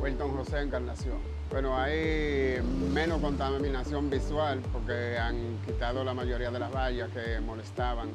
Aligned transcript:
Wilton 0.00 0.36
José 0.36 0.60
Encarnación. 0.60 1.18
Bueno, 1.50 1.76
hay 1.76 2.60
menos 2.92 3.20
contaminación 3.20 4.10
visual 4.10 4.60
porque 4.72 5.16
han 5.18 5.58
quitado 5.64 6.04
la 6.04 6.12
mayoría 6.14 6.50
de 6.50 6.58
las 6.58 6.72
vallas 6.72 7.10
que 7.10 7.40
molestaban 7.40 8.10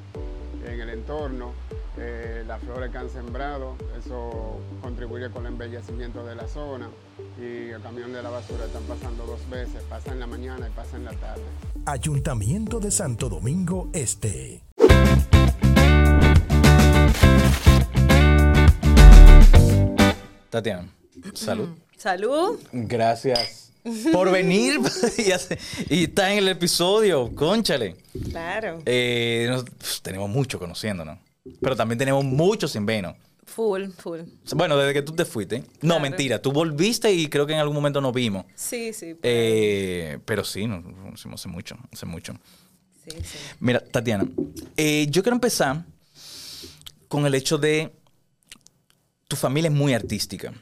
en 0.66 0.80
el 0.80 0.90
entorno 0.90 1.54
eh, 1.98 2.44
las 2.48 2.62
flores 2.62 2.92
que 2.92 2.98
han 2.98 3.10
sembrado, 3.10 3.76
eso 3.98 4.60
contribuye 4.82 5.30
con 5.30 5.46
el 5.46 5.54
embellecimiento 5.54 6.26
de 6.26 6.36
la 6.36 6.48
zona 6.48 6.90
y 7.38 7.70
el 7.70 7.82
camión 7.82 8.14
de 8.14 8.24
la 8.24 8.30
basura 8.30 8.66
están 8.66 8.84
pasando 8.84 9.26
dos 9.26 9.50
veces, 9.50 9.84
pasa 9.90 10.14
en 10.14 10.20
la 10.22 10.28
mañana 10.28 10.68
y 10.68 10.72
pasa 10.72 10.96
en 10.96 11.06
la 11.06 11.12
tarde. 11.12 11.44
Ayuntamiento 11.86 12.80
de 12.80 12.92
Santo 12.92 13.28
Domingo 13.28 13.90
Este. 13.92 14.64
Tatiana, 20.50 20.88
salud. 21.34 21.70
Salud. 21.98 22.58
Gracias 22.72 23.74
por 24.14 24.32
venir 24.32 24.80
y, 25.90 26.04
estar 26.04 26.32
en 26.32 26.38
el 26.38 26.48
episodio, 26.48 27.34
conchale. 27.36 27.98
Claro. 28.30 28.82
Eh, 28.86 29.54
tenemos 30.02 30.30
mucho 30.30 30.60
conociéndonos. 30.60 31.18
Pero 31.62 31.76
también 31.76 31.98
tenemos 31.98 32.24
muchos 32.24 32.72
sin 32.72 32.86
veno. 32.86 33.16
Full, 33.46 33.90
full. 33.98 34.20
Bueno, 34.56 34.78
desde 34.78 34.94
que 34.94 35.02
tú 35.02 35.14
te 35.14 35.26
fuiste. 35.26 35.64
No, 35.82 36.00
mentira. 36.00 36.42
Tú 36.42 36.52
volviste 36.52 37.12
y 37.12 37.28
creo 37.28 37.48
que 37.48 37.54
en 37.54 37.60
algún 37.60 37.76
momento 37.76 38.00
nos 38.00 38.14
vimos. 38.14 38.46
Sí, 38.56 38.94
sí. 38.94 39.18
Eh, 39.24 40.20
pero 40.26 40.44
sí, 40.44 40.68
nos 40.68 40.84
conocimos 40.84 41.42
hace 41.42 41.50
mucho, 41.50 41.78
hace 41.92 42.06
mucho. 42.06 42.34
Sí, 43.04 43.18
sí. 43.24 43.38
Mira, 43.60 43.80
Tatiana, 43.80 44.30
eh, 44.78 45.08
yo 45.10 45.24
quiero 45.24 45.36
empezar 45.36 45.84
con 47.08 47.26
el 47.26 47.34
hecho 47.34 47.58
de 47.58 47.92
tu 49.28 49.36
familia 49.36 49.70
es 49.70 49.76
muy 49.76 49.94
artística. 49.94 50.54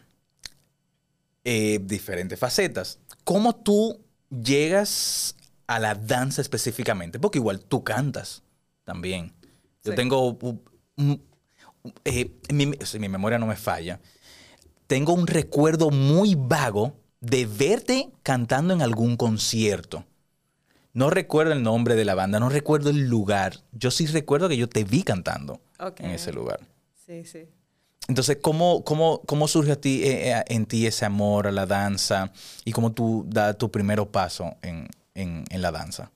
Eh, 1.49 1.79
diferentes 1.81 2.37
facetas. 2.37 2.99
¿Cómo 3.23 3.55
tú 3.55 4.01
llegas 4.29 5.33
a 5.65 5.79
la 5.79 5.95
danza 5.95 6.41
específicamente? 6.41 7.19
Porque 7.19 7.37
igual 7.37 7.61
tú 7.61 7.85
cantas 7.85 8.43
también. 8.83 9.31
Yo 9.81 9.95
tengo 9.95 10.37
eh, 12.03 12.31
si 12.83 12.99
mi 12.99 13.07
memoria 13.07 13.39
no 13.39 13.47
me 13.47 13.55
falla, 13.55 14.01
tengo 14.87 15.13
un 15.13 15.25
recuerdo 15.25 15.89
muy 15.89 16.35
vago 16.35 16.97
de 17.21 17.45
verte 17.45 18.11
cantando 18.23 18.73
en 18.73 18.81
algún 18.81 19.15
concierto. 19.15 20.03
No 20.91 21.09
recuerdo 21.09 21.53
el 21.53 21.63
nombre 21.63 21.95
de 21.95 22.03
la 22.03 22.13
banda, 22.13 22.41
no 22.41 22.49
recuerdo 22.49 22.89
el 22.89 23.07
lugar. 23.07 23.53
Yo 23.71 23.89
sí 23.89 24.05
recuerdo 24.07 24.49
que 24.49 24.57
yo 24.57 24.67
te 24.67 24.83
vi 24.83 25.01
cantando 25.03 25.61
en 25.99 26.11
ese 26.11 26.33
lugar. 26.33 26.59
Sí, 27.05 27.23
sí. 27.23 27.47
Entonces, 28.07 28.37
¿cómo, 28.41 28.83
cómo, 28.83 29.21
cómo 29.25 29.47
surge 29.47 29.73
a 29.73 29.81
ti, 29.81 30.03
eh, 30.03 30.31
eh, 30.31 30.43
en 30.47 30.65
ti 30.65 30.87
ese 30.87 31.05
amor 31.05 31.47
a 31.47 31.51
la 31.51 31.65
danza 31.65 32.31
y 32.65 32.71
cómo 32.71 32.91
tú 32.93 33.25
das 33.27 33.57
tu 33.57 33.69
primer 33.71 34.05
paso 34.07 34.55
en, 34.61 34.87
en 35.15 35.61
la 35.61 35.71
danza? 35.71 36.11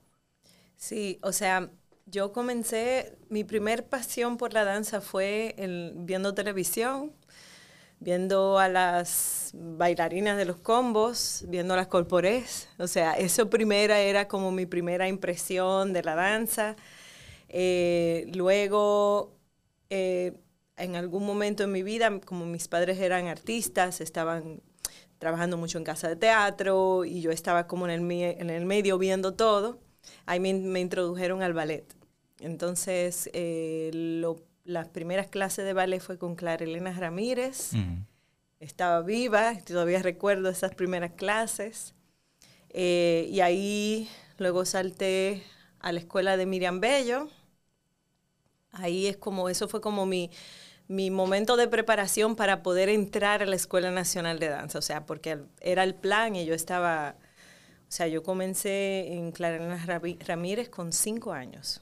Sí, 0.78 1.20
o 1.22 1.32
sea, 1.32 1.70
yo 2.06 2.34
comencé, 2.34 3.18
mi 3.30 3.44
primer 3.44 3.88
pasión 3.88 4.38
por 4.38 4.54
la 4.54 4.64
danza 4.66 5.02
fue 5.02 5.56
viendo 5.96 6.34
televisión, 6.34 7.14
viendo 8.00 8.60
a 8.60 8.70
las 8.70 9.52
bailarinas 9.56 10.38
de 10.38 10.46
los 10.46 10.58
combos, 10.58 11.46
viendo 11.50 11.76
las 11.76 11.88
corpores. 11.88 12.70
O 12.80 12.88
sea, 12.88 13.14
eso 13.14 13.50
primera 13.50 14.00
era 14.02 14.28
como 14.28 14.52
mi 14.52 14.66
primera 14.68 15.08
impresión 15.08 15.94
de 15.94 16.04
la 16.04 16.16
danza. 16.16 16.76
Eh, 17.50 18.32
luego, 18.36 19.38
en 20.82 20.96
algún 20.96 21.26
momento 21.26 21.64
en 21.64 21.72
mi 21.72 21.84
vida, 21.84 22.20
como 22.22 22.46
mis 22.46 22.68
padres 22.68 23.00
eran 23.00 23.28
artistas, 23.28 24.02
estaban 24.02 24.62
trabajando 25.20 25.58
mucho 25.58 25.78
en 25.78 25.84
casa 25.84 26.10
de 26.10 26.16
teatro 26.16 27.06
y 27.06 27.22
yo 27.22 27.32
estaba 27.32 27.68
como 27.68 27.88
en 27.88 28.12
el, 28.12 28.12
en 28.12 28.50
el 28.50 28.66
medio 28.66 28.98
viendo 28.98 29.34
todo, 29.36 29.80
ahí 30.26 30.40
me 30.40 30.80
introdujeron 30.80 31.44
al 31.44 31.54
ballet. 31.54 31.86
Entonces, 32.40 33.30
eh, 33.34 33.92
las 34.64 34.90
primeras 34.90 35.28
clases 35.28 35.64
de 35.64 35.74
ballet 35.74 36.02
fue 36.02 36.18
con 36.18 36.36
Clara 36.36 36.64
Elena 36.64 36.92
Ramírez. 36.92 37.72
Estaba 38.60 39.02
viva, 39.02 39.58
todavía 39.60 40.02
recuerdo 40.02 40.50
esas 40.50 40.74
primeras 40.74 41.12
clases. 41.12 41.94
Eh, 42.70 43.28
y 43.30 43.42
ahí 43.42 44.10
luego 44.38 44.66
salté 44.66 45.44
a 45.80 45.92
la 45.92 46.00
escuela 46.00 46.36
de 46.36 46.48
Miriam 46.48 46.80
Bello. 46.80 47.28
Ahí 48.72 49.06
es 49.06 49.18
como, 49.18 49.50
eso 49.50 49.68
fue 49.68 49.82
como 49.82 50.06
mi, 50.06 50.32
mi 50.92 51.10
momento 51.10 51.56
de 51.56 51.70
preparación 51.70 52.36
para 52.36 52.62
poder 52.64 52.90
entrar 52.90 53.42
a 53.42 53.46
la 53.46 53.56
Escuela 53.56 53.92
Nacional 53.92 54.40
de 54.40 54.50
Danza. 54.50 54.78
O 54.78 54.82
sea, 54.82 55.06
porque 55.06 55.40
era 55.62 55.84
el 55.84 55.96
plan 55.96 56.36
y 56.36 56.46
yo 56.46 56.54
estaba, 56.54 57.16
o 57.88 57.92
sea, 57.92 58.08
yo 58.08 58.24
comencé 58.24 59.14
en 59.14 59.32
Clara 59.32 59.56
Elena 59.56 60.02
Ramírez 60.28 60.70
con 60.70 60.92
cinco 60.92 61.32
años. 61.32 61.82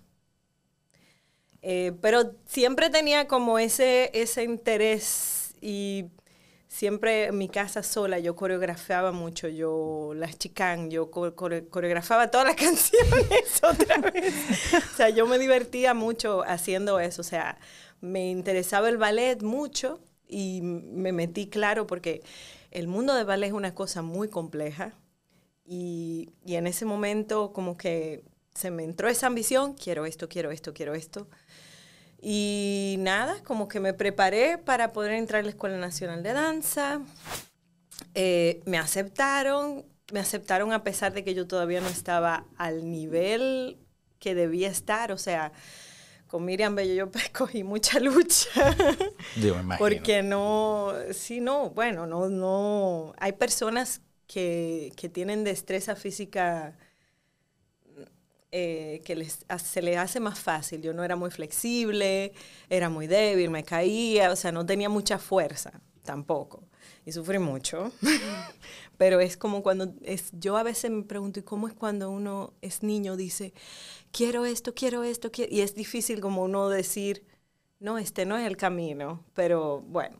Eh, 1.63 1.93
pero 2.01 2.35
siempre 2.45 2.91
tenía 2.91 3.27
como 3.27 3.57
ese, 3.57 4.11
ese 4.13 4.43
interés 4.43 5.55
y 5.59 6.05
siempre 6.67 7.25
en 7.25 7.37
mi 7.37 7.49
casa 7.49 7.81
sola 7.81 8.19
yo 8.19 8.35
coreografiaba 8.35 9.11
mucho, 9.11 9.47
yo 9.47 10.13
las 10.15 10.37
chicán, 10.37 10.91
yo 10.91 11.09
coreografaba 11.09 12.29
todas 12.29 12.47
las 12.47 12.55
canciones 12.63 13.61
otra 13.63 13.97
vez. 13.97 14.33
o 14.93 14.95
sea, 14.95 15.09
yo 15.09 15.25
me 15.25 15.39
divertía 15.39 15.95
mucho 15.95 16.43
haciendo 16.43 16.99
eso, 16.99 17.21
o 17.21 17.25
sea, 17.25 17.57
me 18.01 18.29
interesaba 18.29 18.89
el 18.89 18.97
ballet 18.97 19.41
mucho 19.41 19.99
y 20.27 20.61
me 20.61 21.11
metí 21.11 21.47
claro 21.47 21.87
porque 21.87 22.21
el 22.71 22.87
mundo 22.87 23.15
del 23.15 23.25
ballet 23.25 23.47
es 23.47 23.53
una 23.53 23.73
cosa 23.73 24.01
muy 24.01 24.29
compleja 24.29 24.93
y, 25.65 26.29
y 26.45 26.55
en 26.55 26.67
ese 26.67 26.85
momento 26.85 27.51
como 27.53 27.77
que 27.77 28.23
se 28.53 28.71
me 28.71 28.83
entró 28.83 29.07
esa 29.07 29.27
ambición, 29.27 29.73
quiero 29.73 30.05
esto, 30.05 30.27
quiero 30.27 30.51
esto, 30.51 30.73
quiero 30.73 30.93
esto. 30.93 31.27
Y 32.21 32.97
nada, 32.99 33.41
como 33.43 33.67
que 33.67 33.79
me 33.79 33.93
preparé 33.93 34.57
para 34.57 34.91
poder 34.91 35.13
entrar 35.13 35.39
a 35.39 35.43
la 35.43 35.49
Escuela 35.49 35.77
Nacional 35.77 36.21
de 36.23 36.33
Danza. 36.33 37.01
Eh, 38.15 38.61
me 38.65 38.77
aceptaron, 38.77 39.85
me 40.11 40.19
aceptaron 40.19 40.73
a 40.73 40.83
pesar 40.83 41.13
de 41.13 41.23
que 41.23 41.33
yo 41.33 41.47
todavía 41.47 41.79
no 41.79 41.87
estaba 41.87 42.45
al 42.57 42.89
nivel 42.89 43.77
que 44.19 44.35
debía 44.35 44.67
estar. 44.67 45.13
O 45.13 45.17
sea, 45.17 45.53
con 46.29 46.45
Miriam 46.45 46.75
Bello 46.75 46.93
yo 46.93 47.11
cogí 47.37 47.63
mucha 47.63 47.99
lucha. 47.99 48.75
Yo 49.35 49.55
me 49.55 49.61
imagino. 49.61 49.77
Porque 49.77 50.23
no, 50.23 50.93
sí, 51.11 51.41
no, 51.41 51.71
bueno, 51.71 52.07
no, 52.07 52.29
no. 52.29 53.13
Hay 53.17 53.33
personas 53.33 54.01
que, 54.27 54.93
que 54.95 55.09
tienen 55.09 55.43
destreza 55.43 55.95
física 55.95 56.77
eh, 58.51 59.01
que 59.03 59.15
les, 59.15 59.45
se 59.63 59.81
les 59.81 59.97
hace 59.97 60.19
más 60.19 60.39
fácil. 60.39 60.81
Yo 60.81 60.93
no 60.93 61.03
era 61.03 61.15
muy 61.15 61.31
flexible, 61.31 62.31
era 62.69 62.89
muy 62.89 63.07
débil, 63.07 63.49
me 63.49 63.63
caía, 63.63 64.31
o 64.31 64.35
sea, 64.35 64.51
no 64.51 64.65
tenía 64.65 64.87
mucha 64.87 65.17
fuerza 65.17 65.81
tampoco. 66.09 66.63
Y 67.05 67.11
sufrí 67.11 67.37
mucho. 67.37 67.91
Pero 68.97 69.19
es 69.19 69.37
como 69.37 69.61
cuando, 69.61 69.93
es, 70.01 70.31
yo 70.31 70.57
a 70.57 70.63
veces 70.63 70.89
me 70.89 71.03
pregunto, 71.03 71.39
¿y 71.39 71.43
cómo 71.43 71.67
es 71.67 71.75
cuando 71.75 72.09
uno 72.09 72.53
es 72.63 72.81
niño, 72.81 73.15
dice, 73.15 73.53
quiero 74.11 74.43
esto, 74.43 74.73
quiero 74.73 75.03
esto, 75.03 75.31
quiero? 75.31 75.53
y 75.53 75.61
es 75.61 75.75
difícil 75.75 76.19
como 76.19 76.41
uno 76.43 76.67
decir, 76.67 77.27
no, 77.79 77.99
este 77.99 78.25
no 78.25 78.39
es 78.39 78.47
el 78.47 78.57
camino, 78.57 79.23
pero 79.35 79.81
bueno. 79.81 80.19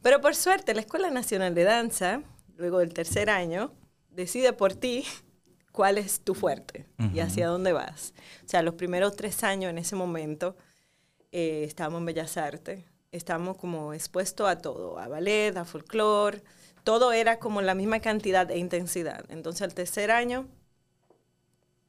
Pero 0.00 0.22
por 0.22 0.34
suerte, 0.34 0.72
la 0.72 0.80
Escuela 0.80 1.10
Nacional 1.10 1.54
de 1.54 1.64
Danza, 1.64 2.22
luego 2.56 2.78
del 2.78 2.94
tercer 2.94 3.28
año, 3.28 3.74
decide 4.08 4.54
por 4.54 4.72
ti 4.74 5.04
cuál 5.70 5.98
es 5.98 6.22
tu 6.22 6.34
fuerte 6.34 6.86
y 7.12 7.20
hacia 7.20 7.46
dónde 7.46 7.74
vas. 7.74 8.14
O 8.46 8.48
sea, 8.48 8.62
los 8.62 8.72
primeros 8.72 9.16
tres 9.16 9.44
años 9.44 9.68
en 9.68 9.76
ese 9.76 9.96
momento 9.96 10.56
eh, 11.30 11.64
estábamos 11.66 11.98
en 11.98 12.06
Bellas 12.06 12.38
Artes, 12.38 12.84
estábamos 13.12 13.56
como 13.56 13.92
expuestos 13.92 14.48
a 14.48 14.58
todo, 14.58 14.98
a 14.98 15.08
ballet, 15.08 15.56
a 15.56 15.64
folclore, 15.64 16.42
todo 16.84 17.12
era 17.12 17.38
como 17.38 17.60
la 17.62 17.74
misma 17.74 18.00
cantidad 18.00 18.50
e 18.50 18.58
intensidad. 18.58 19.24
Entonces, 19.28 19.62
al 19.62 19.74
tercer 19.74 20.10
año 20.10 20.48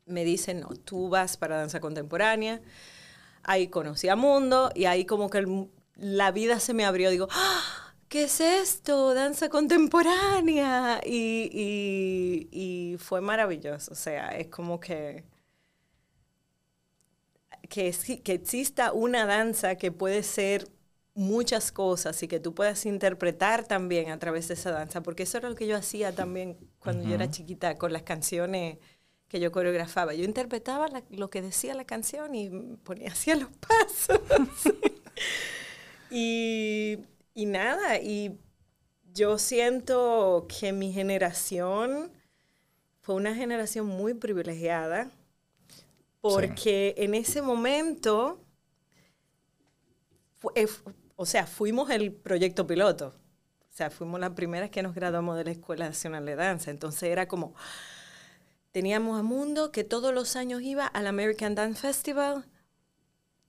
me 0.06 0.26
dicen, 0.26 0.62
no, 0.62 0.70
tú 0.70 1.10
vas 1.10 1.38
para 1.38 1.58
danza 1.58 1.80
contemporánea. 1.80 2.62
Ahí 3.44 3.68
conocí 3.68 4.10
a 4.10 4.16
Mundo 4.16 4.72
y 4.76 4.86
ahí 4.86 5.06
como 5.06 5.30
que 5.30 5.68
la 5.96 6.32
vida 6.32 6.60
se 6.60 6.74
me 6.74 6.86
abrió. 6.86 7.10
Digo, 7.10 7.28
¡Ah! 7.32 7.94
¿qué 8.10 8.24
es 8.24 8.42
esto? 8.42 9.14
Danza 9.14 9.50
contemporánea. 9.50 11.02
Y, 11.06 12.98
fue 13.00 13.22
maravilloso. 13.22 13.92
O 13.94 13.96
sea, 13.96 14.30
es 14.38 14.48
como 14.48 14.80
que, 14.80 15.24
que 17.70 17.88
exista 18.26 18.92
una 18.92 19.26
danza 19.26 19.76
que 19.76 19.92
puede 19.92 20.24
ser 20.24 20.68
muchas 21.14 21.72
cosas 21.72 22.22
y 22.24 22.28
que 22.28 22.40
tú 22.40 22.54
puedas 22.54 22.86
interpretar 22.86 23.68
también 23.68 24.12
a 24.12 24.20
través 24.20 24.48
de 24.48 24.54
esa 24.54 24.72
danza, 24.72 25.02
porque 25.02 25.24
eso 25.24 25.38
era 25.38 25.50
lo 25.50 25.56
que 25.56 25.68
yo 25.68 25.76
hacía 25.76 26.14
también 26.14 26.58
cuando 26.80 27.08
yo 27.08 27.16
era 27.16 27.30
chiquita 27.30 27.78
con 27.78 27.94
las 27.94 28.04
canciones 28.04 28.78
que 29.28 29.40
yo 29.40 29.52
coreografaba. 29.52 30.14
Yo 30.14 30.24
interpretaba 30.24 30.88
lo 31.10 31.30
que 31.30 31.42
decía 31.42 31.74
la 31.74 31.86
canción 31.86 32.36
y 32.36 32.50
ponía 32.84 33.12
así 33.12 33.34
los 33.34 33.50
pasos. 33.68 34.20
y, 36.10 37.00
y 37.34 37.46
nada, 37.46 38.00
y 38.00 38.40
yo 39.14 39.38
siento 39.38 40.48
que 40.48 40.74
mi 40.74 40.94
generación 40.94 42.12
fue 43.02 43.16
una 43.16 43.36
generación 43.36 43.86
muy 43.86 44.14
privilegiada 44.14 45.12
porque 46.22 46.94
en 46.98 47.16
ese 47.16 47.42
momento, 47.42 48.40
eh, 50.56 50.68
o 51.22 51.26
sea, 51.28 51.46
fuimos 51.46 51.92
el 51.92 52.12
proyecto 52.12 52.66
piloto. 52.66 53.14
O 53.70 53.74
sea, 53.74 53.92
fuimos 53.92 54.20
las 54.20 54.32
primeras 54.32 54.72
que 54.72 54.82
nos 54.82 54.96
graduamos 54.96 55.38
de 55.38 55.44
la 55.44 55.52
Escuela 55.52 55.86
Nacional 55.86 56.26
de 56.26 56.36
Danza. 56.36 56.72
Entonces 56.72 57.04
era 57.04 57.28
como, 57.28 57.54
Teníamos 58.72 59.20
a 59.20 59.24
Mundo 59.24 59.72
que 59.72 59.84
todos 59.84 60.14
los 60.14 60.38
años 60.38 60.62
iba 60.62 60.88
al 60.88 61.06
American 61.06 61.56
Dance 61.56 61.82
Festival, 61.82 62.46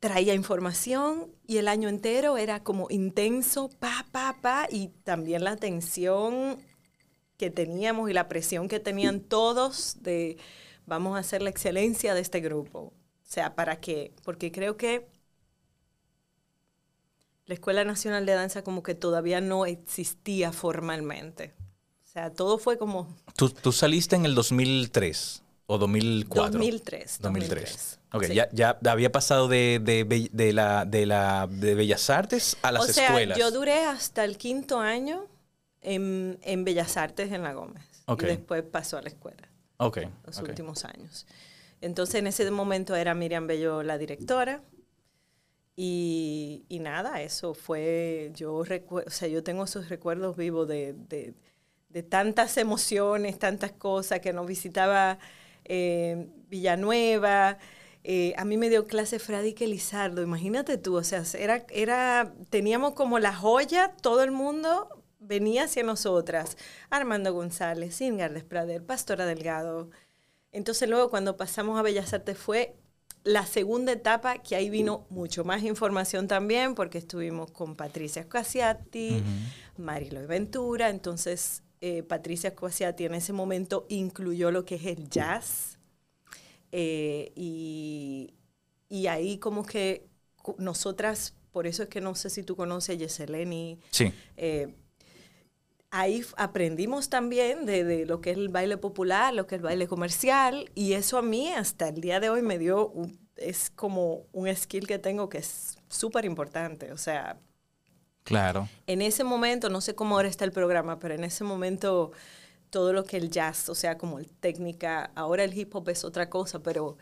traía 0.00 0.34
información 0.34 1.32
y 1.46 1.58
el 1.58 1.68
año 1.68 1.88
entero 1.88 2.36
era 2.36 2.62
como 2.62 2.88
intenso, 2.90 3.70
pa, 3.70 4.04
pa, 4.10 4.36
pa, 4.42 4.66
y 4.68 4.88
también 5.04 5.44
la 5.44 5.56
tensión 5.56 6.58
que 7.36 7.50
teníamos 7.50 8.10
y 8.10 8.12
la 8.12 8.28
presión 8.28 8.66
que 8.68 8.80
tenían 8.80 9.20
todos 9.20 10.02
de 10.02 10.38
vamos 10.86 11.16
a 11.16 11.20
hacer 11.20 11.40
la 11.40 11.50
excelencia 11.50 12.14
de 12.14 12.20
este 12.20 12.40
grupo. 12.40 12.80
O 12.80 12.94
sea, 13.22 13.54
¿para 13.54 13.80
qué? 13.80 14.12
Porque 14.24 14.50
creo 14.50 14.76
que 14.76 15.08
la 17.46 17.54
Escuela 17.54 17.84
Nacional 17.84 18.26
de 18.26 18.32
Danza 18.32 18.62
como 18.62 18.82
que 18.82 18.94
todavía 18.94 19.40
no 19.40 19.66
existía 19.66 20.52
formalmente. 20.52 21.54
O 22.04 22.08
sea, 22.12 22.30
todo 22.30 22.58
fue 22.58 22.78
como... 22.78 23.16
¿Tú, 23.36 23.72
saliste 23.72 24.16
en 24.16 24.26
el 24.26 24.34
2003 24.34 25.42
o 25.66 25.78
2004? 25.78 26.52
2003. 26.52 27.18
2003. 27.20 27.98
Ok, 28.12 28.26
ya, 28.26 28.48
ya 28.52 28.78
había 28.86 29.10
pasado 29.10 29.48
de, 29.48 29.80
de, 29.80 30.52
la, 30.52 30.84
de, 30.84 31.06
la, 31.06 31.48
de 31.50 31.74
Bellas 31.74 32.10
Artes 32.10 32.58
a 32.60 32.70
las 32.72 32.82
o 32.82 32.92
sea, 32.92 33.06
escuelas. 33.06 33.38
Yo 33.38 33.50
duré 33.50 33.84
hasta 33.84 34.24
el 34.24 34.36
quinto 34.36 34.80
año 34.80 35.26
en, 35.80 36.38
en 36.42 36.64
Bellas 36.64 36.96
Artes 36.98 37.32
en 37.32 37.42
La 37.42 37.54
Gómez. 37.54 37.82
Y 38.08 38.24
después 38.26 38.62
pasó 38.62 38.98
a 38.98 39.02
la 39.02 39.08
escuela. 39.08 39.48
Ok. 39.78 40.00
Los 40.26 40.38
últimos 40.40 40.84
años. 40.84 41.26
Entonces, 41.80 42.16
en 42.16 42.26
ese 42.26 42.48
momento 42.50 42.94
era 42.94 43.14
Miriam 43.14 43.46
Bello 43.46 43.82
la 43.82 43.98
directora. 43.98 44.62
Y, 45.76 46.66
nada, 46.82 47.22
eso 47.22 47.54
fue, 47.54 48.30
yo 48.34 48.62
recuerdo, 48.62 49.08
o 49.08 49.10
sea, 49.10 49.28
yo 49.28 49.42
tengo 49.42 49.64
esos 49.64 49.88
recuerdos 49.88 50.36
vivos 50.36 50.68
de, 50.68 50.94
de 50.94 51.34
de 51.92 52.02
tantas 52.02 52.56
emociones, 52.56 53.38
tantas 53.38 53.72
cosas, 53.72 54.20
que 54.20 54.32
nos 54.32 54.46
visitaba 54.46 55.18
eh, 55.64 56.28
Villanueva. 56.48 57.58
Eh, 58.04 58.34
a 58.36 58.44
mí 58.44 58.56
me 58.56 58.70
dio 58.70 58.86
clase 58.86 59.18
Fradique 59.18 59.66
Lizardo, 59.66 60.22
imagínate 60.22 60.76
tú, 60.78 60.96
o 60.96 61.04
sea, 61.04 61.22
era, 61.38 61.64
era, 61.70 62.34
teníamos 62.50 62.94
como 62.94 63.18
la 63.20 63.32
joya, 63.34 63.94
todo 64.02 64.22
el 64.24 64.32
mundo 64.32 65.04
venía 65.20 65.64
hacia 65.64 65.84
nosotras. 65.84 66.56
Armando 66.90 67.32
González, 67.32 68.00
Ingar 68.00 68.32
Desprader, 68.32 68.84
Pastora 68.84 69.26
Delgado. 69.26 69.90
Entonces 70.52 70.88
luego 70.88 71.10
cuando 71.10 71.36
pasamos 71.36 71.78
a 71.78 71.82
Bellas 71.82 72.12
Artes 72.12 72.38
fue 72.38 72.74
la 73.24 73.46
segunda 73.46 73.92
etapa, 73.92 74.38
que 74.38 74.56
ahí 74.56 74.68
vino 74.68 75.06
mucho 75.10 75.44
más 75.44 75.62
información 75.62 76.26
también, 76.26 76.74
porque 76.74 76.98
estuvimos 76.98 77.50
con 77.50 77.76
Patricia 77.76 78.24
Scasiati, 78.24 79.22
Marilo 79.76 80.26
Ventura, 80.26 80.90
entonces 80.90 81.62
eh, 81.80 82.02
Patricia 82.02 82.50
Escociati 82.50 83.04
en 83.04 83.14
ese 83.14 83.32
momento 83.32 83.86
incluyó 83.88 84.50
lo 84.50 84.64
que 84.64 84.76
es 84.76 84.86
el 84.86 85.08
jazz. 85.08 85.78
Eh, 86.70 87.32
y, 87.34 88.34
ahí 89.08 89.38
como 89.38 89.64
que 89.64 90.06
nosotras, 90.58 91.34
por 91.50 91.66
eso 91.66 91.82
es 91.82 91.88
que 91.88 92.00
no 92.00 92.14
sé 92.14 92.30
si 92.30 92.42
tú 92.42 92.56
conoces 92.56 92.96
a 92.96 92.98
Yeseleni. 92.98 93.78
Sí. 93.90 94.12
Eh, 94.36 94.74
ahí 95.92 96.24
aprendimos 96.36 97.08
también 97.08 97.66
de, 97.66 98.04
lo 98.06 98.20
que 98.20 98.32
es 98.32 98.36
el 98.38 98.48
baile 98.48 98.78
popular, 98.78 99.32
lo 99.32 99.46
que 99.46 99.54
es 99.54 99.58
el 99.60 99.64
baile 99.64 99.86
comercial, 99.86 100.70
y 100.74 100.94
eso 100.94 101.18
a 101.18 101.22
mí 101.22 101.52
hasta 101.52 101.88
el 101.88 102.00
día 102.00 102.18
de 102.18 102.30
hoy 102.30 102.42
me 102.42 102.58
dio, 102.58 102.92
es 103.36 103.70
como 103.70 104.26
un 104.32 104.54
skill 104.56 104.88
que 104.88 104.98
tengo 104.98 105.28
que 105.28 105.38
es 105.38 105.78
súper 105.88 106.24
importante. 106.24 106.92
O 106.92 106.98
sea, 106.98 107.38
Claro. 108.24 108.68
En 108.86 109.02
ese 109.02 109.24
momento, 109.24 109.68
no 109.68 109.80
sé 109.80 109.94
cómo 109.94 110.14
ahora 110.14 110.28
está 110.28 110.44
el 110.44 110.52
programa, 110.52 110.98
pero 110.98 111.14
en 111.14 111.24
ese 111.24 111.44
momento 111.44 112.12
todo 112.70 112.92
lo 112.92 113.04
que 113.04 113.16
el 113.16 113.30
jazz, 113.30 113.68
o 113.68 113.74
sea, 113.74 113.98
como 113.98 114.20
técnica, 114.40 115.10
ahora 115.14 115.44
el 115.44 115.56
hip 115.56 115.74
hop 115.74 115.88
es 115.88 116.04
otra 116.04 116.30
cosa, 116.30 116.62
pero 116.62 116.96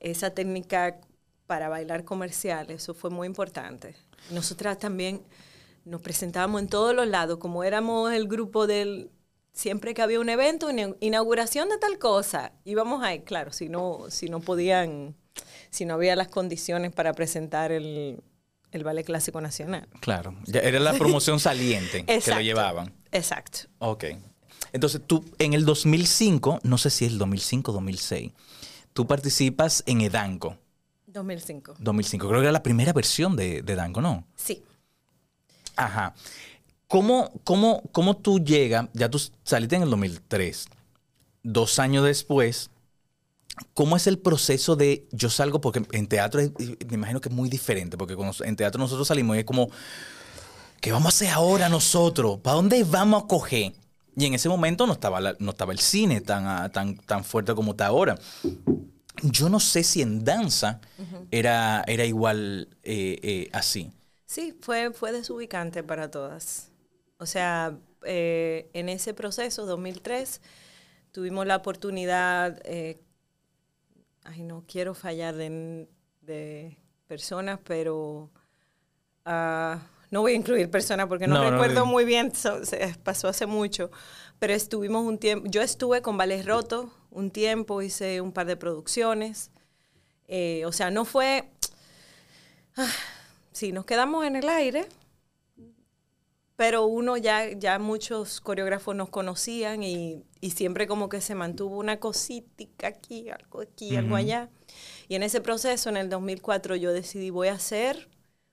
esa 0.00 0.30
técnica 0.30 1.00
para 1.46 1.68
bailar 1.68 2.04
comercial, 2.04 2.70
eso 2.70 2.94
fue 2.94 3.10
muy 3.10 3.26
importante. 3.26 3.96
Nosotras 4.30 4.78
también 4.78 5.22
nos 5.88 6.02
presentábamos 6.02 6.60
en 6.60 6.68
todos 6.68 6.94
los 6.94 7.08
lados, 7.08 7.38
como 7.38 7.64
éramos 7.64 8.12
el 8.12 8.28
grupo 8.28 8.66
del, 8.66 9.10
siempre 9.52 9.94
que 9.94 10.02
había 10.02 10.20
un 10.20 10.28
evento, 10.28 10.68
una 10.68 10.94
inauguración 11.00 11.68
de 11.68 11.78
tal 11.78 11.98
cosa, 11.98 12.52
íbamos 12.64 13.02
ahí, 13.02 13.20
claro, 13.20 13.52
si 13.52 13.68
no, 13.68 14.04
si 14.10 14.28
no 14.28 14.40
podían, 14.40 15.16
si 15.70 15.84
no 15.84 15.94
había 15.94 16.14
las 16.14 16.28
condiciones 16.28 16.92
para 16.92 17.14
presentar 17.14 17.72
el, 17.72 18.22
el 18.70 18.84
Ballet 18.84 19.04
Clásico 19.04 19.40
Nacional. 19.40 19.88
Claro, 20.00 20.34
ya 20.44 20.60
era 20.60 20.78
la 20.78 20.92
promoción 20.92 21.40
saliente 21.40 22.04
que 22.04 22.30
lo 22.30 22.40
llevaban. 22.40 22.92
Exacto. 23.10 23.60
Ok. 23.78 24.04
Entonces 24.72 25.00
tú, 25.06 25.24
en 25.38 25.54
el 25.54 25.64
2005, 25.64 26.60
no 26.62 26.76
sé 26.76 26.90
si 26.90 27.06
es 27.06 27.12
el 27.12 27.18
2005 27.18 27.70
o 27.70 27.74
2006, 27.74 28.32
tú 28.92 29.06
participas 29.06 29.82
en 29.86 30.02
Edanco. 30.02 30.58
2005. 31.06 31.76
2005, 31.78 32.28
creo 32.28 32.40
que 32.40 32.44
era 32.44 32.52
la 32.52 32.62
primera 32.62 32.92
versión 32.92 33.34
de, 33.34 33.62
de 33.62 33.72
Edanco, 33.72 34.02
¿no? 34.02 34.26
Sí. 34.36 34.62
Ajá. 35.78 36.14
¿Cómo, 36.88 37.30
cómo, 37.44 37.82
¿Cómo 37.92 38.16
tú 38.16 38.40
llegas, 38.40 38.88
ya 38.94 39.08
tú 39.08 39.20
saliste 39.44 39.76
en 39.76 39.82
el 39.82 39.90
2003, 39.90 40.68
dos 41.42 41.78
años 41.78 42.04
después, 42.04 42.70
¿Cómo 43.74 43.96
es 43.96 44.06
el 44.06 44.18
proceso 44.18 44.76
de 44.76 45.08
yo 45.10 45.30
salgo? 45.30 45.60
Porque 45.60 45.82
en 45.92 46.06
teatro 46.06 46.40
me 46.88 46.94
imagino 46.94 47.20
que 47.20 47.28
es 47.28 47.34
muy 47.34 47.48
diferente, 47.48 47.96
porque 47.96 48.16
en 48.44 48.56
teatro 48.56 48.78
nosotros 48.78 49.08
salimos 49.08 49.36
y 49.36 49.40
es 49.40 49.44
como, 49.44 49.68
¿qué 50.80 50.92
vamos 50.92 51.06
a 51.06 51.08
hacer 51.08 51.30
ahora 51.30 51.68
nosotros? 51.68 52.38
¿Para 52.38 52.56
dónde 52.56 52.84
vamos 52.84 53.24
a 53.24 53.26
coger? 53.26 53.72
Y 54.16 54.26
en 54.26 54.34
ese 54.34 54.48
momento 54.48 54.86
no 54.86 54.92
estaba, 54.92 55.34
no 55.38 55.50
estaba 55.50 55.72
el 55.72 55.78
cine 55.78 56.20
tan, 56.20 56.46
ah, 56.46 56.68
tan, 56.68 56.96
tan 56.98 57.24
fuerte 57.24 57.54
como 57.54 57.72
está 57.72 57.86
ahora. 57.86 58.16
Yo 59.22 59.48
no 59.48 59.58
sé 59.58 59.82
si 59.82 60.02
en 60.02 60.24
danza 60.24 60.80
era, 61.30 61.84
era 61.86 62.04
igual 62.04 62.68
eh, 62.84 63.18
eh, 63.22 63.50
así. 63.52 63.90
Sí, 64.28 64.56
fue, 64.60 64.92
fue 64.92 65.10
desubicante 65.10 65.82
para 65.82 66.10
todas. 66.10 66.70
O 67.18 67.26
sea, 67.26 67.76
eh, 68.04 68.70
en 68.74 68.88
ese 68.88 69.14
proceso, 69.14 69.66
2003, 69.66 70.40
tuvimos 71.10 71.46
la 71.46 71.56
oportunidad 71.56 72.60
ay, 74.28 74.42
no 74.42 74.64
quiero 74.66 74.94
fallar 74.94 75.34
de, 75.34 76.76
personas, 77.06 77.58
pero 77.64 78.30
ah, 79.24 79.80
no 80.10 80.20
voy 80.20 80.32
a 80.32 80.36
incluir 80.36 80.70
personas 80.70 81.06
porque 81.06 81.26
no, 81.26 81.42
recuerdo 81.42 81.86
muy 81.86 82.04
bien, 82.04 82.32
pasó 83.02 83.28
hace 83.28 83.46
mucho, 83.46 83.90
pero 84.38 84.52
estuvimos 84.52 85.06
un 85.06 85.18
tiempo, 85.18 85.48
yo 85.48 85.62
estuve 85.62 86.02
con 86.02 86.18
Vales 86.18 86.44
Roto 86.44 86.92
un 87.10 87.30
tiempo, 87.30 87.80
hice 87.80 88.20
un 88.20 88.32
par 88.32 88.46
de 88.46 88.56
producciones, 88.56 89.50
eh, 90.26 90.64
o 90.66 90.72
sea, 90.72 90.90
no 90.90 91.06
fue, 91.06 91.50
ah, 92.76 92.92
sí, 93.52 93.72
nos 93.72 93.84
quedamos 93.84 94.26
en 94.26 94.36
el 94.36 94.48
aire, 94.48 94.88
pero 96.56 96.86
uno 96.86 97.16
ya, 97.16 97.52
ya 97.52 97.78
muchos 97.78 98.40
coreógrafos 98.40 98.96
nos 98.96 99.10
conocían 99.10 99.82
y, 99.84 100.24
y 100.40 100.50
siempre 100.50 100.88
como 100.88 101.08
que 101.08 101.20
se 101.20 101.34
mantuvo 101.36 101.78
una 101.78 102.00
cosita 102.00 102.64
aquí, 102.88 103.30
algo 103.30 103.60
aquí, 103.60 103.94
algo 103.96 104.16
allá. 104.16 104.50
Y 105.08 105.14
en 105.14 105.22
ese 105.22 105.40
proceso, 105.40 105.88
en 105.90 105.96
el 105.98 106.08
2004, 106.10 106.74
yo 106.76 106.92
decidí, 106.92 107.30
voy 107.30 107.48
a 107.48 107.54
hacer, 107.54 108.08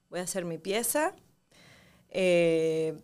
voy 0.10 0.20
a 0.20 0.24
hacer 0.24 0.46
mi 0.46 0.58
pieza. 0.60 1.16
eh, 2.10 2.96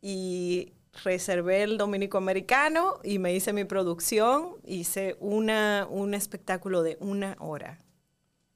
y 0.00 0.72
reservé 1.04 1.62
el 1.62 1.78
dominico 1.78 2.18
americano 2.18 2.98
y 3.02 3.18
me 3.18 3.34
hice 3.34 3.52
mi 3.52 3.64
producción. 3.64 4.56
Hice 4.64 5.16
una, 5.20 5.86
un 5.90 6.14
espectáculo 6.14 6.82
de 6.82 6.96
una 7.00 7.36
hora. 7.40 7.78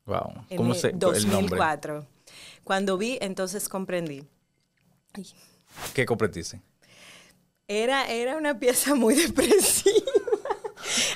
Wow. 0.07 0.45
En 0.51 0.57
¿Cómo 0.57 0.73
el 0.73 0.79
se 0.79 0.89
el 0.89 1.29
nombre? 1.31 1.69
2004. 2.71 2.71
Cuando 2.71 2.97
vi, 2.97 3.19
entonces 3.21 3.69
comprendí. 3.69 4.23
Ay, 5.13 5.27
¿Qué 5.93 6.07
compretiste? 6.07 6.61
Era, 7.67 8.09
era 8.09 8.37
una 8.37 8.61
pieza 8.61 8.95
muy 8.95 9.15
depresiva. 9.27 9.97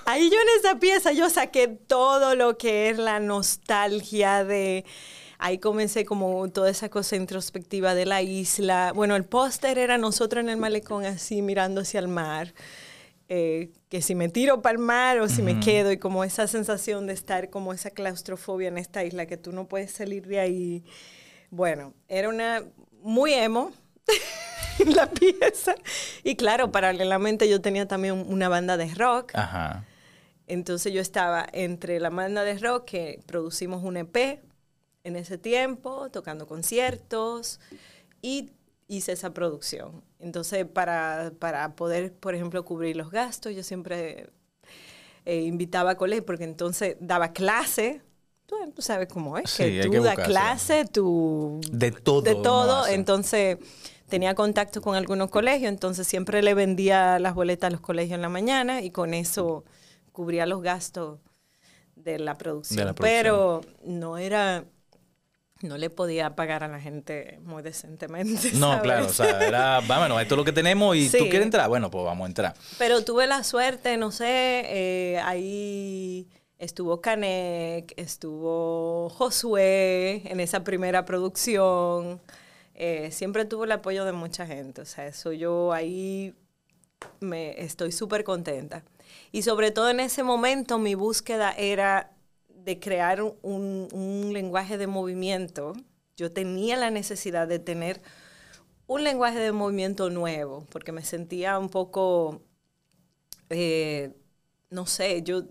Ahí 0.04 0.30
yo 0.30 0.36
en 0.36 0.48
esa 0.58 0.80
pieza 0.80 1.12
yo 1.12 1.30
saqué 1.30 1.68
todo 1.68 2.34
lo 2.34 2.58
que 2.58 2.90
es 2.90 2.98
la 2.98 3.20
nostalgia 3.20 4.42
de... 4.42 4.84
Ahí 5.38 5.58
comencé 5.58 6.04
como 6.04 6.48
toda 6.48 6.70
esa 6.70 6.88
cosa 6.88 7.14
introspectiva 7.14 7.94
de 7.94 8.06
la 8.06 8.20
isla. 8.20 8.90
Bueno, 8.92 9.14
el 9.14 9.24
póster 9.24 9.78
era 9.78 9.96
nosotros 9.96 10.42
en 10.42 10.50
el 10.50 10.56
malecón 10.56 11.04
así 11.04 11.40
mirando 11.40 11.82
hacia 11.82 12.00
el 12.00 12.08
mar. 12.08 12.52
Eh, 13.28 13.70
que 13.88 14.02
si 14.02 14.16
me 14.16 14.28
tiro 14.28 14.60
para 14.60 14.72
el 14.72 14.80
mar 14.80 15.20
o 15.20 15.28
si 15.28 15.40
me 15.40 15.60
quedo 15.60 15.92
y 15.92 15.98
como 15.98 16.24
esa 16.24 16.48
sensación 16.48 17.06
de 17.06 17.12
estar 17.12 17.48
como 17.48 17.72
esa 17.72 17.90
claustrofobia 17.90 18.66
en 18.66 18.76
esta 18.76 19.04
isla 19.04 19.26
que 19.26 19.36
tú 19.36 19.52
no 19.52 19.68
puedes 19.68 19.92
salir 19.92 20.26
de 20.26 20.40
ahí. 20.40 20.84
Bueno, 21.54 21.94
era 22.08 22.28
una 22.28 22.64
muy 23.00 23.32
emo 23.32 23.70
la 24.86 25.08
pieza. 25.08 25.76
Y 26.24 26.34
claro, 26.34 26.72
paralelamente 26.72 27.48
yo 27.48 27.60
tenía 27.60 27.86
también 27.86 28.24
una 28.28 28.48
banda 28.48 28.76
de 28.76 28.92
rock. 28.92 29.30
Ajá. 29.36 29.84
Entonces 30.48 30.92
yo 30.92 31.00
estaba 31.00 31.46
entre 31.52 32.00
la 32.00 32.10
banda 32.10 32.42
de 32.42 32.58
rock 32.58 32.86
que 32.86 33.20
producimos 33.26 33.84
un 33.84 33.98
EP 33.98 34.40
en 35.04 35.14
ese 35.14 35.38
tiempo, 35.38 36.10
tocando 36.10 36.48
conciertos 36.48 37.60
y 38.20 38.50
hice 38.88 39.12
esa 39.12 39.32
producción. 39.32 40.02
Entonces 40.18 40.66
para, 40.66 41.30
para 41.38 41.76
poder, 41.76 42.12
por 42.14 42.34
ejemplo, 42.34 42.64
cubrir 42.64 42.96
los 42.96 43.12
gastos, 43.12 43.54
yo 43.54 43.62
siempre 43.62 44.28
eh, 45.24 45.42
invitaba 45.42 45.92
a 45.92 45.96
colegios 45.96 46.26
porque 46.26 46.42
entonces 46.42 46.96
daba 46.98 47.32
clase. 47.32 48.02
Tú, 48.46 48.56
tú 48.74 48.82
sabes 48.82 49.08
cómo 49.08 49.38
es, 49.38 49.50
Sí, 49.50 49.64
que 49.64 49.88
tú 49.90 50.02
das 50.02 50.16
clase, 50.16 50.84
tú... 50.84 51.60
De 51.70 51.90
todo 51.90 52.22
De 52.22 52.34
todo. 52.34 52.86
Entonces 52.86 53.58
tenía 54.08 54.34
contacto 54.34 54.82
con 54.82 54.96
algunos 54.96 55.30
colegios, 55.30 55.70
entonces 55.70 56.06
siempre 56.06 56.42
le 56.42 56.54
vendía 56.54 57.18
las 57.18 57.34
boletas 57.34 57.68
a 57.68 57.70
los 57.70 57.80
colegios 57.80 58.14
en 58.14 58.22
la 58.22 58.28
mañana 58.28 58.82
y 58.82 58.90
con 58.90 59.14
eso 59.14 59.64
cubría 60.12 60.46
los 60.46 60.62
gastos 60.62 61.18
de 61.96 62.18
la 62.18 62.36
producción. 62.36 62.78
De 62.78 62.84
la 62.84 62.94
Pero 62.94 63.62
no 63.82 64.18
era, 64.18 64.64
no 65.62 65.78
le 65.78 65.90
podía 65.90 66.36
pagar 66.36 66.62
a 66.62 66.68
la 66.68 66.80
gente 66.80 67.40
muy 67.42 67.62
decentemente. 67.62 68.52
No, 68.52 68.80
claro, 68.82 69.06
o 69.06 69.12
sea, 69.12 69.40
era, 69.44 69.80
vámonos, 69.88 70.20
esto 70.20 70.34
es 70.34 70.38
lo 70.38 70.44
que 70.44 70.52
tenemos 70.52 70.94
y 70.96 71.08
tú 71.08 71.18
quieres 71.18 71.42
entrar, 71.42 71.68
bueno, 71.68 71.90
pues 71.90 72.04
vamos 72.04 72.26
a 72.26 72.28
entrar. 72.28 72.54
Pero 72.78 73.04
tuve 73.04 73.26
la 73.26 73.42
suerte, 73.42 73.96
no 73.96 74.12
sé, 74.12 74.62
eh, 74.66 75.20
ahí 75.24 76.28
estuvo 76.58 77.00
Canek, 77.00 77.94
estuvo 77.96 79.10
Josué 79.10 80.22
en 80.24 80.40
esa 80.40 80.64
primera 80.64 81.04
producción. 81.04 82.20
Eh, 82.74 83.10
siempre 83.12 83.44
tuve 83.44 83.66
el 83.66 83.72
apoyo 83.72 84.04
de 84.04 84.12
mucha 84.12 84.46
gente, 84.46 84.80
o 84.80 84.84
sea, 84.84 85.06
eso 85.06 85.32
yo 85.32 85.72
ahí 85.72 86.34
me 87.20 87.60
estoy 87.62 87.92
súper 87.92 88.24
contenta. 88.24 88.84
Y 89.32 89.42
sobre 89.42 89.70
todo 89.70 89.90
en 89.90 90.00
ese 90.00 90.22
momento 90.22 90.78
mi 90.78 90.94
búsqueda 90.94 91.52
era 91.52 92.12
de 92.48 92.80
crear 92.80 93.22
un, 93.22 93.88
un 93.92 94.32
lenguaje 94.32 94.78
de 94.78 94.86
movimiento. 94.86 95.74
Yo 96.16 96.32
tenía 96.32 96.76
la 96.76 96.90
necesidad 96.90 97.46
de 97.46 97.58
tener 97.58 98.00
un 98.86 99.04
lenguaje 99.04 99.38
de 99.38 99.52
movimiento 99.52 100.10
nuevo, 100.10 100.66
porque 100.70 100.92
me 100.92 101.04
sentía 101.04 101.58
un 101.58 101.68
poco, 101.68 102.42
eh, 103.50 104.14
no 104.70 104.86
sé, 104.86 105.22
yo, 105.22 105.44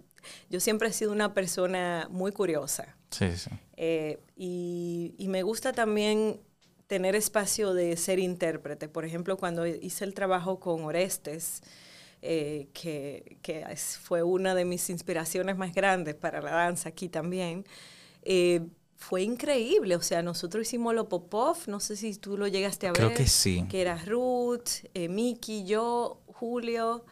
yo 0.50 0.60
siempre 0.60 0.90
he 0.90 0.94
sido 0.94 1.12
una 1.12 1.34
persona 1.34 2.08
muy 2.10 2.32
curiosa. 2.32 2.96
Sí, 3.12 3.36
sí. 3.36 3.50
Eh, 3.78 4.20
y, 4.36 5.16
y 5.18 5.28
me 5.28 5.44
gusta 5.44 5.74
también 5.74 6.40
tener 6.88 7.16
espacio 7.16 7.74
de 7.74 7.98
ser 7.98 8.20
intérprete. 8.20 8.88
Por 8.88 9.06
ejemplo, 9.06 9.38
cuando 9.38 9.66
hice 9.66 10.06
el 10.06 10.14
trabajo 10.14 10.60
con 10.60 10.84
Orestes, 10.84 11.62
eh, 12.26 12.70
que, 12.72 13.38
fue 14.02 14.24
una 14.24 14.56
de 14.56 14.64
mis 14.64 14.90
inspiraciones 14.90 15.58
más 15.58 15.74
grandes 15.74 16.16
para 16.16 16.42
la 16.42 16.52
danza 16.52 16.88
aquí 16.88 17.10
también, 17.10 17.66
eh, 18.22 18.62
fue 18.96 19.24
increíble. 19.24 19.98
O 19.98 20.02
sea, 20.02 20.22
nosotros 20.22 20.66
hicimos 20.66 20.96
lo 20.96 21.10
Popov, 21.10 21.58
no 21.68 21.82
sé 21.82 21.98
si 21.98 22.16
tú 22.16 22.38
lo 22.38 22.48
llegaste 22.48 22.88
a 22.88 22.92
ver. 22.92 23.08
Creo 23.08 23.14
que 23.14 23.28
sí. 23.28 23.66
Que 23.70 23.82
era 23.82 23.98
Ruth, 24.06 24.86
eh, 24.94 25.10
Miki, 25.10 25.66
yo, 25.66 26.22
Julio, 26.28 27.04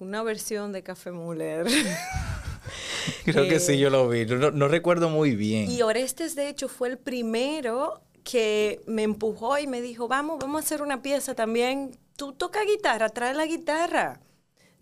una 0.00 0.22
versión 0.22 0.72
de 0.72 0.82
Café 0.82 1.10
Muller. 1.10 1.66
Creo 3.24 3.48
que 3.48 3.60
sí, 3.60 3.78
yo 3.78 3.90
lo 3.90 4.08
vi. 4.08 4.26
No, 4.26 4.50
no 4.50 4.68
recuerdo 4.68 5.08
muy 5.08 5.34
bien. 5.34 5.70
Y 5.70 5.82
Orestes, 5.82 6.34
de 6.34 6.48
hecho, 6.48 6.68
fue 6.68 6.88
el 6.88 6.98
primero 6.98 8.02
que 8.24 8.80
me 8.86 9.02
empujó 9.02 9.58
y 9.58 9.66
me 9.66 9.80
dijo, 9.80 10.08
vamos, 10.08 10.38
vamos 10.38 10.62
a 10.62 10.64
hacer 10.64 10.82
una 10.82 11.02
pieza 11.02 11.34
también. 11.34 11.96
Tú 12.16 12.32
toca 12.32 12.62
guitarra, 12.64 13.08
trae 13.08 13.34
la 13.34 13.46
guitarra. 13.46 14.20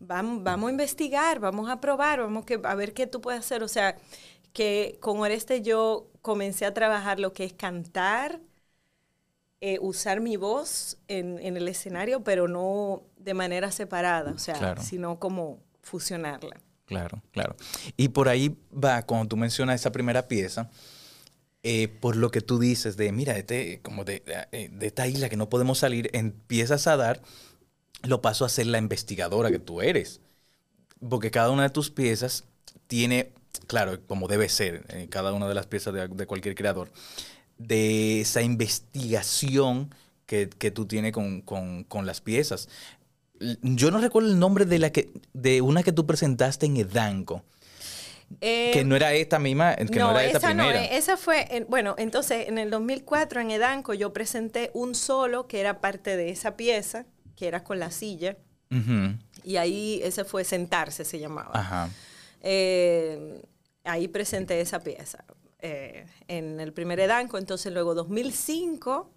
Vamos, 0.01 0.43
vamos 0.43 0.69
a 0.69 0.71
investigar, 0.73 1.39
vamos 1.39 1.71
a 1.71 1.81
probar, 1.81 2.21
vamos 2.21 2.45
que, 2.45 2.61
a 2.63 2.75
ver 2.75 2.93
qué 2.93 3.07
tú 3.07 3.21
puedes 3.21 3.41
hacer. 3.41 3.63
O 3.63 3.69
sea, 3.69 3.97
que 4.53 4.99
con 5.01 5.21
Orestes 5.21 5.63
yo 5.63 6.09
comencé 6.23 6.67
a 6.67 6.75
trabajar 6.75 7.21
lo 7.21 7.33
que 7.33 7.45
es 7.45 7.53
cantar, 7.53 8.41
eh, 9.61 9.79
usar 9.81 10.21
mi 10.21 10.37
voz 10.37 10.99
en, 11.09 11.39
en 11.39 11.57
el 11.57 11.69
escenario, 11.69 12.23
pero 12.23 12.49
no 12.49 13.03
de 13.19 13.35
manera 13.35 13.71
separada, 13.73 14.33
o 14.33 14.39
sea, 14.39 14.55
Claro. 14.59 14.83
sino 14.83 15.19
como 15.19 15.59
fusionarla. 15.83 16.57
Claro, 16.85 17.23
claro. 17.33 17.57
Y 17.97 18.09
por 18.09 18.29
ahí 18.29 18.57
va, 18.73 19.03
cuando 19.03 19.29
tú 19.29 19.37
mencionas 19.37 19.81
esa 19.81 19.91
primera 19.93 20.29
pieza, 20.29 20.71
eh, 21.63 21.89
por 21.89 22.15
lo 22.15 22.31
que 22.31 22.41
tú 22.41 22.59
dices 22.61 22.97
de, 22.97 23.11
mira, 23.11 23.37
este, 23.37 23.81
como 23.83 24.05
de, 24.05 24.23
de- 24.53 24.69
de 24.69 24.87
esta 24.87 25.09
isla 25.09 25.29
que 25.29 25.37
no 25.37 25.49
podemos 25.49 25.79
salir, 25.79 26.11
empiezas 26.13 26.87
a 26.87 26.97
dar 26.97 27.23
lo 28.03 28.23
paso 28.23 28.45
a 28.45 28.49
ser 28.49 28.67
la 28.69 28.79
investigadora 28.79 29.51
que 29.51 29.59
tú 29.59 29.81
eres. 29.81 30.21
Porque 31.09 31.31
cada 31.33 31.51
una 31.51 31.65
de 31.65 31.71
tus 31.71 31.91
piezas 31.91 32.45
tiene, 32.87 33.33
claro, 33.67 33.99
como 34.07 34.29
debe 34.29 34.49
ser, 34.49 34.85
eh, 34.91 35.09
cada 35.11 35.33
una 35.33 35.49
de 35.49 35.55
las 35.55 35.67
piezas 35.67 35.93
de, 35.93 36.07
de 36.07 36.27
cualquier 36.27 36.55
creador, 36.55 36.91
de 37.59 38.21
esa 38.21 38.43
investigación 38.43 39.95
que, 40.27 40.49
que 40.49 40.71
tú 40.71 40.87
tienes 40.87 41.13
con, 41.13 41.41
con- 41.43 41.85
con 41.85 42.07
las 42.07 42.21
piezas. 42.21 42.69
Yo 43.63 43.91
no 43.91 43.99
recuerdo 43.99 44.31
el 44.31 44.39
nombre 44.39 44.65
de, 44.65 44.79
la 44.79 44.91
que, 44.91 45.11
de 45.35 45.61
una 45.61 45.83
que 45.83 45.93
tú 45.93 46.07
presentaste 46.07 46.67
en 46.67 46.77
Edanco, 46.79 47.45
Eh, 48.41 48.71
que 48.73 48.83
no 48.85 48.97
era 48.97 49.13
esta 49.15 49.39
misma, 49.39 49.77
que 49.77 49.85
no, 50.01 50.11
era 50.11 50.25
esta 50.25 50.39
esa 50.39 50.47
primera. 50.49 50.73
no, 50.73 50.85
eh, 50.87 50.97
esa 50.97 51.17
fue, 51.17 51.47
en- 51.57 51.67
bueno, 51.69 51.95
entonces 51.99 52.49
en 52.49 52.59
el 52.59 52.71
2004 52.71 53.41
en 53.41 53.51
Edanco 53.53 53.95
yo 53.95 54.13
presenté 54.13 54.71
un 54.75 54.95
solo 54.95 55.47
que 55.47 55.61
era 55.61 55.81
parte 55.81 56.17
de 56.17 56.31
esa 56.31 56.57
pieza, 56.57 57.07
que 57.37 57.47
era 57.47 57.63
con 57.63 57.79
la 57.79 57.91
silla, 57.91 58.37
y 59.45 59.57
ahí 59.59 60.01
ese 60.03 60.25
fue 60.25 60.43
Sentarse, 60.43 61.05
se 61.05 61.21
llamaba. 61.21 61.53
Ajá. 61.55 61.89
Eh, 62.43 63.43
ahí 63.85 64.09
presenté 64.09 64.61
esa 64.61 64.81
pieza 64.81 65.25
eh, 65.61 66.07
en 66.29 66.61
el 66.61 66.73
primer 66.73 67.01
Edanco, 67.01 67.39
entonces 67.39 67.73
luego 67.73 67.95
2005 67.95 69.11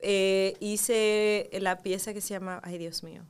eh, 0.00 0.54
hice 0.60 1.48
la 1.60 1.82
pieza 1.82 2.12
que 2.12 2.20
se 2.20 2.30
llama, 2.34 2.60
ay 2.62 2.78
Dios 2.78 3.02
mío, 3.02 3.22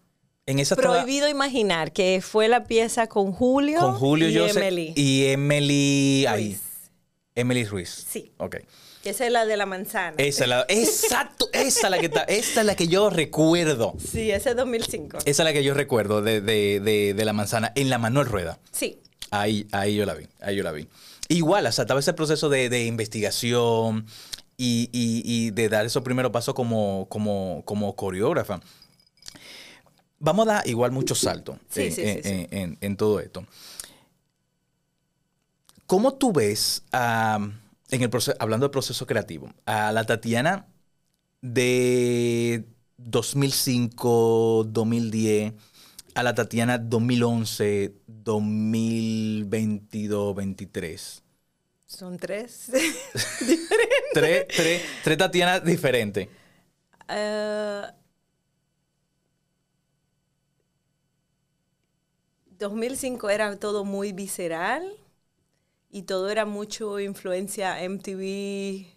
En 0.46 0.58
esa 0.58 0.76
Prohibido 0.76 1.28
Imaginar, 1.28 1.92
que 1.92 2.20
fue 2.22 2.48
la 2.48 2.64
pieza 2.64 3.06
con 3.06 3.32
Julio, 3.32 3.80
con 3.80 3.94
Julio 3.94 4.28
y 4.28 4.36
Joseph 4.36 4.56
Emily. 4.62 4.92
y 4.96 5.26
Emily 5.26 6.26
ahí. 6.26 6.44
Ruiz. 6.48 6.60
Emily 7.34 7.64
Ruiz. 7.64 8.06
Sí. 8.08 8.32
Ok. 8.38 8.56
Que 9.02 9.10
esa 9.10 9.26
es 9.26 9.30
la 9.32 9.46
de 9.46 9.56
la 9.56 9.66
manzana. 9.66 10.16
Esa 10.18 10.44
es 10.44 10.48
la, 10.50 10.66
exacto, 10.68 11.48
esa 11.52 11.86
es 11.86 11.90
la 11.90 11.98
que 11.98 12.06
está, 12.06 12.22
esa 12.22 12.60
es 12.60 12.66
la 12.66 12.74
que 12.74 12.88
yo 12.88 13.08
recuerdo. 13.10 13.94
Sí, 13.98 14.30
ese 14.32 14.50
es 14.50 14.56
2005. 14.56 15.18
Esa 15.18 15.28
es 15.28 15.38
la 15.44 15.52
que 15.52 15.62
yo 15.62 15.74
recuerdo 15.74 16.22
de, 16.22 16.40
de- 16.40 16.80
de- 16.80 17.14
de 17.14 17.24
la 17.24 17.32
manzana 17.32 17.70
en 17.76 17.88
la 17.90 17.98
Manuel 17.98 18.26
Rueda. 18.26 18.58
Sí. 18.72 18.98
Ahí, 19.30 19.68
ahí 19.72 19.94
yo 19.96 20.06
la 20.06 20.14
vi, 20.14 20.26
ahí 20.40 20.56
yo 20.56 20.62
la 20.64 20.72
vi. 20.72 20.88
Igual, 21.28 21.66
o 21.66 21.72
sea, 21.72 21.82
estaba 21.82 22.00
ese 22.00 22.12
proceso 22.12 22.48
de, 22.48 22.68
de 22.68 22.86
investigación 22.86 24.06
y, 24.56 24.88
y- 24.92 25.22
y 25.24 25.50
de 25.50 25.68
dar 25.68 25.84
esos 25.86 26.02
primeros 26.02 26.32
pasos 26.32 26.54
como, 26.54 27.06
como, 27.08 27.62
como 27.64 27.94
coreógrafa. 27.96 28.60
Vamos 30.18 30.48
a 30.48 30.52
dar 30.54 30.68
igual 30.68 30.92
muchos 30.92 31.18
saltos 31.18 31.58
Sí, 31.68 31.82
en, 31.82 31.92
sí, 31.92 32.02
sí, 32.02 32.08
en- 32.08 32.22
sí. 32.22 32.28
en- 32.30 32.48
en- 32.58 32.78
en 32.80 32.96
todo 32.96 33.20
esto. 33.20 33.44
¿Cómo 35.86 36.14
tú 36.14 36.32
ves, 36.32 36.82
a, 36.92 37.38
en 37.90 38.02
el 38.02 38.10
proceso, 38.10 38.36
hablando 38.40 38.64
del 38.66 38.70
proceso 38.72 39.06
creativo, 39.06 39.52
a 39.66 39.92
la 39.92 40.04
Tatiana 40.04 40.66
de 41.42 42.64
2005, 42.96 44.64
2010 44.68 45.52
a 46.14 46.22
la 46.22 46.34
Tatiana 46.34 46.78
2011, 46.78 47.94
2022, 48.26 50.34
23? 50.34 51.22
Son 51.86 52.18
tres. 52.18 52.72
tres, 54.12 54.46
tres, 54.48 54.82
tres 55.04 55.16
Tatianas 55.16 55.64
diferentes. 55.64 56.28
Eh, 57.08 57.82
2005 62.58 63.30
era 63.30 63.56
todo 63.60 63.84
muy 63.84 64.10
visceral 64.10 64.92
y 65.88 66.02
todo 66.02 66.28
era 66.28 66.44
mucho 66.44 66.98
influencia 66.98 67.80
MTV, 67.80 68.88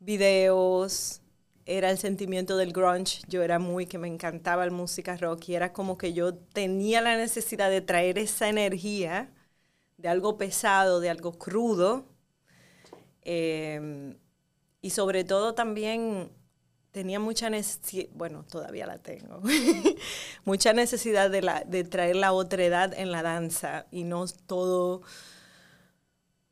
videos, 0.00 1.20
era 1.68 1.90
el 1.90 1.98
sentimiento 1.98 2.56
del 2.56 2.72
grunge. 2.72 3.22
Yo 3.28 3.42
era 3.42 3.58
muy 3.58 3.86
que 3.86 3.98
me 3.98 4.08
encantaba 4.08 4.64
la 4.66 4.72
música 4.72 5.16
rock 5.16 5.50
y 5.50 5.54
era 5.54 5.72
como 5.72 5.98
que 5.98 6.12
yo 6.14 6.34
tenía 6.34 7.00
la 7.02 7.16
necesidad 7.16 7.70
de 7.70 7.82
traer 7.82 8.18
esa 8.18 8.48
energía 8.48 9.32
de 9.98 10.08
algo 10.08 10.38
pesado, 10.38 11.00
de 11.00 11.10
algo 11.10 11.32
crudo. 11.38 12.06
Eh, 13.22 14.16
y 14.80 14.90
sobre 14.90 15.24
todo 15.24 15.54
también 15.54 16.30
tenía 16.92 17.20
mucha 17.20 17.50
necesidad, 17.50 18.08
bueno, 18.14 18.44
todavía 18.44 18.86
la 18.86 18.98
tengo, 18.98 19.42
mucha 20.44 20.72
necesidad 20.72 21.30
de, 21.30 21.42
la, 21.42 21.62
de 21.64 21.84
traer 21.84 22.16
la 22.16 22.32
otra 22.32 22.64
edad 22.64 22.94
en 22.94 23.12
la 23.12 23.22
danza 23.22 23.86
y 23.90 24.04
no 24.04 24.26
todo 24.46 25.02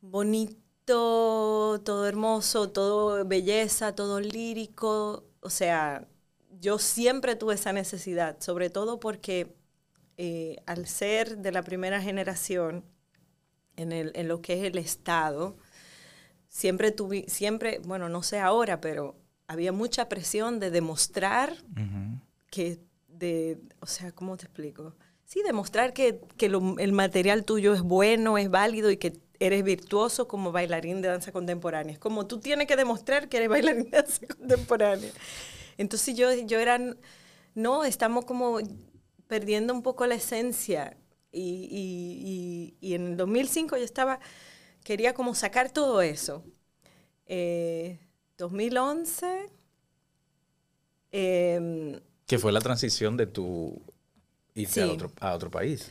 bonito, 0.01 0.57
todo 0.87 2.07
hermoso, 2.07 2.71
todo 2.71 3.25
belleza, 3.25 3.95
todo 3.95 4.21
lírico. 4.21 5.25
O 5.41 5.51
sea, 5.51 6.07
yo 6.61 6.79
siempre 6.79 7.37
tuve 7.37 7.55
esa 7.55 7.73
necesidad, 7.73 8.41
sobre 8.41 8.71
todo 8.71 8.99
porque 8.99 9.55
eh, 10.17 10.57
al 10.67 10.87
ser 10.87 11.39
de 11.39 11.53
la 11.53 11.63
primera 11.63 12.01
generación 12.01 12.85
en, 13.77 13.93
el, 13.93 14.13
en 14.15 14.29
lo 14.29 14.41
que 14.41 14.55
es 14.55 14.65
el 14.65 14.79
Estado, 14.79 15.59
siempre 16.49 16.93
tuve, 16.93 17.27
siempre, 17.29 17.81
bueno, 17.85 18.09
no 18.09 18.23
sé 18.23 18.39
ahora, 18.39 18.81
pero 18.81 19.17
había 19.47 19.73
mucha 19.73 20.09
presión 20.09 20.59
de 20.61 20.71
demostrar 20.71 21.55
que, 22.51 22.81
de, 23.09 23.61
o 23.81 23.87
sea, 23.87 24.13
¿cómo 24.13 24.37
te 24.37 24.47
explico? 24.47 24.95
Sí, 25.25 25.43
demostrar 25.45 25.93
que, 25.93 26.21
que 26.37 26.47
el 26.47 26.93
material 26.93 27.45
tuyo 27.45 27.75
es 27.75 27.83
bueno, 27.83 28.39
es 28.39 28.49
válido 28.49 28.91
y 28.91 28.97
que 28.97 29.13
eres 29.41 29.65
virtuoso 29.65 30.29
como 30.29 30.53
bailarín 30.53 31.03
de 31.03 31.09
danza 31.09 31.33
contemporánea. 31.33 31.93
Es 31.93 31.99
como 31.99 32.27
tú 32.27 32.41
tienes 32.41 32.67
que 32.67 32.77
demostrar 32.77 33.29
que 33.29 33.39
eres 33.39 33.49
bailarín 33.49 33.91
de 33.91 33.99
danza 33.99 34.27
contemporánea. 34.39 35.11
Entonces 35.79 36.17
yo, 36.17 36.33
yo 36.33 36.59
era, 36.59 36.79
no, 37.55 37.85
estamos 37.85 38.25
como 38.25 38.59
perdiendo 39.27 39.75
un 39.75 39.83
poco 39.83 40.07
la 40.07 40.15
esencia. 40.15 40.97
Y, 41.33 41.69
y, 41.71 42.77
y, 42.81 42.95
en 42.95 43.09
el 43.09 43.17
2005 43.17 43.77
yo 43.77 43.85
estaba, 43.85 44.21
quería 44.83 45.13
como 45.13 45.35
sacar 45.35 45.71
todo 45.71 46.01
eso. 46.01 46.45
Eh, 47.27 47.99
2011. 48.39 49.51
Eh, 51.13 52.01
que 52.27 52.39
fue 52.39 52.53
la 52.53 52.61
transición 52.61 53.17
de 53.17 53.27
tu 53.27 53.81
irte 54.55 54.83
a, 54.83 54.91
otro, 54.91 55.13
a 55.21 55.35
otro 55.35 55.51
país. 55.51 55.91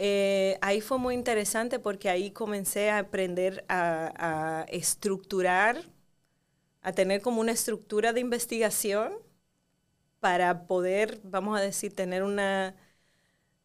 Eh, 0.00 0.58
ahí 0.60 0.80
fue 0.80 0.96
muy 0.98 1.14
interesante 1.14 1.80
porque 1.80 2.08
ahí 2.08 2.30
comencé 2.30 2.88
a 2.88 2.98
aprender 2.98 3.64
a, 3.68 4.64
estructurar, 4.68 5.82
a 6.82 6.92
tener 6.92 7.20
como 7.20 7.40
una 7.40 7.50
estructura 7.50 8.12
de 8.12 8.20
investigación 8.20 9.12
para 10.20 10.66
poder, 10.66 11.18
vamos 11.24 11.58
a 11.58 11.60
decir, 11.60 11.94
tener 11.94 12.22
una, 12.22 12.76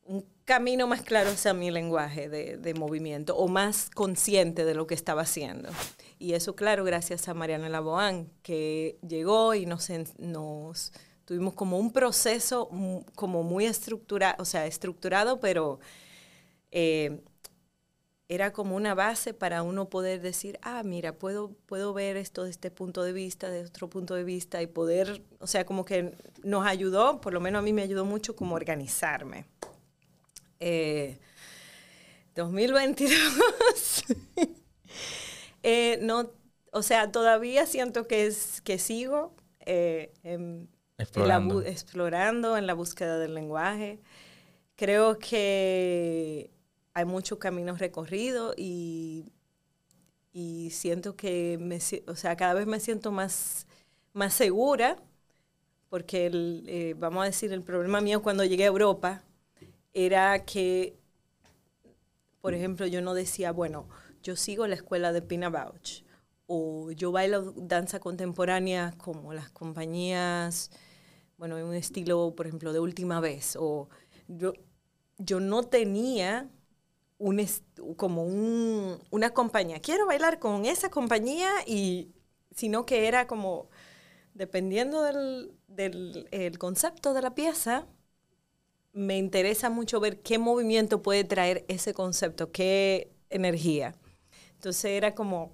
un 0.05 0.25
camino 0.43 0.87
más 0.87 1.03
claro 1.03 1.29
hacia 1.29 1.53
mi 1.53 1.69
lenguaje 1.69 2.29
de, 2.29 2.57
de, 2.57 2.73
movimiento 2.73 3.37
o 3.37 3.47
más 3.47 3.91
consciente 3.91 4.65
de 4.65 4.73
lo 4.73 4.87
que 4.87 4.95
estaba 4.95 5.21
haciendo. 5.21 5.69
Y 6.17 6.33
eso, 6.33 6.55
claro, 6.55 6.83
gracias 6.83 7.27
a 7.27 7.35
Mariana 7.35 7.69
Laboán, 7.69 8.27
que 8.41 8.97
llegó 9.07 9.53
y 9.53 9.67
nos, 9.67 9.89
nos 10.17 10.93
tuvimos 11.25 11.53
como 11.53 11.77
un 11.77 11.93
proceso 11.93 12.69
como 13.15 13.43
muy 13.43 13.65
estructurado, 13.65 14.41
o 14.41 14.45
sea, 14.45 14.65
estructurado, 14.65 15.39
pero 15.39 15.79
eh, 16.73 17.21
era 18.27 18.51
como 18.51 18.75
una 18.75 18.95
base 18.95 19.33
para 19.33 19.63
uno 19.63 19.89
poder 19.89 20.19
decir, 20.21 20.59
ah, 20.61 20.83
mira, 20.83 21.13
puedo, 21.13 21.53
puedo 21.65 21.93
ver 21.93 22.17
esto 22.17 22.43
de 22.43 22.49
este 22.49 22.71
punto 22.71 23.03
de 23.03 23.13
vista, 23.13 23.49
de 23.49 23.63
otro 23.63 23.89
punto 23.89 24.15
de 24.15 24.23
vista, 24.23 24.61
y 24.61 24.67
poder, 24.67 25.23
o 25.39 25.47
sea, 25.47 25.65
como 25.65 25.85
que 25.85 26.15
nos 26.43 26.65
ayudó, 26.65 27.21
por 27.21 27.33
lo 27.33 27.39
menos 27.39 27.59
a 27.59 27.61
mí 27.61 27.71
me 27.73 27.83
ayudó 27.83 28.05
mucho 28.05 28.35
como 28.35 28.55
organizarme. 28.55 29.45
2022. 32.35 34.03
Eh, 34.37 34.49
Eh, 35.65 35.97
no, 36.01 36.29
o 36.73 36.81
sea, 36.83 37.09
todavía 37.09 37.65
siento 37.65 38.05
que, 38.05 38.25
es, 38.25 38.59
que 38.61 38.77
sigo 38.77 39.33
eh, 39.65 40.11
explorando. 40.97 41.61
En 42.57 42.67
la, 42.67 42.73
búsqueda 42.73 43.17
del 43.17 43.33
lenguaje. 43.33 44.01
Creo 44.75 45.19
que 45.19 46.51
hay 46.93 47.05
muchos 47.05 47.37
caminos 47.39 47.79
recorridos 47.79 48.53
y, 48.57 49.25
y 50.31 50.69
siento 50.71 51.15
que, 51.15 51.57
me, 51.59 51.79
o 52.07 52.15
sea, 52.15 52.35
cada 52.35 52.53
vez 52.53 52.67
me 52.67 52.79
siento 52.79 53.11
más, 53.11 53.67
más 54.13 54.33
segura 54.33 54.97
porque 55.93 56.25
el, 56.25 56.63
eh, 56.67 56.95
vamos 56.97 57.21
a 57.21 57.25
decir, 57.25 57.53
el 57.53 57.61
problema 57.61 58.01
mío 58.01 58.23
cuando 58.23 58.43
llegué 58.43 58.63
a 58.63 58.67
Europa 58.67 59.23
era 59.93 60.43
que, 60.43 60.97
por 62.41 62.55
ejemplo, 62.55 62.87
yo 62.87 62.99
no 63.01 63.13
decía, 63.13 63.51
bueno, 63.51 63.87
yo 64.23 64.35
sigo 64.35 64.65
la 64.65 64.73
escuela 64.73 65.13
de 65.13 65.21
Pina 65.21 65.49
Bausch 65.49 66.03
o 66.47 66.89
yo 66.91 67.11
bailo 67.11 67.53
danza 67.55 67.99
contemporánea 67.99 68.95
como 68.97 69.33
las 69.33 69.51
compañías, 69.51 70.71
bueno, 71.37 71.59
en 71.59 71.65
un 71.65 71.75
estilo, 71.75 72.33
por 72.35 72.47
ejemplo, 72.47 72.73
de 72.73 72.79
última 72.79 73.19
vez, 73.19 73.55
o 73.59 73.87
yo, 74.27 74.53
yo 75.19 75.39
no 75.39 75.61
tenía 75.61 76.49
un, 77.17 77.45
como 77.95 78.23
un, 78.23 78.99
una 79.11 79.31
compañía, 79.31 79.79
quiero 79.79 80.05
bailar 80.05 80.39
con 80.39 80.65
esa 80.65 80.89
compañía, 80.89 81.49
y 81.65 82.11
sino 82.55 82.85
que 82.85 83.07
era 83.07 83.27
como, 83.27 83.69
dependiendo 84.33 85.03
del, 85.03 85.53
del 85.67 86.27
el 86.31 86.57
concepto 86.57 87.13
de 87.13 87.21
la 87.21 87.35
pieza, 87.35 87.87
me 88.93 89.17
interesa 89.17 89.69
mucho 89.69 89.99
ver 89.99 90.21
qué 90.21 90.37
movimiento 90.37 91.01
puede 91.01 91.23
traer 91.23 91.65
ese 91.67 91.93
concepto, 91.93 92.51
qué 92.51 93.11
energía. 93.29 93.95
Entonces 94.55 94.91
era 94.91 95.15
como, 95.15 95.51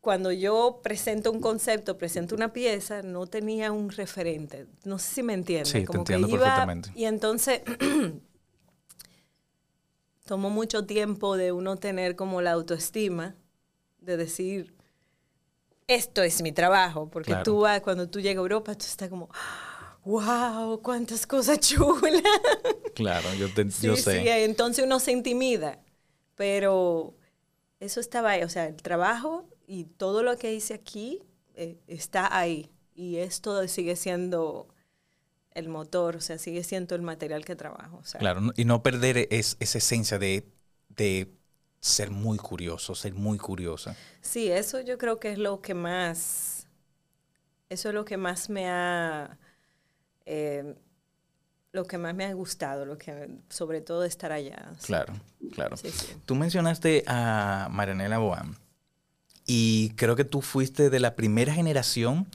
cuando 0.00 0.32
yo 0.32 0.80
presento 0.82 1.30
un 1.30 1.40
concepto, 1.40 1.96
presento 1.98 2.34
una 2.34 2.52
pieza, 2.52 3.02
no 3.02 3.26
tenía 3.26 3.70
un 3.70 3.90
referente. 3.90 4.66
No 4.84 4.98
sé 4.98 5.14
si 5.14 5.22
me 5.22 5.34
entiendes. 5.34 5.68
Sí, 5.68 5.84
te 5.84 5.96
entiendo 5.96 6.28
perfectamente. 6.28 6.90
Y 6.96 7.04
entonces 7.04 7.62
tomó 10.24 10.50
mucho 10.50 10.86
tiempo 10.86 11.36
de 11.36 11.52
uno 11.52 11.76
tener 11.76 12.16
como 12.16 12.42
la 12.42 12.52
autoestima 12.52 13.34
de 14.00 14.16
decir, 14.16 14.74
esto 15.86 16.22
es 16.22 16.42
mi 16.42 16.52
trabajo, 16.52 17.08
porque 17.10 17.36
tú 17.44 17.60
vas, 17.60 17.80
cuando 17.80 18.08
tú 18.08 18.20
llegas 18.20 18.38
a 18.38 18.42
Europa, 18.42 18.74
tú 18.74 18.86
estás 18.86 19.08
como, 19.08 19.28
wow, 20.04 20.80
cuántas 20.82 21.26
cosas 21.26 21.60
chulas. 21.60 22.22
Claro, 22.94 23.32
yo, 23.34 23.52
te, 23.52 23.68
yo 23.80 23.96
sé. 23.96 24.22
Sí, 24.22 24.28
entonces 24.28 24.84
uno 24.84 24.98
se 24.98 25.12
intimida 25.12 25.78
pero 26.42 27.14
eso 27.80 28.00
estaba 28.00 28.30
ahí, 28.30 28.42
o 28.42 28.48
sea, 28.48 28.66
el 28.66 28.76
trabajo 28.76 29.48
y 29.66 29.84
todo 29.84 30.22
lo 30.22 30.36
que 30.36 30.54
hice 30.54 30.74
aquí 30.74 31.22
eh, 31.54 31.78
está 31.86 32.36
ahí. 32.36 32.70
Y 32.94 33.18
esto 33.18 33.66
sigue 33.68 33.96
siendo 33.96 34.68
el 35.54 35.68
motor, 35.68 36.16
o 36.16 36.20
sea, 36.20 36.38
sigue 36.38 36.64
siendo 36.64 36.94
el 36.94 37.02
material 37.02 37.44
que 37.44 37.56
trabajo. 37.56 38.02
claro, 38.18 38.52
y 38.56 38.64
no 38.64 38.82
perder 38.82 39.28
es, 39.30 39.56
esa 39.60 39.78
esencia 39.78 40.18
de, 40.18 40.48
ser 41.80 42.10
muy 42.10 42.38
curioso, 42.38 42.94
ser 42.94 43.14
muy 43.14 43.38
curiosa. 43.38 43.96
Sí, 44.20 44.50
eso 44.50 44.80
yo 44.80 44.98
creo 44.98 45.18
que 45.18 45.32
es 45.32 45.38
lo 45.38 45.60
que 45.60 45.74
más, 45.74 46.66
eso 47.68 47.88
es 47.88 47.94
lo 47.94 48.04
que 48.04 48.16
más 48.16 48.48
me 48.50 48.68
ha... 48.68 49.38
Eh, 50.24 50.74
lo 51.72 51.86
que 51.86 51.96
más 51.96 52.14
me 52.14 52.26
ha 52.26 52.32
gustado, 52.34 52.84
lo 52.84 52.98
que 52.98 53.30
sobre 53.48 53.80
todo 53.80 54.04
estar 54.04 54.30
allá. 54.30 54.72
Claro, 54.84 55.14
claro. 55.54 55.74
Tú 56.26 56.34
mencionaste 56.34 57.02
a 57.06 57.68
Marianela 57.70 58.18
Boam 58.18 58.56
y 59.46 59.90
creo 59.96 60.14
que 60.14 60.24
tú 60.24 60.42
fuiste 60.42 60.90
de 60.90 61.00
la 61.00 61.16
primera 61.16 61.54
generación 61.54 62.28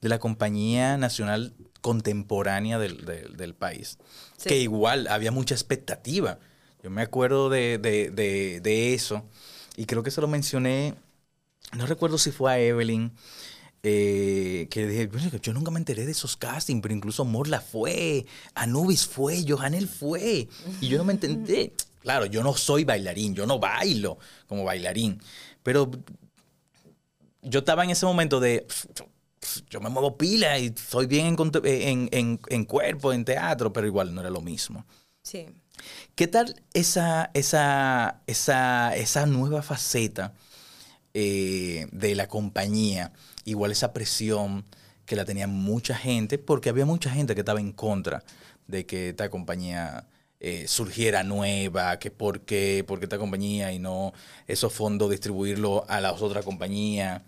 de 0.00 0.08
la 0.08 0.18
compañía 0.18 0.96
nacional 0.96 1.54
contemporánea 1.84 2.78
del, 2.78 3.54
país, 3.58 3.98
que 4.42 4.56
igual 4.56 5.06
había 5.06 5.30
mucha 5.30 5.54
expectativa. 5.54 6.38
Yo 6.82 6.88
me 6.88 7.02
acuerdo 7.02 7.50
de, 7.50 7.76
de, 7.76 8.94
eso 8.94 9.22
y 9.76 9.84
creo 9.84 10.02
que 10.02 10.10
se 10.10 10.22
lo 10.22 10.26
mencioné, 10.26 10.94
no 11.76 11.84
recuerdo 11.84 12.16
si 12.16 12.30
fue 12.30 12.52
a 12.52 12.58
Evelyn 12.58 13.12
eh, 13.82 14.66
que 14.70 14.86
dije, 14.86 15.08
"Bueno, 15.08 15.28
yo 15.42 15.52
nunca 15.52 15.70
me 15.70 15.78
enteré 15.78 16.06
de 16.06 16.12
esos 16.12 16.38
castings, 16.38 16.80
pero 16.80 16.94
incluso 16.94 17.26
Morla 17.26 17.60
fue, 17.60 18.24
Anubis 18.54 19.06
fue, 19.06 19.44
Johanel 19.46 19.86
fue, 19.86 20.48
y 20.80 20.88
yo 20.88 20.96
no 20.96 21.04
me 21.04 21.12
entendí. 21.18 21.70
Claro, 22.00 22.24
yo 22.24 22.42
no 22.42 22.54
soy 22.54 22.84
bailarín, 22.84 23.34
yo 23.34 23.44
no 23.44 23.58
bailo 23.58 24.16
como 24.46 24.64
bailarín, 24.64 25.20
pero 25.62 25.90
yo 27.42 27.58
estaba 27.58 27.84
en 27.84 27.90
ese 27.90 28.06
momento 28.06 28.40
de, 28.40 28.66
yo, 29.44 29.62
yo 29.70 29.80
me 29.80 29.88
muevo 29.90 30.16
pila 30.16 30.58
y 30.58 30.74
soy 30.76 31.06
bien 31.06 31.26
en, 31.26 31.36
conte- 31.36 31.88
en- 31.90 32.08
en- 32.12 32.40
en 32.48 32.64
cuerpo, 32.64 33.12
en 33.12 33.24
teatro, 33.24 33.72
pero 33.72 33.86
igual 33.86 34.14
no 34.14 34.20
era 34.20 34.30
lo 34.30 34.40
mismo. 34.40 34.84
Sí. 35.22 35.46
¿Qué 36.14 36.26
tal 36.28 36.62
esa, 36.74 37.30
esa, 37.34 38.22
esa, 38.26 38.96
esa 38.96 39.26
nueva 39.26 39.62
faceta 39.62 40.34
eh, 41.14 41.86
de 41.92 42.14
la 42.14 42.28
compañía? 42.28 43.12
Igual 43.44 43.72
esa 43.72 43.92
presión 43.92 44.64
que 45.06 45.16
la 45.16 45.24
tenía 45.24 45.46
mucha 45.46 45.94
gente, 45.94 46.38
porque 46.38 46.70
había 46.70 46.86
mucha 46.86 47.10
gente 47.10 47.34
que 47.34 47.40
estaba 47.42 47.60
en 47.60 47.72
contra 47.72 48.24
de 48.66 48.86
que 48.86 49.10
esta 49.10 49.28
compañía 49.30 50.08
eh, 50.40 50.66
surgiera 50.68 51.22
nueva, 51.22 51.98
que 51.98 52.10
por 52.10 52.40
qué, 52.42 52.84
por 52.86 52.98
qué 52.98 53.06
esta 53.06 53.18
compañía 53.18 53.72
y 53.72 53.78
no 53.78 54.12
esos 54.46 54.72
fondos 54.72 55.10
distribuirlo 55.10 55.84
a 55.88 56.00
las 56.00 56.22
otras 56.22 56.44
compañías. 56.44 57.22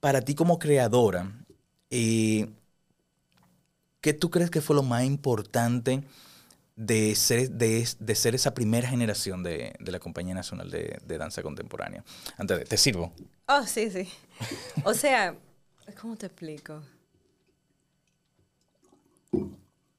Para 0.00 0.22
ti 0.22 0.34
como 0.34 0.58
creadora, 0.58 1.30
eh, 1.90 2.48
¿qué 4.00 4.12
tú 4.14 4.30
crees 4.30 4.50
que 4.50 4.60
fue 4.60 4.76
lo 4.76 4.82
más 4.82 5.04
importante 5.04 6.02
de 6.76 7.14
ser, 7.14 7.50
de, 7.50 7.86
de 7.98 8.14
ser 8.14 8.34
esa 8.34 8.54
primera 8.54 8.88
generación 8.88 9.42
de, 9.42 9.74
de 9.78 9.92
la 9.92 9.98
Compañía 9.98 10.34
Nacional 10.34 10.70
de, 10.70 10.98
de 11.04 11.18
Danza 11.18 11.42
Contemporánea? 11.42 12.02
Antes 12.38 12.58
de, 12.60 12.64
¿te 12.64 12.76
sirvo? 12.78 13.12
Oh, 13.46 13.64
sí, 13.66 13.90
sí. 13.90 14.08
O 14.84 14.94
sea, 14.94 15.34
¿cómo 16.00 16.16
te 16.16 16.26
explico? 16.26 16.80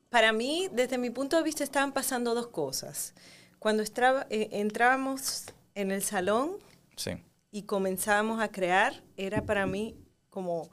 Para 0.10 0.34
mí, 0.34 0.68
desde 0.74 0.98
mi 0.98 1.10
punto 1.10 1.38
de 1.38 1.44
vista, 1.44 1.64
estaban 1.64 1.94
pasando 1.94 2.34
dos 2.36 2.48
cosas. 2.48 3.14
Cuando 3.60 3.84
estraba- 3.84 4.26
eh, 4.30 4.50
entrábamos 4.54 5.46
en 5.76 5.92
el 5.92 6.04
salón 6.04 6.58
Sí. 6.98 7.12
Y 7.52 7.64
comenzábamos 7.64 8.42
a 8.42 8.50
crear, 8.52 9.04
era 9.18 9.46
para 9.46 9.66
mí 9.66 9.96
como 10.30 10.70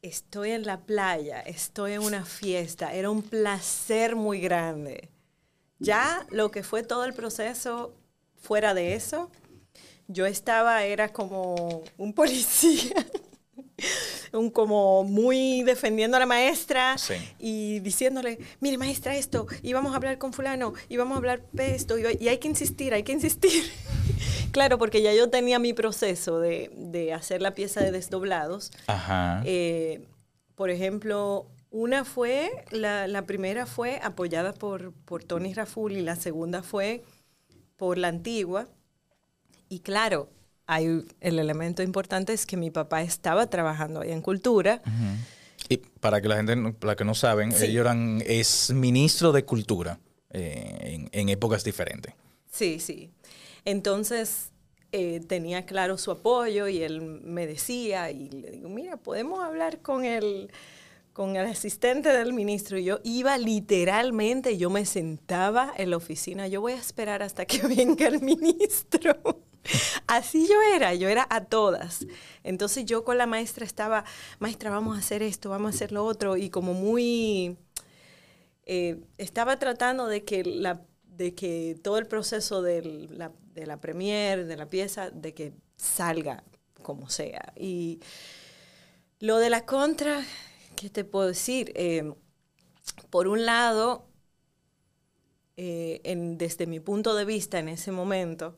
estoy 0.00 0.52
en 0.52 0.64
la 0.64 0.80
playa, 0.86 1.40
estoy 1.40 1.92
en 1.92 2.02
una 2.02 2.24
fiesta, 2.24 2.94
era 2.94 3.10
un 3.10 3.22
placer 3.22 4.16
muy 4.16 4.40
grande. 4.40 5.10
Ya 5.78 6.26
lo 6.30 6.50
que 6.50 6.62
fue 6.62 6.82
todo 6.82 7.04
el 7.04 7.12
proceso 7.14 7.94
fuera 8.40 8.74
de 8.74 8.94
eso, 8.94 9.30
yo 10.08 10.26
estaba, 10.26 10.84
era 10.84 11.12
como 11.12 11.82
un 11.98 12.12
policía, 12.14 12.94
un 14.32 14.50
como 14.50 15.04
muy 15.04 15.62
defendiendo 15.62 16.16
a 16.16 16.20
la 16.20 16.26
maestra 16.26 16.96
Sí. 16.98 17.14
y 17.38 17.80
diciéndole, 17.80 18.38
mire 18.60 18.78
maestra 18.78 19.14
esto, 19.14 19.46
y 19.62 19.72
vamos 19.72 19.92
a 19.92 19.96
hablar 19.96 20.18
con 20.18 20.32
fulano, 20.32 20.72
y 20.88 20.96
vamos 20.96 21.14
a 21.16 21.18
hablar 21.18 21.42
de 21.52 21.74
esto, 21.74 21.98
y, 21.98 22.02
y 22.18 22.28
hay 22.28 22.38
que 22.38 22.48
insistir, 22.48 22.94
hay 22.94 23.02
que 23.02 23.12
insistir. 23.12 23.62
claro, 24.52 24.78
porque 24.78 25.02
ya 25.02 25.12
yo 25.14 25.30
tenía 25.30 25.58
mi 25.58 25.72
proceso 25.72 26.40
de, 26.40 26.70
de 26.76 27.12
hacer 27.12 27.42
la 27.42 27.54
pieza 27.54 27.80
de 27.80 27.92
desdoblados. 27.92 28.70
Ajá. 28.86 29.42
Eh, 29.44 30.02
por 30.54 30.70
ejemplo, 30.70 31.46
una 31.70 32.04
fue, 32.04 32.50
la, 32.70 33.06
la 33.06 33.22
primera 33.26 33.66
fue 33.66 34.00
apoyada 34.02 34.52
por, 34.54 34.92
por 35.04 35.22
Tony 35.24 35.54
Raful 35.54 35.92
y 35.92 36.00
la 36.02 36.16
segunda 36.16 36.62
fue 36.62 37.04
por 37.76 37.98
la 37.98 38.08
antigua. 38.08 38.68
Y 39.68 39.80
claro, 39.80 40.30
hay, 40.66 41.04
el 41.20 41.38
elemento 41.38 41.82
importante 41.82 42.32
es 42.32 42.46
que 42.46 42.56
mi 42.56 42.70
papá 42.70 43.02
estaba 43.02 43.46
trabajando 43.48 44.00
ahí 44.00 44.12
en 44.12 44.22
cultura. 44.22 44.82
y 45.68 45.76
para 45.76 46.20
que 46.20 46.28
la 46.28 46.36
gente, 46.36 46.56
no- 46.56 46.72
para 46.74 46.96
que 46.96 47.04
no 47.04 47.14
saben, 47.14 47.52
Sí. 47.52 47.66
ellos 47.66 47.82
eran, 47.82 48.22
es 48.26 48.70
ministro 48.72 49.32
de 49.32 49.44
Cultura 49.44 49.98
eh, 50.30 50.78
en, 50.94 51.08
en 51.12 51.28
épocas 51.28 51.64
diferentes. 51.64 52.14
Sí, 52.50 52.80
sí. 52.80 53.10
Entonces 53.68 54.52
eh, 54.92 55.20
tenía 55.28 55.66
claro 55.66 55.98
su 55.98 56.10
apoyo 56.10 56.68
y 56.68 56.82
él 56.82 57.02
me 57.02 57.46
decía, 57.46 58.10
y 58.10 58.30
le 58.30 58.50
digo, 58.50 58.68
mira, 58.70 58.96
podemos 58.96 59.40
hablar 59.44 59.82
con 59.82 60.04
el, 60.06 60.50
con 61.12 61.36
el 61.36 61.46
asistente 61.46 62.10
del 62.10 62.32
ministro. 62.32 62.78
Y 62.78 62.84
yo 62.84 63.00
iba 63.04 63.38
literalmente, 63.38 64.56
yo 64.58 64.70
me 64.70 64.86
sentaba 64.86 65.72
en 65.76 65.90
la 65.90 65.98
oficina, 65.98 66.48
yo 66.48 66.60
voy 66.62 66.72
a 66.72 66.76
esperar 66.78 67.22
hasta 67.22 67.46
que 67.46 67.60
venga 67.66 68.08
el 68.08 68.22
ministro. 68.22 69.14
Así 70.06 70.48
yo 70.48 70.56
era, 70.74 70.94
yo 70.94 71.08
era 71.08 71.26
a 71.30 71.44
todas. 71.46 72.06
Entonces 72.44 72.86
yo 72.86 73.04
con 73.04 73.18
la 73.18 73.26
maestra 73.26 73.64
estaba, 73.66 74.04
maestra, 74.38 74.70
vamos 74.70 74.96
a 74.96 75.00
hacer 75.00 75.22
esto, 75.22 75.50
vamos 75.50 75.72
a 75.72 75.76
hacer 75.76 75.92
lo 75.92 76.04
otro, 76.04 76.36
y 76.36 76.50
como 76.50 76.74
muy 76.74 77.56
eh, 78.66 79.00
estaba 79.18 79.58
tratando 79.58 80.06
de 80.06 80.24
que, 80.24 80.44
la, 80.44 80.82
de 81.04 81.34
que 81.34 81.78
todo 81.82 81.98
el 81.98 82.06
proceso 82.06 82.62
del- 82.62 83.16
la, 83.18 83.32
de 83.60 83.66
la 83.66 83.80
premier, 83.80 84.46
de 84.46 84.56
la 84.56 84.68
pieza, 84.68 85.10
de 85.10 85.34
que 85.34 85.52
salga 85.76 86.44
como 86.82 87.08
sea. 87.10 87.52
Y 87.56 88.00
lo 89.20 89.38
de 89.38 89.50
la 89.50 89.64
contra, 89.66 90.22
¿qué 90.76 90.90
te 90.90 91.04
puedo 91.04 91.26
decir? 91.28 91.72
Eh, 91.74 92.12
por 93.10 93.28
un 93.28 93.44
lado, 93.46 94.06
eh, 95.56 96.00
en- 96.04 96.38
desde 96.38 96.66
mi 96.66 96.80
punto 96.80 97.14
de 97.14 97.24
vista 97.24 97.58
en 97.58 97.68
ese 97.68 97.90
momento, 97.92 98.56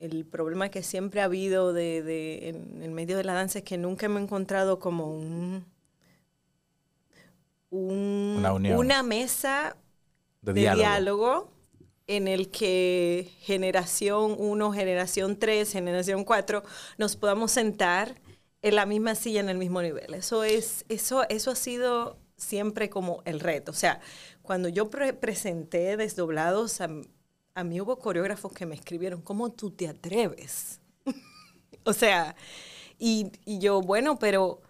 el 0.00 0.24
problema 0.26 0.70
que 0.70 0.82
siempre 0.82 1.20
ha 1.20 1.24
habido 1.24 1.72
de, 1.72 2.02
de- 2.02 2.48
en 2.48 2.82
el 2.82 2.90
medio 2.90 3.16
de 3.16 3.24
la 3.24 3.34
danza 3.34 3.60
es 3.60 3.64
que 3.64 3.78
nunca 3.78 4.08
me 4.08 4.20
he 4.20 4.22
encontrado 4.22 4.78
como 4.78 5.06
un, 5.14 5.64
un- 7.70 8.44
Una 8.76 9.02
mesa 9.02 9.76
De, 10.40 10.52
de 10.52 10.60
diálogo. 10.60 10.78
diálogo. 10.82 11.51
En 12.16 12.28
el 12.28 12.50
que 12.50 13.32
generación 13.40 14.36
1, 14.38 14.72
generación 14.72 15.38
3, 15.38 15.72
generación 15.72 16.24
4 16.24 16.62
nos 16.98 17.16
podamos 17.16 17.52
sentar 17.52 18.20
en 18.62 18.76
la 18.76 18.86
misma 18.86 19.14
silla, 19.14 19.40
en 19.40 19.48
el 19.48 19.58
mismo 19.58 19.82
nivel. 19.82 20.14
Eso, 20.14 20.44
es, 20.44 20.84
eso, 20.88 21.28
eso 21.28 21.50
ha 21.52 21.56
sido 21.56 22.18
siempre 22.36 22.90
como 22.90 23.22
el 23.24 23.40
reto. 23.40 23.72
O 23.72 23.74
sea, 23.74 24.00
cuando 24.42 24.68
yo 24.68 24.90
pre- 24.90 25.12
presenté 25.14 25.96
Desdoblados, 25.96 26.80
a, 26.80 26.88
a 27.54 27.64
mí 27.64 27.80
hubo 27.80 27.98
coreógrafos 27.98 28.52
que 28.52 28.66
me 28.66 28.74
escribieron, 28.74 29.20
¿cómo 29.22 29.50
tú 29.52 29.70
te 29.70 29.88
atreves? 29.88 30.80
o 31.84 31.92
sea, 31.92 32.36
y, 32.98 33.32
y 33.44 33.58
yo, 33.60 33.80
bueno, 33.82 34.18
pero, 34.18 34.44
o 34.46 34.62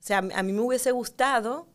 sea, 0.00 0.18
a 0.18 0.42
mí 0.44 0.52
me 0.52 0.60
hubiese 0.62 0.92
gustado 0.92 1.68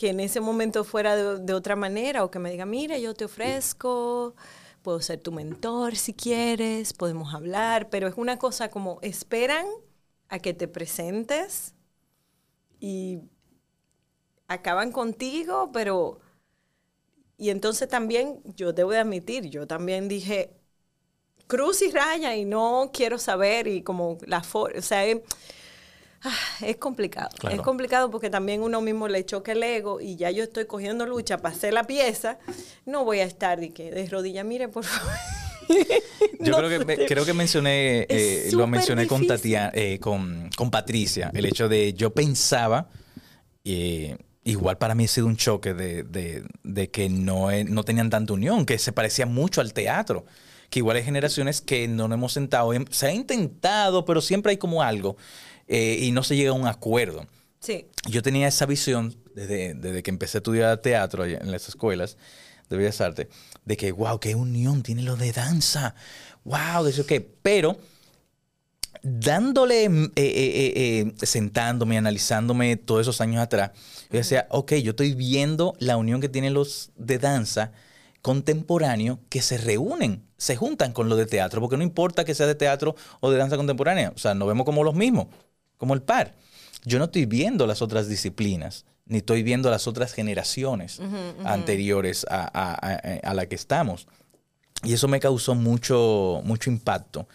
que 0.00 0.08
en 0.08 0.20
ese 0.20 0.40
momento 0.40 0.82
fuera 0.82 1.14
de, 1.14 1.52
otra 1.52 1.76
manera 1.76 2.24
o 2.24 2.30
que 2.30 2.38
me 2.38 2.50
diga, 2.50 2.64
mira, 2.64 2.96
yo 2.96 3.12
te 3.12 3.26
ofrezco, 3.26 4.34
puedo 4.80 4.98
ser 5.02 5.20
tu 5.20 5.30
mentor 5.30 5.94
si 5.94 6.14
quieres, 6.14 6.94
podemos 6.94 7.34
hablar, 7.34 7.90
pero 7.90 8.08
es 8.08 8.14
una 8.16 8.38
cosa 8.38 8.70
como 8.70 8.98
esperan 9.02 9.66
a 10.30 10.38
que 10.38 10.54
te 10.54 10.68
presentes 10.68 11.74
y 12.78 13.20
acaban 14.48 14.90
contigo, 14.90 15.70
pero... 15.70 16.20
Y 17.36 17.50
entonces 17.50 17.86
también 17.86 18.40
yo 18.56 18.72
debo 18.72 18.92
de 18.92 19.00
admitir, 19.00 19.50
yo 19.50 19.66
también 19.66 20.08
dije, 20.08 20.56
cruz 21.46 21.82
y 21.82 21.90
raya 21.90 22.34
y 22.36 22.46
no 22.46 22.90
quiero 22.90 23.18
saber 23.18 23.66
y 23.66 23.82
como 23.82 24.16
la 24.22 24.42
forma, 24.42 24.78
o 24.78 24.82
sea, 24.82 25.04
es, 26.20 26.26
ah, 26.26 26.66
es 26.66 26.76
complicado. 26.76 27.28
Claro. 27.38 27.56
Es 27.56 27.62
complicado 27.62 28.10
porque 28.10 28.30
también 28.30 28.62
uno 28.62 28.80
mismo 28.80 29.08
le 29.08 29.24
choca 29.24 29.52
el 29.52 29.62
ego 29.62 30.00
y 30.00 30.16
ya 30.16 30.30
yo 30.30 30.44
estoy 30.44 30.66
cogiendo 30.66 31.06
lucha 31.06 31.38
para 31.38 31.54
hacer 31.54 31.72
la 31.74 31.84
pieza, 31.84 32.38
no 32.86 33.04
voy 33.04 33.20
a 33.20 33.24
estar 33.24 33.58
de 33.60 33.70
que 33.70 33.90
de 33.90 34.06
rodilla, 34.08 34.44
mire, 34.44 34.68
por 34.68 34.84
favor. 34.84 35.12
Yo 36.40 36.50
No 36.52 36.56
creo, 36.58 36.68
que, 36.80 36.84
me- 36.84 37.06
creo 37.06 37.24
que 37.24 37.32
mencioné, 37.32 38.04
eh, 38.08 38.48
lo 38.52 38.66
mencioné 38.66 39.06
con, 39.06 39.20
difícil. 39.20 39.52
Tatia- 39.52 39.70
eh, 39.72 40.00
con, 40.00 40.50
con 40.56 40.70
Patricia, 40.70 41.30
el 41.32 41.44
hecho 41.44 41.68
de 41.68 41.92
yo 41.94 42.12
pensaba, 42.12 42.88
eh, 43.64 44.16
igual 44.42 44.78
para 44.78 44.94
mí 44.96 45.04
ha 45.04 45.08
sido 45.08 45.26
un 45.28 45.36
choque 45.36 45.72
de, 45.74 46.02
de- 46.02 46.42
de 46.64 46.90
que 46.90 47.08
no, 47.08 47.48
no 47.68 47.84
tenían 47.84 48.10
tanta 48.10 48.32
unión, 48.32 48.66
que 48.66 48.78
se 48.78 48.90
parecía 48.92 49.26
mucho 49.26 49.60
al 49.60 49.72
teatro, 49.72 50.24
que 50.70 50.80
igual 50.80 50.96
hay 50.96 51.04
generaciones 51.04 51.60
que 51.60 51.86
no 51.86 52.08
nos 52.08 52.16
hemos 52.16 52.32
sentado, 52.32 52.72
em- 52.74 52.86
se 52.90 53.06
ha 53.06 53.12
intentado, 53.12 54.04
pero 54.04 54.20
siempre 54.20 54.50
hay 54.50 54.56
como 54.56 54.82
algo 54.82 55.16
eh, 55.70 55.98
y 56.00 56.10
no 56.10 56.24
se 56.24 56.34
llega 56.34 56.50
a 56.50 56.54
un 56.54 56.66
acuerdo. 56.66 57.26
Sí, 57.60 57.86
Yo 58.08 58.22
tenía 58.22 58.48
esa 58.48 58.66
visión 58.66 59.16
desde, 59.34 59.74
desde 59.74 60.02
que 60.02 60.10
empecé 60.10 60.38
a 60.38 60.40
estudiar 60.40 60.78
teatro 60.78 61.24
en 61.24 61.52
las 61.52 61.68
escuelas 61.68 62.16
de 62.68 62.76
Bellas 62.76 63.00
Artes, 63.00 63.28
de 63.64 63.76
que, 63.76 63.92
wow, 63.92 64.18
qué 64.18 64.34
unión 64.34 64.82
tiene 64.82 65.02
lo 65.02 65.16
de 65.16 65.32
danza, 65.32 65.94
wow, 66.44 66.82
de 66.82 66.90
eso 66.90 67.06
que, 67.06 67.20
pero 67.20 67.78
dándole, 69.02 69.84
eh, 69.84 70.12
eh, 70.16 71.12
sentándome, 71.22 71.98
analizándome 71.98 72.76
todos 72.76 73.02
esos 73.02 73.20
años 73.20 73.40
atrás, 73.40 73.70
yo 74.10 74.18
decía, 74.18 74.48
ok, 74.50 74.74
yo 74.74 74.90
estoy 74.90 75.14
viendo 75.14 75.74
la 75.78 75.96
unión 75.96 76.20
que 76.20 76.28
tienen 76.28 76.52
los 76.52 76.90
de 76.96 77.18
danza 77.18 77.70
contemporáneo 78.22 79.20
que 79.28 79.40
se 79.40 79.56
reúnen, 79.56 80.24
se 80.36 80.56
juntan 80.56 80.92
con 80.92 81.08
los 81.08 81.16
de 81.16 81.26
teatro, 81.26 81.60
porque 81.60 81.76
no 81.76 81.84
importa 81.84 82.24
que 82.24 82.34
sea 82.34 82.46
de 82.46 82.54
teatro 82.56 82.96
o 83.20 83.30
de 83.30 83.38
danza 83.38 83.56
contemporánea, 83.56 84.12
o 84.14 84.18
sea, 84.18 84.34
nos 84.34 84.48
vemos 84.48 84.64
como 84.64 84.82
los 84.82 84.94
mismos, 84.94 85.28
como 85.80 85.94
el 85.94 86.02
par. 86.02 86.34
Yo 86.84 86.98
no 86.98 87.06
estoy 87.06 87.24
viendo 87.26 87.66
las 87.66 87.82
otras 87.82 88.06
disciplinas, 88.08 88.84
ni 89.06 89.18
estoy 89.18 89.42
viendo 89.42 89.70
las 89.70 89.86
otras 89.88 90.12
generaciones 90.12 91.00
anteriores 91.44 92.24
a, 92.30 92.42
a- 92.44 92.74
a- 92.74 93.30
a 93.30 93.34
la 93.34 93.46
que 93.46 93.54
estamos. 93.56 94.06
Y 94.84 94.92
eso 94.92 95.08
me 95.08 95.18
causó 95.20 95.54
mucho, 95.54 96.40
mucho 96.44 96.70
impacto 96.70 97.26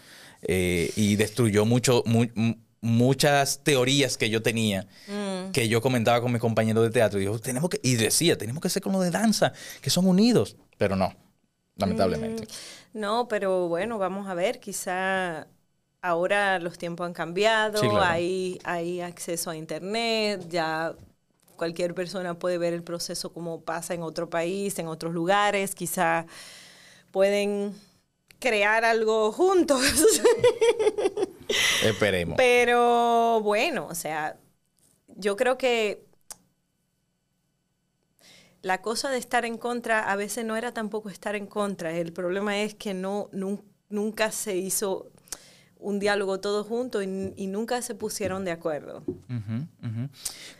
eh, 0.44 0.92
y 0.96 1.16
destruyó 1.16 1.66
mucho, 1.66 2.02
mu- 2.06 2.26
mu- 2.36 2.56
muchas 2.82 3.64
teorías 3.64 4.18
que 4.18 4.30
yo 4.30 4.42
tenía, 4.42 4.88
que 5.52 5.68
yo 5.68 5.82
comentaba 5.82 6.22
con 6.22 6.32
mis 6.32 6.42
compañeros 6.42 6.84
de 6.84 6.92
teatro. 6.92 7.20
Y, 7.20 7.24
dijo, 7.24 7.40
tenemos 7.40 7.70
que, 7.70 7.80
y 7.84 7.96
decía, 7.96 8.38
tenemos 8.38 8.62
que 8.62 8.70
ser 8.70 8.82
con 8.84 8.94
lo 8.94 9.00
de 9.02 9.10
danza, 9.12 9.54
que 9.82 9.90
son 9.90 10.08
unidos. 10.08 10.56
Pero 10.78 10.96
no, 10.96 11.14
lamentablemente. 11.78 12.48
No, 12.94 13.28
pero 13.28 13.68
bueno, 13.68 13.98
vamos 13.98 14.28
a 14.28 14.34
ver, 14.34 14.60
quizá 14.60 15.48
ahora 16.06 16.60
los 16.60 16.78
tiempos 16.78 17.06
han 17.08 17.14
cambiado, 17.14 17.82
Sí, 17.82 17.90
claro. 17.90 18.04
hay, 18.06 18.60
hay 18.64 19.02
acceso 19.02 19.50
a 19.50 19.56
internet, 19.56 20.46
ya 20.50 20.96
cualquier 21.56 21.96
persona 21.96 22.38
puede 22.38 22.58
ver 22.58 22.74
el 22.74 22.84
proceso 22.84 23.34
como 23.34 23.62
pasa 23.62 23.94
en 23.94 24.04
otro 24.04 24.30
país, 24.30 24.78
en 24.80 24.88
otros 24.88 25.14
lugares, 25.14 25.74
quizá 25.76 26.26
pueden 27.12 27.74
crear 28.40 28.86
algo 28.86 29.32
juntos. 29.32 29.82
Esperemos. 31.84 32.36
Pero 32.38 33.40
bueno, 33.42 33.88
o 33.90 33.96
sea, 33.96 34.38
yo 35.16 35.36
creo 35.36 35.58
que 35.58 36.04
la 38.62 38.82
cosa 38.82 39.10
de 39.10 39.18
estar 39.18 39.46
en 39.46 39.58
contra 39.58 40.12
a 40.12 40.16
veces 40.16 40.44
no 40.46 40.56
era 40.56 40.72
tampoco 40.74 41.10
estar 41.10 41.36
en 41.36 41.48
contra. 41.48 41.96
El 41.96 42.14
problema 42.14 42.60
es 42.62 42.76
que 42.76 42.94
no 42.94 43.30
nun- 43.32 43.64
nunca 43.90 44.32
se 44.32 44.56
hizo 44.58 45.12
un 45.86 46.00
diálogo 46.00 46.40
todo 46.40 46.64
junto 46.64 47.02
y, 47.04 47.34
y 47.38 47.48
nunca 47.48 47.82
se 47.82 47.94
pusieron 47.96 48.44
de 48.44 48.52
acuerdo. 48.52 49.04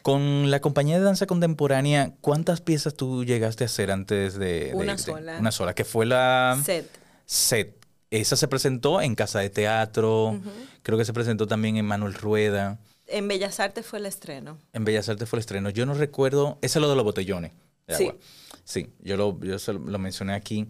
Con 0.02 0.52
la 0.52 0.60
compañía 0.62 0.98
de 1.00 1.04
danza 1.04 1.26
contemporánea, 1.26 2.14
¿cuántas 2.22 2.62
piezas 2.62 2.94
tú 2.94 3.24
llegaste 3.26 3.64
a 3.64 3.68
hacer 3.68 3.92
antes 3.92 4.36
de...? 4.36 4.72
Una 4.76 4.94
de- 4.94 4.98
sola. 5.00 5.38
Una 5.40 5.52
sola, 5.52 5.74
que 5.74 5.84
fue 5.86 6.06
la... 6.06 6.60
Set. 6.64 6.88
Set. 7.26 7.76
Esa 8.12 8.36
se 8.36 8.48
presentó 8.48 9.02
en 9.02 9.16
Casa 9.16 9.40
de 9.40 9.50
Teatro, 9.50 10.40
creo 10.84 10.98
que 10.98 11.06
se 11.06 11.12
presentó 11.12 11.48
también 11.48 11.76
en 11.78 11.86
Manuel 11.86 12.14
Rueda, 12.14 12.80
En 13.08 13.28
Bellas 13.28 13.60
Artes 13.60 13.86
fue 13.86 14.00
el 14.00 14.06
estreno. 14.06 14.58
en 14.74 14.86
Bellas 14.86 15.10
Artes 15.10 15.28
fue 15.28 15.38
el 15.38 15.42
estreno. 15.42 15.70
Yo 15.72 15.86
no 15.86 15.96
recuerdo, 15.96 16.58
ese 16.62 16.78
es 16.78 16.82
lo 16.82 16.90
de 16.90 16.96
los 16.96 17.04
botellones 17.04 17.52
de 17.88 17.96
Sí. 17.98 18.04
agua. 18.06 18.16
Sí, 18.64 18.90
yo 19.02 19.18
lo, 19.18 19.40
yo 19.42 19.58
lo 19.74 20.00
mencioné 20.00 20.34
aquí. 20.34 20.68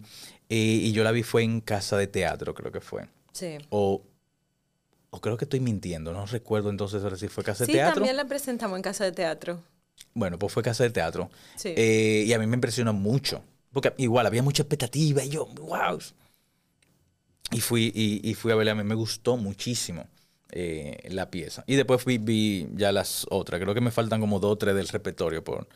Eh, 0.48 0.56
y 0.56 0.92
yo 0.92 1.02
la 1.04 1.12
vi 1.12 1.22
fue 1.22 1.42
en 1.42 1.60
Casa 1.60 1.96
de 1.96 2.06
Teatro, 2.06 2.54
creo 2.54 2.70
que 2.72 2.80
fue. 2.80 3.06
Sí. 3.32 3.58
O, 3.70 4.02
o 5.10 5.20
creo 5.20 5.36
que 5.36 5.44
estoy 5.44 5.60
mintiendo, 5.60 6.12
no 6.12 6.26
recuerdo 6.26 6.70
entonces 6.70 7.02
ahora 7.02 7.16
si 7.16 7.28
fue 7.28 7.44
Casa 7.44 7.64
de 7.64 7.66
Sí, 7.66 7.72
Teatro. 7.72 7.94
también 7.94 8.16
la 8.16 8.26
presentamos 8.26 8.76
en 8.76 8.82
Casa 8.82 9.04
de 9.04 9.12
Teatro. 9.12 9.62
Bueno, 10.14 10.38
pues 10.38 10.52
fue 10.52 10.62
Casa 10.62 10.84
de 10.84 10.90
Teatro. 10.90 11.30
Sí. 11.56 11.72
Eh, 11.76 12.24
y 12.26 12.32
a 12.32 12.38
mí 12.38 12.46
me 12.46 12.54
impresionó 12.54 12.92
mucho. 12.92 13.42
Porque 13.72 13.92
igual 13.98 14.26
había 14.26 14.42
mucha 14.42 14.62
expectativa 14.62 15.22
y 15.22 15.28
yo, 15.28 15.46
wow. 15.46 15.98
Y 17.52 17.60
fui, 17.60 17.92
y, 17.94 18.28
y 18.28 18.34
fui 18.34 18.50
a 18.52 18.54
verla, 18.56 18.72
a 18.72 18.74
mí 18.74 18.82
me 18.84 18.94
gustó 18.94 19.36
muchísimo 19.36 20.06
eh, 20.50 20.96
la 21.10 21.30
pieza. 21.30 21.62
Y 21.66 21.76
después 21.76 22.02
fui, 22.02 22.18
vi 22.18 22.66
ya 22.74 22.90
las 22.92 23.26
otras. 23.30 23.60
Creo 23.60 23.74
que 23.74 23.80
me 23.80 23.90
faltan 23.90 24.20
como 24.20 24.40
dos 24.40 24.52
o 24.52 24.58
tres 24.58 24.74
del 24.74 24.88
repertorio 24.88 25.44
por, 25.44 25.68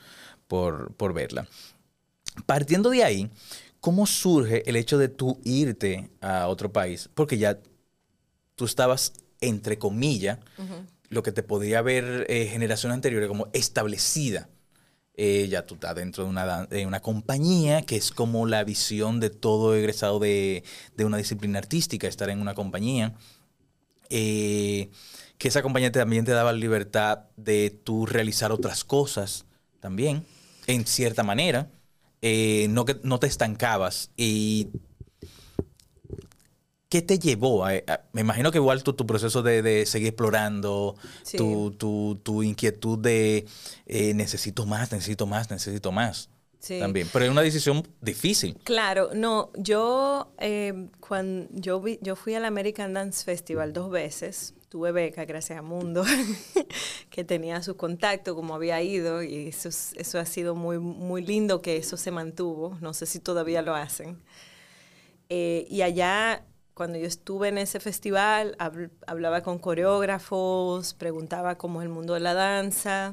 por, 0.49 0.93
por 0.95 1.13
verla. 1.13 1.47
Partiendo 2.47 2.91
de 2.91 3.05
ahí, 3.05 3.31
¿cómo 3.81 4.07
surge 4.07 4.69
el 4.69 4.77
hecho 4.77 4.97
de 4.99 5.09
tú 5.09 5.39
irte 5.45 6.09
a 6.21 6.49
otro 6.49 6.73
país? 6.73 7.11
Porque 7.15 7.39
ya 7.39 7.59
tú 8.61 8.67
estabas, 8.67 9.15
entre 9.41 9.79
comillas, 9.79 10.39
lo 11.09 11.23
que 11.23 11.33
te 11.33 11.43
podría 11.43 11.81
ver 11.81 12.27
eh, 12.29 12.45
generación 12.45 12.93
anterior 12.93 13.27
como 13.27 13.49
establecida. 13.55 14.51
Eh, 15.15 15.49
ya 15.49 15.65
tú 15.65 15.77
estás 15.77 15.95
dentro 15.95 16.25
de 16.25 16.29
una, 16.29 16.67
de 16.67 16.85
una 16.85 17.01
compañía 17.01 17.81
que 17.81 17.97
es 17.97 18.11
como 18.11 18.47
la 18.47 18.63
visión 18.63 19.19
de 19.19 19.31
todo 19.31 19.75
egresado 19.75 20.19
de, 20.19 20.63
de 20.95 21.05
una 21.07 21.17
disciplina 21.17 21.59
artística, 21.59 22.07
estar 22.07 22.29
en 22.29 22.39
una 22.39 22.53
compañía. 22.53 23.15
Eh, 24.11 24.91
que 25.39 25.49
esa 25.49 25.63
compañía 25.63 25.91
también 25.91 26.27
te 26.27 26.33
daba 26.33 26.53
libertad 26.53 27.21
de 27.39 27.71
tú 27.71 28.05
realizar 28.05 28.53
otras 28.53 28.85
cosas 28.85 29.47
también, 29.81 30.27
en 30.67 30.85
cierta 30.85 31.23
manera. 31.23 31.71
Eh, 32.21 32.67
no, 32.69 32.85
que, 32.85 33.01
no 33.05 33.19
te 33.19 33.27
estancabas. 33.27 34.11
Y 34.19 34.69
¿Qué 36.91 37.01
te 37.03 37.19
llevó? 37.19 37.65
a- 37.65 37.71
a- 37.87 38.03
me 38.13 38.21
imagino 38.21 38.51
que 38.53 38.59
igual 38.59 38.83
tu, 38.83 38.93
tu 38.93 39.07
proceso 39.07 39.43
de, 39.43 39.63
de 39.63 39.87
seguir 39.87 40.09
explorando, 40.09 40.97
Sí. 41.23 41.39
tu, 41.39 41.71
tu- 41.71 42.21
tu 42.23 42.43
inquietud 42.43 42.99
de 42.99 43.47
eh, 43.87 44.13
necesito 44.13 44.67
más, 44.67 44.93
necesito 44.93 45.27
más, 45.27 45.51
necesito 45.51 45.93
más. 45.93 46.29
Sí. 46.59 46.79
También. 46.79 47.09
Pero 47.11 47.25
es 47.25 47.31
una 47.31 47.41
decisión 47.41 47.87
difícil. 48.03 48.55
Claro, 48.65 49.11
no, 49.15 49.51
yo 49.57 50.33
cuando 51.01 51.49
yo 51.53 51.81
vi, 51.81 51.99
yo 52.03 52.17
fui 52.17 52.35
al 52.35 52.45
American 52.45 52.93
Dance 52.93 53.25
Festival 53.25 53.73
dos 53.73 53.91
veces, 53.91 54.53
tuve 54.69 54.93
beca 54.93 55.25
gracias 55.25 55.59
a 55.59 55.63
Mundo, 55.63 56.05
que 57.11 57.25
tenía 57.25 57.63
su 57.63 57.77
contacto, 57.77 58.35
como 58.35 58.55
había 58.55 58.83
ido, 58.83 59.23
y 59.23 59.49
eso, 59.49 59.69
es- 59.71 59.93
eso 59.97 60.19
ha 60.19 60.27
sido 60.27 60.55
muy, 60.55 60.79
muy 60.79 61.25
lindo 61.25 61.63
que 61.63 61.77
eso 61.79 61.97
se 61.97 62.11
mantuvo, 62.11 62.77
no 62.83 62.93
sé 62.95 63.07
si 63.07 63.21
todavía 63.21 63.63
lo 63.63 63.75
hacen. 63.75 64.19
Eh, 65.29 65.67
y 65.71 65.83
allá, 65.83 66.45
cuando 66.81 66.99
yo 66.99 67.07
estuve 67.07 67.49
en 67.49 67.59
ese 67.59 67.79
festival, 67.79 68.57
habl- 68.59 68.91
hablaba 69.07 69.43
con 69.43 69.59
coreógrafos, 69.59 70.95
preguntaba 70.95 71.59
cómo 71.59 71.83
es 71.83 71.85
el 71.85 71.93
mundo 71.93 72.15
de 72.15 72.21
la 72.21 72.33
danza. 72.33 73.13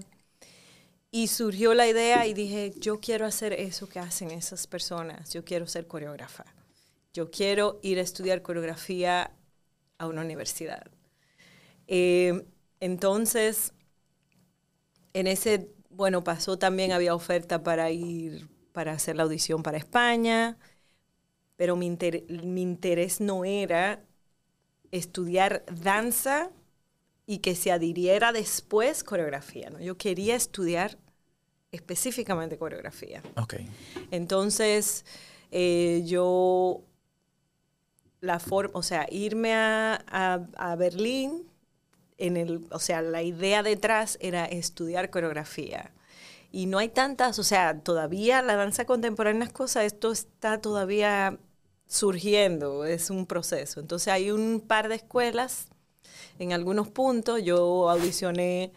Y 1.12 1.28
surgió 1.28 1.74
la 1.74 1.88
idea 1.88 2.28
y 2.28 2.34
dije, 2.34 2.74
yo 2.80 3.00
quiero 3.00 3.26
hacer 3.26 3.54
eso 3.54 3.88
que 3.88 4.00
hacen 4.00 4.30
esas 4.32 4.68
personas, 4.68 5.34
yo 5.34 5.44
quiero 5.46 5.66
ser 5.66 5.88
coreógrafa, 5.88 6.46
yo 7.14 7.32
quiero 7.32 7.80
ir 7.84 8.00
a 8.00 8.02
estudiar 8.02 8.42
coreografía 8.42 9.32
a 9.98 10.08
una 10.08 10.22
universidad. 10.22 10.88
Eh, 11.88 12.46
entonces, 12.80 13.74
en 15.14 15.28
ese, 15.28 15.70
bueno, 15.90 16.24
pasó 16.24 16.58
también, 16.60 16.92
había 16.92 17.16
oferta 17.16 17.64
para 17.64 17.92
ir, 17.92 18.48
para 18.74 18.92
hacer 18.94 19.16
la 19.16 19.24
audición 19.24 19.64
para 19.64 19.78
España, 19.78 20.58
pero 21.58 21.76
mi, 21.76 21.88
inter- 21.88 22.24
mi 22.30 22.62
interés 22.62 23.20
no 23.22 23.46
era 23.46 24.04
estudiar 24.92 25.64
danza 25.72 26.52
y 27.26 27.40
que 27.40 27.56
se 27.56 27.72
adhiriera 27.72 28.32
después 28.32 29.04
coreografía. 29.04 29.70
¿no? 29.70 29.80
Yo 29.82 29.98
quería 29.98 30.36
estudiar 30.36 30.98
específicamente 31.72 32.58
coreografía. 32.58 33.22
Ok. 33.36 33.56
Entonces, 34.12 35.06
eh, 35.52 36.04
yo, 36.06 36.84
la 38.22 38.40
forma, 38.40 38.72
o 38.78 38.84
sea, 38.84 39.08
irme 39.12 39.54
a, 39.54 40.04
a- 40.08 40.48
a 40.58 40.76
Berlín, 40.76 41.48
en 42.18 42.38
el, 42.38 42.68
o 42.72 42.80
sea, 42.80 43.02
la 43.02 43.24
idea 43.24 43.64
detrás 43.64 44.18
era 44.22 44.46
estudiar 44.46 45.10
coreografía. 45.12 45.92
Y 46.52 46.68
no 46.68 46.80
hay 46.80 46.90
tantas, 46.90 47.40
o 47.40 47.44
sea, 47.44 47.80
todavía 47.82 48.42
la 48.42 48.56
danza 48.56 48.86
contemporánea 48.86 49.46
es 49.48 49.54
cosa, 49.54 49.86
esto 49.86 50.12
está 50.12 50.62
todavía 50.62 51.40
surgiendo, 51.88 52.86
es 52.86 53.10
un 53.10 53.26
proceso. 53.26 53.80
Entonces 53.80 54.10
hay 54.14 54.32
un 54.32 54.62
par 54.62 54.90
de 54.90 54.96
escuelas 54.96 55.68
en 56.40 56.54
algunos 56.54 56.90
puntos. 56.90 57.44
Yo 57.44 57.90
audicioné 57.90 58.72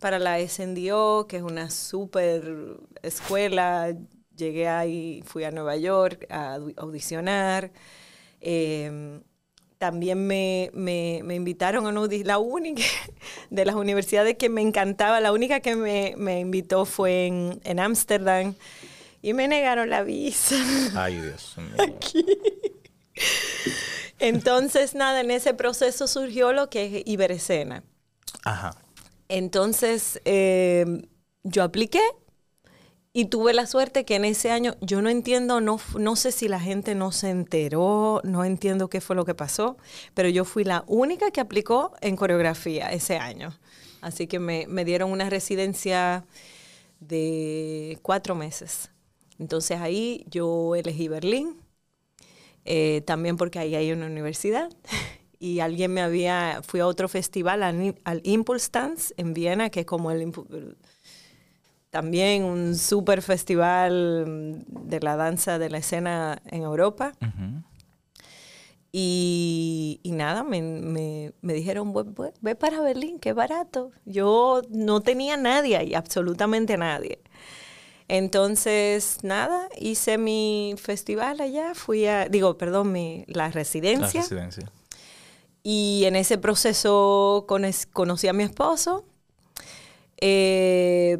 para 0.00 0.18
la 0.18 0.40
SNDO, 0.40 1.26
que 1.28 1.38
es 1.38 1.42
una 1.42 1.70
súper 1.70 2.78
escuela. 3.02 3.94
Llegué 4.36 4.68
ahí, 4.68 5.22
fui 5.26 5.44
a 5.44 5.50
Nueva 5.52 5.76
York 5.76 6.26
a 6.30 6.56
au- 6.58 6.74
audicionar. 6.78 7.72
Eh, 8.40 9.20
también 9.78 10.26
me, 10.26 10.70
me- 10.74 11.20
me 11.24 11.34
invitaron 11.36 11.86
a 11.86 11.90
una 11.90 12.00
la 12.24 12.38
única 12.38 12.82
de 13.50 13.64
las 13.64 13.76
universidades 13.76 14.36
que 14.36 14.48
me 14.48 14.60
encantaba, 14.62 15.20
la 15.20 15.32
única 15.32 15.60
que 15.60 15.76
me, 15.76 16.14
me 16.16 16.40
invitó 16.40 16.84
fue 16.84 17.26
en 17.26 17.60
en 17.64 17.78
Ámsterdam 17.80 18.54
y 19.22 19.32
me 19.32 19.48
negaron 19.48 19.90
la 19.90 20.02
visa. 20.02 20.56
Ay, 20.94 21.20
Dios 21.20 21.56
mío. 21.56 21.76
Entonces, 24.18 24.94
nada, 24.94 25.20
en 25.20 25.30
ese 25.30 25.54
proceso 25.54 26.06
surgió 26.06 26.52
lo 26.52 26.70
que 26.70 26.98
es 26.98 27.02
Iberescena. 27.06 27.84
Ajá. 28.44 28.76
Entonces, 29.28 30.20
eh, 30.24 30.84
yo 31.44 31.62
apliqué 31.62 32.00
y 33.12 33.26
tuve 33.26 33.52
la 33.52 33.66
suerte 33.66 34.04
que 34.04 34.16
en 34.16 34.24
ese 34.24 34.50
año, 34.50 34.76
yo 34.80 35.02
no 35.02 35.08
entiendo, 35.08 35.60
no, 35.60 35.80
no 35.98 36.16
sé 36.16 36.32
si 36.32 36.48
la 36.48 36.60
gente 36.60 36.94
no 36.94 37.12
se 37.12 37.30
enteró, 37.30 38.20
no 38.24 38.44
entiendo 38.44 38.88
qué 38.88 39.00
fue 39.00 39.16
lo 39.16 39.24
que 39.24 39.34
pasó, 39.34 39.76
pero 40.14 40.28
yo 40.28 40.44
fui 40.44 40.64
la 40.64 40.84
única 40.86 41.30
que 41.30 41.40
aplicó 41.40 41.92
en 42.00 42.16
coreografía 42.16 42.92
ese 42.92 43.18
año. 43.18 43.58
Así 44.00 44.26
que 44.26 44.38
me, 44.38 44.66
me 44.68 44.84
dieron 44.84 45.10
una 45.10 45.28
residencia 45.28 46.24
de 47.00 47.98
cuatro 48.02 48.34
meses. 48.34 48.90
Entonces 49.38 49.80
ahí 49.80 50.24
yo 50.30 50.74
elegí 50.74 51.08
Berlín, 51.08 51.56
eh, 52.64 53.02
también 53.06 53.36
porque 53.36 53.58
ahí 53.58 53.74
hay 53.74 53.92
una 53.92 54.06
universidad 54.06 54.70
y 55.38 55.60
alguien 55.60 55.92
me 55.92 56.02
había, 56.02 56.60
fui 56.66 56.80
a 56.80 56.86
otro 56.86 57.08
festival, 57.08 57.62
al, 57.62 57.94
al 58.04 58.20
Impulse 58.24 58.68
Dance 58.72 59.14
en 59.16 59.34
Viena, 59.34 59.70
que 59.70 59.80
es 59.80 59.86
como 59.86 60.10
el, 60.10 60.32
también 61.90 62.44
un 62.44 62.76
super 62.76 63.22
festival 63.22 64.64
de 64.68 65.00
la 65.00 65.16
danza 65.16 65.58
de 65.58 65.70
la 65.70 65.78
escena 65.78 66.42
en 66.46 66.62
Europa. 66.62 67.12
Y, 68.90 70.00
y 70.02 70.12
nada, 70.12 70.44
me, 70.44 70.62
me- 70.62 71.32
me 71.42 71.52
dijeron, 71.52 71.92
"Ve- 71.92 72.04
ve- 72.06 72.32
ve 72.40 72.54
para 72.54 72.80
Berlín, 72.80 73.18
qué 73.18 73.32
barato. 73.34 73.90
Yo 74.06 74.62
no 74.70 75.00
tenía 75.02 75.36
nadie 75.36 75.76
ahí, 75.76 75.94
absolutamente 75.94 76.76
nadie. 76.78 77.20
Entonces, 78.08 79.18
nada, 79.22 79.68
hice 79.78 80.16
mi 80.18 80.74
festival 80.78 81.40
allá, 81.40 81.74
fui 81.74 82.06
a, 82.06 82.28
digo, 82.28 82.56
perdón, 82.56 82.90
mi, 82.92 83.24
la 83.26 83.44
La 83.44 83.50
residencia. 83.50 84.22
residencia. 84.22 84.72
Y 85.62 86.04
en 86.06 86.16
ese 86.16 86.38
proceso 86.38 87.44
cones- 87.46 87.86
conocí 87.92 88.26
a 88.28 88.32
mi 88.32 88.44
esposo. 88.44 89.04
eh, 90.20 91.18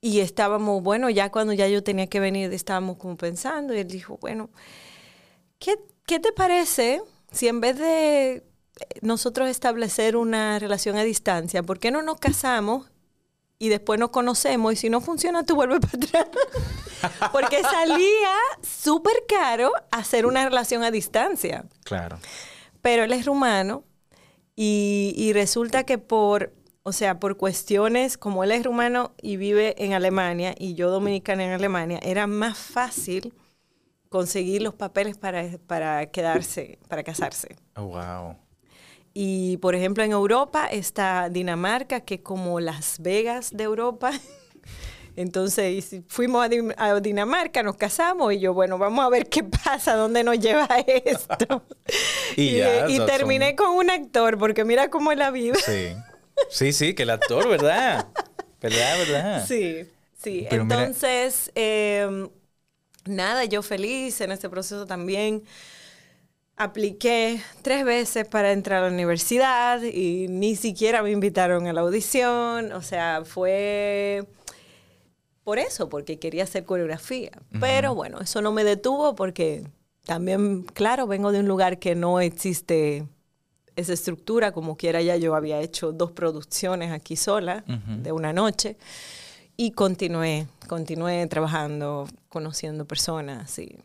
y 0.00 0.20
estábamos, 0.20 0.82
bueno, 0.82 1.10
ya 1.10 1.30
cuando 1.30 1.52
ya 1.52 1.66
yo 1.68 1.82
tenía 1.82 2.06
que 2.06 2.20
venir, 2.20 2.52
estábamos 2.52 2.96
como 2.98 3.16
pensando. 3.16 3.74
Y 3.74 3.78
él 3.80 3.88
dijo, 3.88 4.16
bueno, 4.20 4.48
¿qué, 5.58 5.74
qué 6.06 6.20
te 6.20 6.32
parece 6.32 7.02
si 7.32 7.48
en 7.48 7.60
vez 7.60 7.78
de 7.78 8.32
eh, 8.36 8.42
nosotros 9.02 9.48
establecer 9.48 10.16
una 10.16 10.58
relación 10.60 10.96
a 10.96 11.02
distancia, 11.02 11.62
¿por 11.64 11.78
qué 11.80 11.90
no 11.90 12.02
nos 12.02 12.18
casamos 12.20 12.90
y 13.58 13.68
después 13.68 13.98
nos 13.98 14.10
conocemos? 14.10 14.72
Y 14.72 14.76
si 14.76 14.90
no 14.90 15.00
funciona, 15.00 15.44
tú 15.44 15.54
vuelves 15.56 15.80
para 16.10 16.22
atrás. 16.22 17.30
Porque 17.32 17.62
salía 17.62 18.32
súper 18.62 19.24
caro 19.28 19.72
hacer 19.90 20.26
una 20.26 20.44
relación 20.44 20.82
a 20.82 20.90
distancia 20.90 21.64
Claro. 21.84 22.18
pero 22.82 23.04
él 23.04 23.12
es 23.12 23.24
rumano 23.26 23.84
y, 24.56 25.14
y 25.16 25.32
resulta 25.32 25.84
que 25.84 25.98
por, 25.98 26.52
o 26.82 26.92
sea, 26.92 27.20
por 27.20 27.36
cuestiones, 27.36 28.18
como 28.18 28.42
él 28.42 28.50
es 28.50 28.64
rumano 28.64 29.12
y 29.22 29.36
vive 29.36 29.74
en 29.84 29.92
Alemania 29.92 30.54
y 30.58 30.74
yo 30.74 30.90
dominicana 30.90 31.44
en 31.44 31.52
Alemania, 31.52 32.00
era 32.02 32.26
más 32.26 32.58
fácil 32.58 33.32
conseguir 34.08 34.62
los 34.62 34.74
papeles 34.74 35.16
para, 35.16 35.44
para 35.66 36.06
quedarse, 36.06 36.78
para 36.88 37.04
casarse. 37.04 37.56
Oh, 37.76 37.84
wow. 37.84 38.36
Y 39.20 39.56
por 39.56 39.74
ejemplo 39.74 40.04
en 40.04 40.12
Europa 40.12 40.66
está 40.68 41.28
Dinamarca, 41.28 42.02
que 42.02 42.14
es 42.16 42.20
como 42.20 42.60
Las 42.60 43.00
Vegas 43.02 43.50
de 43.52 43.64
Europa. 43.64 44.12
Entonces 45.16 45.96
fuimos 46.06 46.44
a, 46.44 46.48
Din- 46.48 46.72
a 46.78 47.00
Dinamarca, 47.00 47.64
nos 47.64 47.74
casamos 47.74 48.32
y 48.32 48.38
yo, 48.38 48.54
bueno, 48.54 48.78
vamos 48.78 49.04
a 49.04 49.08
ver 49.08 49.28
qué 49.28 49.42
pasa, 49.42 49.96
dónde 49.96 50.22
nos 50.22 50.38
lleva 50.38 50.68
esto. 50.86 51.64
Y 52.36 52.58
ya, 52.58 52.86
terminé 53.06 53.48
son- 53.48 53.56
con 53.56 53.70
un 53.74 53.90
actor, 53.90 54.38
porque 54.38 54.64
mira 54.64 54.88
cómo 54.88 55.10
es 55.10 55.18
la 55.18 55.32
vida. 55.32 55.56
Sí. 55.56 55.96
Sí, 56.48 56.72
sí, 56.72 56.94
que 56.94 57.02
el 57.02 57.10
actor, 57.10 57.48
¿verdad? 57.48 58.06
¿Verdad, 58.62 58.98
verdad? 58.98 59.44
Sí, 59.48 59.84
sí. 60.22 60.46
Pero 60.48 60.64
mira- 60.64 60.84
Entonces, 60.84 61.50
eh, 61.56 62.28
nada, 63.04 63.44
yo 63.46 63.62
feliz 63.62 64.20
en 64.20 64.30
este 64.30 64.48
proceso 64.48 64.86
también. 64.86 65.42
Apliqué 66.58 67.40
tres 67.62 67.84
veces 67.84 68.26
para 68.26 68.50
entrar 68.50 68.82
a 68.82 68.88
la 68.88 68.92
universidad 68.92 69.80
y 69.82 70.26
ni 70.28 70.56
siquiera 70.56 71.04
me 71.04 71.12
invitaron 71.12 71.68
a 71.68 71.72
la 71.72 71.82
audición. 71.82 72.72
O 72.72 72.82
sea, 72.82 73.22
fue 73.24 74.26
por 75.44 75.60
eso, 75.60 75.88
porque 75.88 76.18
quería 76.18 76.42
hacer 76.42 76.64
coreografía. 76.64 77.30
Pero 77.60 77.94
bueno, 77.94 78.20
eso 78.20 78.42
no 78.42 78.52
me 78.52 78.64
detuvo 78.64 79.14
porque 79.14 79.66
también, 80.04 80.64
claro, 80.64 81.06
vengo 81.06 81.32
de 81.32 81.40
un 81.40 81.46
lugar 81.46 81.78
que 81.78 81.94
no 81.94 82.20
existe 82.20 83.06
esa 83.76 83.92
estructura. 83.92 84.52
Como 84.52 84.76
quiera, 84.76 85.00
ya 85.00 85.16
yo 85.16 85.34
había 85.34 85.60
hecho 85.60 85.92
dos 85.92 86.10
producciones 86.10 86.90
aquí 86.90 87.14
sola 87.14 87.64
de 87.66 88.10
una 88.10 88.32
noche. 88.32 88.76
Y 89.56 89.70
continué, 89.70 90.48
continué 90.66 91.26
trabajando, 91.28 92.08
conociendo 92.28 92.84
personas. 92.84 93.58
Y, 93.58 93.78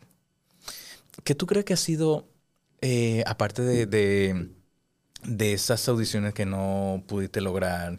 ¿Qué 1.22 1.34
tú 1.34 1.46
crees 1.46 1.64
que 1.64 1.74
ha 1.74 1.76
sido, 1.76 2.26
eh, 2.86 3.24
aparte 3.26 3.62
de, 3.62 3.86
de, 3.86 5.52
esas 5.54 5.88
audiciones 5.88 6.34
que 6.34 6.44
no 6.44 7.02
pudiste 7.06 7.40
lograr, 7.40 7.98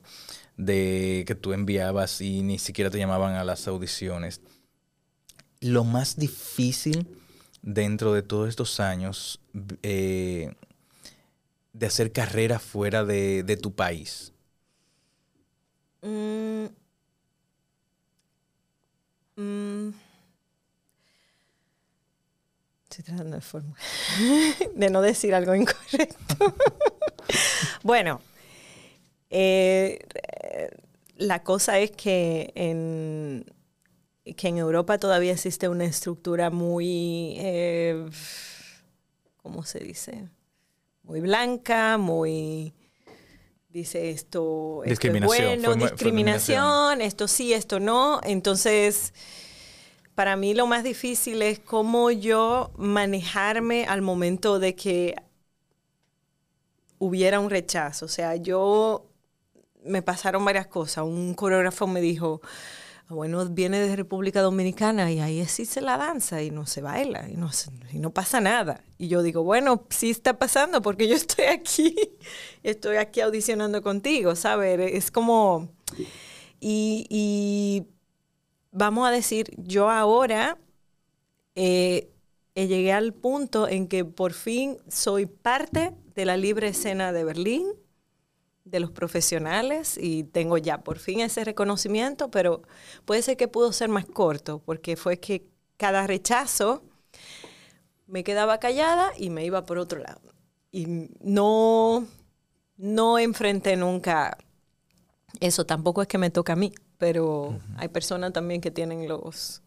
de 0.57 1.23
que 1.25 1.33
tú 1.33 1.53
enviabas 1.53 2.21
y 2.21 2.43
ni 2.43 2.59
siquiera 2.59 2.91
te 2.91 2.99
llamaban 2.99 3.33
a 3.33 3.43
las 3.43 3.67
audiciones, 3.67 4.41
lo 5.59 5.85
más 5.85 6.17
difícil 6.17 7.07
dentro 7.63 8.13
de 8.13 8.21
todos 8.21 8.47
estos 8.47 8.79
años 8.79 9.41
eh, 9.81 10.53
de 11.73 11.85
hacer 11.87 12.11
carrera 12.11 12.59
fuera 12.59 13.03
de, 13.03 13.41
de 13.41 13.57
tu 13.57 13.73
país? 13.73 14.33
Mm. 16.03 16.65
Mm. 19.35 20.04
Estoy 22.89 23.03
tratando 23.03 23.35
de 23.35 23.41
forma 23.41 23.75
de 24.75 24.89
no 24.89 25.01
decir 25.01 25.33
algo 25.33 25.55
incorrecto. 25.55 26.55
bueno, 27.83 28.21
eh, 29.29 29.99
eh, 30.13 30.69
la 31.17 31.43
cosa 31.43 31.79
es 31.79 31.91
que 31.91 32.51
en, 32.55 33.45
que 34.37 34.47
en 34.47 34.57
Europa 34.57 34.97
todavía 34.97 35.33
existe 35.33 35.67
una 35.67 35.85
estructura 35.85 36.51
muy, 36.51 37.35
eh, 37.39 38.07
¿cómo 39.37 39.63
se 39.63 39.79
dice? 39.79 40.29
Muy 41.01 41.21
blanca, 41.21 41.97
muy 41.97 42.73
dice 43.69 44.09
esto, 44.09 44.83
esto 44.85 45.07
es 45.07 45.25
bueno, 45.25 45.75
discriminación, 45.75 47.01
esto 47.01 47.27
sí, 47.27 47.51
esto 47.51 47.81
no. 47.81 48.21
Entonces, 48.23 49.13
para 50.15 50.35
mí 50.37 50.53
lo 50.53 50.67
más 50.67 50.83
difícil 50.83 51.41
es 51.41 51.59
cómo 51.59 52.11
yo 52.11 52.71
manejarme 52.77 53.85
al 53.85 54.01
momento 54.01 54.59
de 54.59 54.75
que 54.75 55.15
hubiera 56.99 57.39
un 57.39 57.49
rechazo. 57.49 58.05
O 58.05 58.09
sea, 58.09 58.35
yo 58.35 59.05
me 59.85 60.01
pasaron 60.01 60.45
varias 60.45 60.67
cosas. 60.67 61.05
Un 61.05 61.33
coreógrafo 61.35 61.87
me 61.87 62.01
dijo, 62.01 62.41
"Ah, 63.07 63.13
bueno, 63.15 63.45
viene 63.49 63.79
de 63.79 63.95
República 63.95 64.41
Dominicana 64.41 65.11
y 65.11 65.19
ahí 65.19 65.41
existe 65.41 65.81
la 65.81 65.97
danza 65.97 66.41
y 66.43 66.51
no 66.51 66.65
se 66.67 66.81
baila 66.81 67.29
y 67.29 67.35
no, 67.37 67.51
se- 67.53 67.71
y 67.93 67.99
no 67.99 68.11
pasa 68.13 68.41
nada. 68.41 68.81
Y 68.97 69.07
yo 69.09 69.23
digo, 69.23 69.43
bueno, 69.43 69.85
sí 69.89 70.11
está 70.11 70.39
pasando 70.39 70.81
porque 70.81 71.07
yo 71.07 71.15
estoy 71.15 71.45
aquí, 71.47 71.95
estoy 72.63 72.97
aquí 72.97 73.21
audicionando 73.21 73.81
contigo, 73.83 74.35
¿sabes? 74.35 74.79
Es 74.93 75.11
como... 75.11 75.69
Y, 76.59 77.07
y 77.09 77.87
vamos 78.75 79.07
a 79.07 79.11
decir, 79.11 79.51
yo 79.57 79.89
ahora 79.89 80.57
eh, 81.55 82.11
eh, 82.55 82.67
llegué 82.67 82.91
al 82.91 83.13
punto 83.13 83.67
en 83.69 83.87
que 83.87 84.03
por 84.03 84.33
fin 84.33 84.77
soy 84.89 85.25
parte 85.25 85.93
de 86.13 86.25
la 86.25 86.35
libre 86.35 86.67
escena 86.67 87.13
de 87.13 87.23
Berlín, 87.23 87.65
de 88.65 88.79
los 88.81 88.91
profesionales, 88.91 89.97
y 89.97 90.25
tengo 90.25 90.57
ya 90.57 90.79
por 90.79 90.99
fin 90.99 91.21
ese 91.21 91.45
reconocimiento, 91.45 92.29
pero 92.29 92.63
puede 93.05 93.21
ser 93.21 93.37
que 93.37 93.47
pudo 93.47 93.71
ser 93.71 93.89
más 93.89 94.05
corto, 94.05 94.59
porque 94.59 94.97
fue 94.97 95.19
que 95.19 95.47
cada 95.77 96.05
rechazo 96.05 96.83
me 98.07 98.23
quedaba 98.23 98.59
callada 98.59 99.11
y 99.17 99.29
me 99.29 99.45
iba 99.45 99.65
por 99.65 99.77
otro 99.77 99.99
lado. 99.99 100.33
Y 100.71 101.09
no, 101.21 102.05
no 102.75 103.19
enfrenté 103.19 103.77
nunca 103.77 104.37
eso, 105.39 105.65
tampoco 105.65 106.01
es 106.01 106.07
que 106.07 106.17
me 106.17 106.29
toca 106.29 106.53
a 106.53 106.55
mí, 106.55 106.73
pero 106.97 107.59
hay 107.77 107.87
personas 107.89 108.33
también 108.33 108.61
que 108.61 108.71
tienen 108.71 109.07
los, 109.07 109.61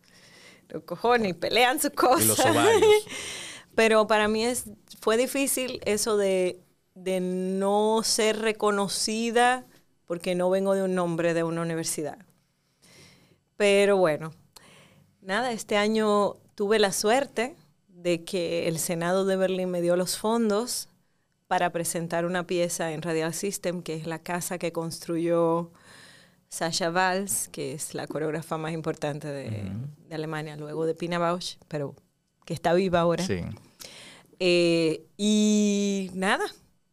los 0.69 0.83
cojones 0.85 1.31
y 1.31 1.35
pelean 1.35 1.81
sus 1.81 1.91
cosas. 1.91 2.25
Y 2.25 2.29
los 2.29 2.41
ovarios. 2.41 2.85
Pero 3.75 4.09
para 4.09 4.27
mí 4.27 4.45
es, 4.45 4.65
fue 5.01 5.17
difícil 5.17 5.81
eso 5.85 6.17
de, 6.17 6.59
de 6.95 7.21
no 7.21 8.01
ser 8.03 8.41
reconocida 8.41 9.65
porque 10.05 10.35
no 10.35 10.51
vengo 10.51 10.75
de 10.75 10.83
un 10.83 10.97
nombre 10.97 11.33
de 11.33 11.45
una 11.45 11.63
universidad. 11.63 12.19
Pero 13.57 13.97
bueno, 13.97 14.33
nada, 15.21 15.53
este 15.53 15.77
año 15.77 16.35
tuve 16.57 16.81
la 16.81 16.91
suerte 16.91 17.55
de 17.87 18.25
que 18.25 18.67
el 18.67 18.79
Senado 18.79 19.25
de 19.25 19.37
Berlín 19.37 19.71
me 19.71 19.81
dio 19.81 19.95
los 19.97 20.17
fondos 20.17 20.89
para 21.47 21.71
presentar 21.71 22.25
una 22.25 22.47
pieza 22.47 22.93
en 22.93 23.03
Radial 23.03 23.35
System, 23.35 23.83
que 23.83 23.95
es 23.95 24.07
la 24.07 24.19
casa 24.19 24.59
que 24.59 24.73
construyó 24.73 25.71
Sasha 26.49 26.91
Valls, 26.91 27.49
que 27.49 27.75
es 27.75 27.95
la 27.95 28.07
coreógrafa 28.07 28.57
más 28.57 28.73
importante 28.73 29.29
de, 29.29 29.71
de 30.09 30.15
Alemania, 30.15 30.57
luego 30.57 30.87
de 30.87 30.95
Pina 30.95 31.19
Bausch, 31.19 31.57
pero 31.69 31.95
que 32.45 32.55
está 32.55 32.73
viva 32.73 33.01
ahora. 33.01 33.27
Sí. 33.27 33.41
Eh, 34.41 35.05
y 35.17 36.11
nada, 36.15 36.45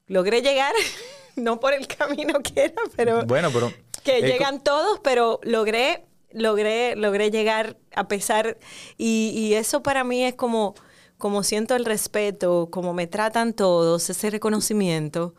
logré 0.07 0.41
llegar, 0.41 0.73
no 1.35 1.59
por 1.59 1.73
el 1.73 1.87
camino 1.87 2.41
que 2.41 2.65
era, 2.65 2.81
pero 2.95 3.25
Bueno, 3.25 3.49
pero... 3.53 3.71
que 4.03 4.17
eh, 4.19 4.21
llegan 4.21 4.61
todos, 4.61 4.99
pero 5.03 5.39
logré, 5.43 6.05
logré, 6.31 6.95
logré 6.95 7.31
llegar 7.31 7.77
a 7.95 8.07
pesar, 8.07 8.57
y, 8.97 9.31
y 9.33 9.53
eso 9.53 9.81
para 9.83 10.03
mí 10.03 10.23
es 10.23 10.35
como 10.35 10.75
como 11.17 11.43
siento 11.43 11.75
el 11.75 11.85
respeto, 11.85 12.67
como 12.69 12.93
me 12.93 13.07
tratan 13.07 13.53
todos, 13.53 14.09
ese 14.09 14.29
reconocimiento, 14.29 15.33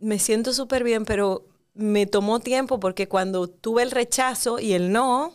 me 0.00 0.18
siento 0.18 0.52
súper 0.52 0.82
bien, 0.82 1.04
pero 1.04 1.44
me 1.74 2.06
tomó 2.06 2.40
tiempo 2.40 2.80
porque 2.80 3.08
cuando 3.08 3.48
tuve 3.48 3.82
el 3.82 3.90
rechazo 3.90 4.58
y 4.60 4.72
el 4.74 4.92
no, 4.92 5.34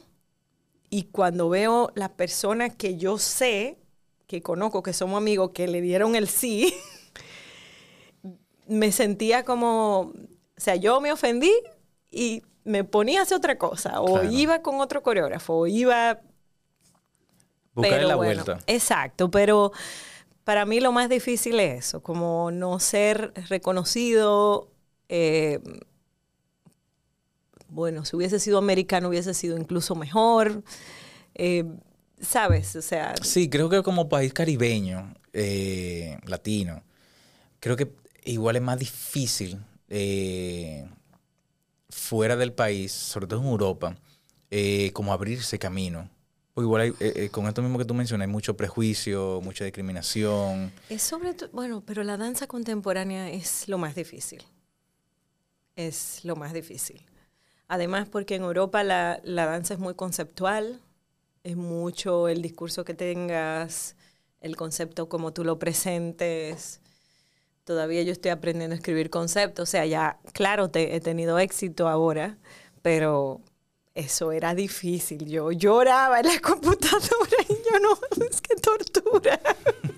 y 0.89 1.03
cuando 1.05 1.49
veo 1.49 1.91
las 1.95 2.09
personas 2.11 2.75
que 2.75 2.97
yo 2.97 3.17
sé, 3.17 3.79
que 4.27 4.41
conozco, 4.41 4.83
que 4.83 4.93
somos 4.93 5.17
amigos, 5.17 5.51
que 5.53 5.67
le 5.67 5.81
dieron 5.81 6.15
el 6.15 6.27
sí, 6.29 6.73
me 8.67 8.91
sentía 8.91 9.43
como, 9.45 9.99
o 10.01 10.13
sea, 10.57 10.75
yo 10.75 11.01
me 11.01 11.11
ofendí 11.11 11.51
y 12.11 12.43
me 12.63 12.83
ponía 12.83 13.19
a 13.19 13.23
hacer 13.23 13.37
otra 13.37 13.57
cosa, 13.57 14.01
o 14.01 14.07
Claro. 14.11 14.29
iba 14.31 14.61
con 14.61 14.81
otro 14.81 15.03
coreógrafo, 15.03 15.53
o 15.55 15.67
iba 15.67 16.19
Buscar 17.73 18.03
la 18.03 18.15
bueno, 18.15 18.43
vuelta. 18.45 18.59
Exacto, 18.67 19.29
pero 19.29 19.71
para 20.43 20.65
mí 20.65 20.79
lo 20.79 20.91
más 20.91 21.09
difícil 21.09 21.59
es 21.59 21.87
eso, 21.87 22.01
como 22.03 22.51
no 22.51 22.79
ser 22.79 23.33
reconocido. 23.49 24.71
eh, 25.09 25.59
bueno, 27.75 28.05
si 28.05 28.15
hubiese 28.15 28.39
sido 28.39 28.57
americano 28.57 29.09
hubiese 29.09 29.33
sido 29.33 29.57
incluso 29.57 29.95
mejor. 29.95 30.63
eh, 31.35 31.65
¿Sabes? 32.21 32.75
O 32.77 32.81
sea, 32.81 33.13
Sí, 33.21 33.49
creo 33.49 33.69
que 33.69 33.83
como 33.83 34.07
país 34.07 34.33
caribeño, 34.33 35.13
eh, 35.33 36.17
latino, 36.25 36.81
creo 37.59 37.75
que 37.75 37.91
igual 38.23 38.55
es 38.55 38.61
más 38.61 38.79
difícil 38.79 39.59
eh, 39.89 40.87
fuera 41.89 42.37
del 42.37 42.53
país, 42.53 42.93
sobre 42.93 43.27
todo 43.27 43.41
en 43.41 43.47
Europa, 43.47 43.97
como 44.93 45.11
abrirse 45.11 45.59
camino. 45.59 46.09
Porque 46.53 46.65
igual 46.67 46.81
hay, 46.83 46.89
eh, 47.01 47.13
eh, 47.25 47.29
con 47.29 47.47
esto 47.47 47.61
mismo 47.61 47.77
que 47.77 47.83
tú 47.83 47.93
mencionas, 47.93 48.27
hay 48.27 48.31
mucho 48.31 48.55
prejuicio, 48.55 49.41
mucha 49.43 49.65
discriminación. 49.65 50.71
es 50.89 51.01
sobre 51.03 51.33
todo, 51.33 51.49
bueno, 51.51 51.83
pero 51.85 52.01
la 52.05 52.15
danza 52.15 52.47
contemporánea 52.47 53.29
es 53.29 53.67
lo 53.67 53.77
más 53.77 53.93
difícil. 53.93 54.41
Es 55.75 56.23
lo 56.23 56.37
más 56.37 56.53
difícil. 56.53 57.05
Además, 57.67 58.07
porque 58.09 58.35
en 58.35 58.43
Europa 58.43 58.83
la, 58.83 59.19
la 59.23 59.45
danza 59.45 59.73
es 59.73 59.79
muy 59.79 59.95
conceptual, 59.95 60.81
es 61.43 61.55
mucho 61.57 62.27
el 62.27 62.41
discurso 62.41 62.85
que 62.85 62.93
tengas, 62.93 63.95
el 64.41 64.55
concepto 64.55 65.09
como 65.09 65.33
tú 65.33 65.43
lo 65.43 65.57
presentes. 65.59 66.81
Todavía 67.63 68.03
yo 68.03 68.11
estoy 68.11 68.31
aprendiendo 68.31 68.75
a 68.75 68.77
escribir 68.77 69.09
conceptos, 69.09 69.69
o 69.69 69.71
sea, 69.71 69.85
ya, 69.87 70.19
claro, 70.33 70.69
te- 70.69 70.95
he 70.95 71.01
tenido 71.01 71.39
éxito 71.39 71.87
ahora, 71.89 72.37
pero 72.83 73.41
eso 73.95 74.31
era 74.31 74.53
difícil. 74.53 75.25
Yo 75.27 75.51
lloraba 75.51 76.19
en 76.19 76.27
la 76.27 76.39
computadora 76.41 77.37
y 77.49 77.53
yo 77.53 77.79
no, 77.81 77.97
es 78.29 78.41
que 78.41 78.55
tortura. 78.55 79.39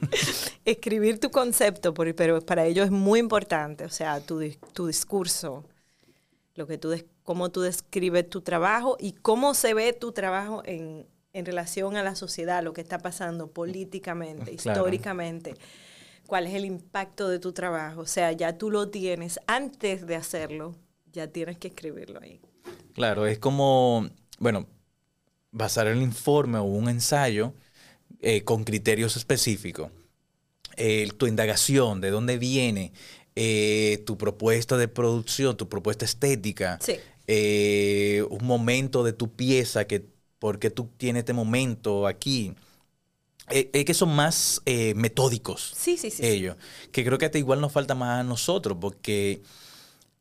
Escribir 0.65 1.19
tu 1.19 1.31
concepto, 1.31 1.93
pero 1.93 2.41
para 2.41 2.65
ello 2.65 2.83
es 2.83 2.91
muy 2.91 3.19
importante, 3.19 3.85
o 3.85 3.89
sea, 3.89 4.19
tu, 4.21 4.41
tu 4.73 4.87
discurso, 4.87 5.63
lo 6.55 6.67
que 6.67 6.77
tú 6.77 6.89
cómo 7.27 7.49
tú 7.51 7.59
describes 7.59 8.29
tu 8.29 8.39
trabajo 8.39 8.95
y 9.01 9.11
cómo 9.11 9.53
se 9.53 9.73
ve 9.73 9.91
tu 9.91 10.13
trabajo 10.13 10.61
en, 10.63 11.05
en 11.33 11.45
relación 11.45 11.97
a 11.97 12.01
la 12.01 12.15
sociedad, 12.15 12.63
lo 12.63 12.71
que 12.71 12.79
está 12.79 12.99
pasando 12.99 13.51
políticamente, 13.51 14.55
Claro. 14.55 14.79
históricamente, 14.79 15.53
cuál 16.25 16.47
es 16.47 16.53
el 16.53 16.63
impacto 16.63 17.27
de 17.27 17.39
tu 17.39 17.51
trabajo. 17.51 17.99
O 17.99 18.05
sea, 18.05 18.31
ya 18.31 18.57
tú 18.57 18.71
lo 18.71 18.87
tienes 18.87 19.41
antes 19.45 20.07
de 20.07 20.15
hacerlo, 20.15 20.77
ya 21.11 21.27
tienes 21.27 21.57
que 21.57 21.67
escribirlo 21.67 22.21
ahí. 22.21 22.39
Claro, 22.93 23.27
es 23.27 23.39
como, 23.39 24.07
bueno, 24.39 24.65
basar 25.51 25.87
el 25.87 26.01
informe 26.01 26.59
o 26.59 26.63
un 26.63 26.87
ensayo 26.87 27.53
eh, 28.21 28.45
con 28.45 28.63
criterios 28.63 29.17
específicos. 29.17 29.91
Eh, 30.77 31.09
tu 31.17 31.27
indagación, 31.27 31.99
de 31.99 32.09
dónde 32.09 32.37
viene 32.37 32.93
eh, 33.35 34.01
tu 34.05 34.17
propuesta 34.17 34.77
de 34.77 34.87
producción, 34.87 35.57
tu 35.57 35.67
propuesta 35.67 36.05
estética, 36.05 36.79
Sí. 36.81 36.95
Eh, 37.27 38.25
un 38.29 38.45
momento 38.45 39.03
de 39.03 39.13
tu 39.13 39.35
pieza, 39.35 39.85
que 39.85 40.05
por 40.39 40.59
qué 40.59 40.69
tú 40.69 40.89
tienes 40.97 41.21
este 41.21 41.33
momento 41.33 42.07
aquí. 42.07 42.53
Eh, 43.49 43.69
es 43.73 43.85
que 43.85 43.93
son 43.93 44.13
más 44.13 44.61
eh, 44.65 44.93
metódicos 44.95 45.73
Sí, 45.73 45.97
sí, 45.97 46.11
sí. 46.11 46.17
sí. 46.17 46.25
ellos. 46.25 46.57
Que 46.91 47.05
creo 47.05 47.17
que 47.17 47.25
hasta 47.25 47.37
igual 47.37 47.61
nos 47.61 47.71
falta 47.71 47.95
más 47.95 48.19
a 48.19 48.23
nosotros, 48.23 48.77
porque 48.79 49.41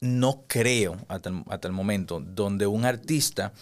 no 0.00 0.44
creo 0.46 0.96
hasta 1.08 1.30
el, 1.30 1.42
hasta 1.48 1.66
el 1.68 1.74
momento 1.74 2.20
donde 2.20 2.66
un 2.66 2.84
artista 2.84 3.52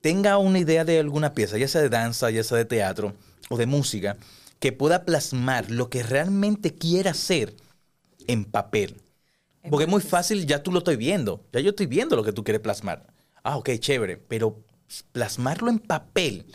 tenga 0.00 0.36
una 0.38 0.58
idea 0.58 0.84
de 0.84 0.98
alguna 0.98 1.32
pieza, 1.32 1.58
ya 1.58 1.68
sea 1.68 1.80
de 1.80 1.88
danza, 1.88 2.30
ya 2.30 2.44
sea 2.44 2.58
de 2.58 2.64
teatro 2.64 3.14
o 3.48 3.56
de 3.56 3.66
música, 3.66 4.16
que 4.58 4.72
pueda 4.72 5.04
plasmar 5.04 5.70
lo 5.70 5.88
que 5.90 6.02
realmente 6.02 6.74
quiera 6.74 7.12
hacer 7.12 7.54
en 8.26 8.44
papel. 8.44 9.01
Es 9.62 9.70
Porque 9.70 9.84
es 9.84 9.90
muy 9.90 10.00
fácil, 10.00 10.44
ya 10.46 10.62
tú 10.62 10.72
lo 10.72 10.78
estoy 10.78 10.96
viendo, 10.96 11.44
ya 11.52 11.60
yo 11.60 11.70
estoy 11.70 11.86
viendo 11.86 12.16
lo 12.16 12.24
que 12.24 12.32
tú 12.32 12.42
quieres 12.42 12.60
plasmar. 12.60 13.06
Ah, 13.42 13.56
ok, 13.56 13.70
chévere, 13.78 14.16
pero 14.16 14.64
plasmarlo 15.12 15.70
en 15.70 15.78
papel 15.78 16.46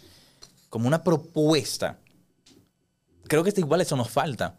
como 0.70 0.88
una 0.88 1.04
propuesta, 1.04 2.00
creo 3.28 3.44
que 3.44 3.54
igual 3.58 3.82
eso 3.82 3.96
nos 3.96 4.10
falta 4.10 4.58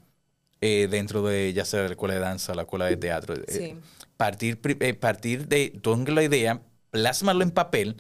eh, 0.61 0.89
dentro 0.91 1.23
de 1.23 1.53
ya 1.53 1.65
sea 1.65 1.83
la 1.83 1.91
escuela 1.91 2.15
de 2.15 2.21
danza, 2.21 2.55
la 2.55 2.63
escuela 2.63 2.87
de 2.87 2.97
teatro. 2.97 3.35
Eh, 3.35 3.45
Sí. 3.49 3.77
partir, 4.17 4.59
eh, 4.81 4.95
partir 4.95 5.47
de, 5.47 5.79
tú 5.81 5.97
la 6.09 6.23
idea, 6.23 6.63
plásmalo 6.91 7.43
en 7.43 7.51
papel 7.51 7.97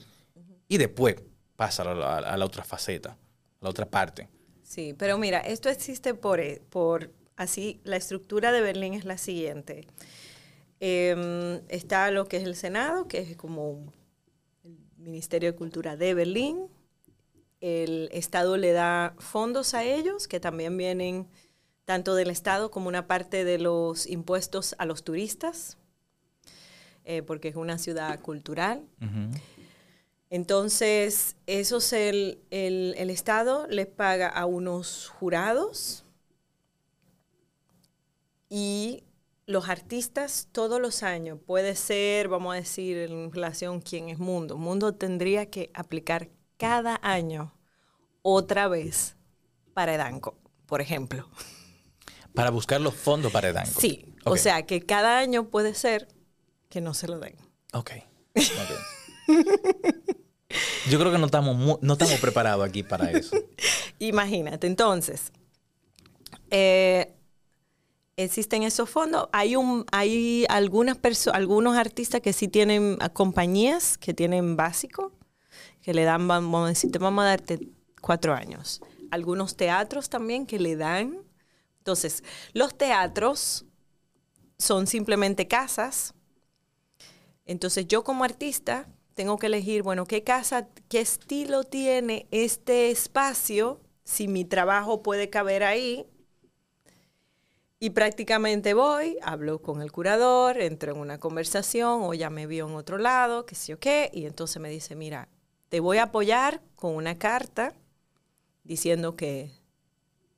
y 0.66 0.78
después 0.78 1.16
pásalo 1.56 1.90
a 1.90 2.20
la, 2.20 2.30
a 2.30 2.36
la 2.36 2.44
otra 2.44 2.64
faceta, 2.64 3.10
a 3.10 3.64
la 3.64 3.70
otra 3.70 3.86
parte. 3.86 4.28
Sí, 4.62 4.94
pero 4.98 5.16
mira, 5.18 5.40
esto 5.40 5.68
existe 5.68 6.14
por, 6.14 6.40
por 6.68 7.10
así, 7.36 7.80
la 7.84 7.96
estructura 7.96 8.52
de 8.52 8.60
Berlín 8.60 8.94
es 8.94 9.04
la 9.04 9.16
siguiente. 9.16 9.86
Em, 10.80 11.60
está 11.68 12.10
lo 12.10 12.26
que 12.26 12.36
es 12.36 12.44
el 12.44 12.54
Senado, 12.54 13.08
que 13.08 13.18
es 13.18 13.36
como 13.36 13.92
el 14.64 14.78
Ministerio 14.96 15.52
de 15.52 15.56
Cultura 15.56 15.96
de 15.96 16.14
Berlín. 16.14 16.68
El 17.60 18.08
Estado 18.12 18.56
le 18.56 18.72
da 18.72 19.14
fondos 19.18 19.74
a 19.74 19.82
ellos, 19.82 20.28
que 20.28 20.38
también 20.38 20.76
vienen 20.76 21.26
tanto 21.84 22.14
del 22.14 22.30
Estado 22.30 22.70
como 22.70 22.88
una 22.88 23.06
parte 23.06 23.44
de 23.44 23.58
los 23.58 24.06
impuestos 24.06 24.76
a 24.78 24.84
los 24.84 25.02
turistas, 25.02 25.78
eh, 27.04 27.22
porque 27.22 27.48
es 27.48 27.56
una 27.56 27.78
ciudad 27.78 28.20
cultural. 28.20 28.84
Entonces, 30.30 31.36
eso 31.46 31.78
es 31.78 31.92
el, 31.92 32.38
el, 32.50 32.94
el 32.98 33.10
Estado 33.10 33.66
les 33.68 33.86
paga 33.86 34.28
a 34.28 34.46
unos 34.46 35.08
jurados 35.08 36.04
y 38.50 39.02
los 39.48 39.70
artistas 39.70 40.46
todos 40.52 40.78
los 40.78 41.02
años, 41.02 41.38
puede 41.44 41.74
ser, 41.74 42.28
vamos 42.28 42.52
a 42.52 42.56
decir, 42.56 42.98
en 42.98 43.32
relación 43.32 43.80
quién 43.80 44.10
es 44.10 44.18
Mundo. 44.18 44.58
Mundo 44.58 44.94
tendría 44.94 45.46
que 45.46 45.70
aplicar 45.72 46.28
cada 46.58 47.00
año 47.02 47.54
otra 48.20 48.68
vez 48.68 49.16
para 49.72 49.94
Edanco, 49.94 50.36
por 50.66 50.82
ejemplo. 50.82 51.30
Para 52.34 52.50
buscar 52.50 52.82
los 52.82 52.94
fondos 52.94 53.32
para 53.32 53.48
Edanco. 53.48 53.80
Sí, 53.80 54.14
o 54.26 54.36
sea 54.36 54.66
que 54.66 54.84
cada 54.84 55.18
año 55.18 55.48
puede 55.48 55.72
ser 55.72 56.08
que 56.68 56.82
no 56.82 56.92
se 56.92 57.08
lo 57.08 57.18
den. 57.18 57.34
Ok. 57.72 57.92
ok. 58.36 59.34
Yo 60.90 60.98
creo 60.98 61.10
que 61.10 61.18
no 61.18 61.24
estamos, 61.24 61.80
no 61.80 61.92
estamos 61.94 62.20
preparados 62.20 62.68
aquí 62.68 62.82
para 62.82 63.10
eso. 63.12 63.34
Imagínate, 63.98 64.66
entonces, 64.66 65.32
eh, 66.50 67.14
existen 68.18 68.64
esos 68.64 68.90
fondos. 68.90 69.28
Hay, 69.32 69.56
un, 69.56 69.86
hay 69.92 70.44
algunas 70.48 70.98
algunos 71.32 71.76
artistas 71.76 72.20
que 72.20 72.32
sí 72.32 72.48
tienen 72.48 72.98
compañías 73.12 73.96
que 73.96 74.12
tienen 74.12 74.56
básico, 74.56 75.12
que 75.82 75.94
le 75.94 76.04
dan, 76.04 76.26
vamos 76.28 76.64
a 76.64 76.68
decir, 76.68 76.90
te 76.90 76.98
vamos 76.98 77.22
a 77.24 77.28
darte 77.28 77.68
cuatro 78.00 78.34
años. 78.34 78.80
Algunos 79.10 79.56
teatros 79.56 80.10
también 80.10 80.46
que 80.46 80.58
le 80.58 80.76
dan. 80.76 81.22
Entonces, 81.78 82.24
los 82.52 82.76
teatros 82.76 83.64
son 84.58 84.86
simplemente 84.86 85.46
casas. 85.46 86.12
Entonces, 87.46 87.86
yo 87.86 88.04
como 88.04 88.24
artista 88.24 88.88
tengo 89.14 89.38
que 89.38 89.46
elegir, 89.46 89.82
bueno, 89.82 90.06
qué 90.06 90.22
casa, 90.22 90.68
qué 90.88 91.00
estilo 91.00 91.64
tiene 91.64 92.26
este 92.30 92.90
espacio, 92.90 93.80
si 94.04 94.28
mi 94.28 94.44
trabajo 94.44 95.02
puede 95.02 95.30
caber 95.30 95.62
ahí. 95.62 96.06
Y 97.80 97.90
prácticamente 97.90 98.74
voy, 98.74 99.18
hablo 99.22 99.62
con 99.62 99.82
el 99.82 99.92
curador, 99.92 100.60
entro 100.60 100.92
en 100.92 100.98
una 100.98 101.18
conversación 101.18 102.00
o 102.02 102.12
ya 102.12 102.28
me 102.28 102.46
vio 102.48 102.66
en 102.68 102.74
otro 102.74 102.98
lado, 102.98 103.46
qué 103.46 103.54
sé 103.54 103.68
yo 103.72 103.78
qué, 103.78 104.10
y 104.12 104.26
entonces 104.26 104.60
me 104.60 104.68
dice, 104.68 104.96
mira, 104.96 105.28
te 105.68 105.78
voy 105.78 105.98
a 105.98 106.04
apoyar 106.04 106.60
con 106.74 106.94
una 106.96 107.16
carta 107.18 107.74
diciendo 108.64 109.16
que, 109.16 109.52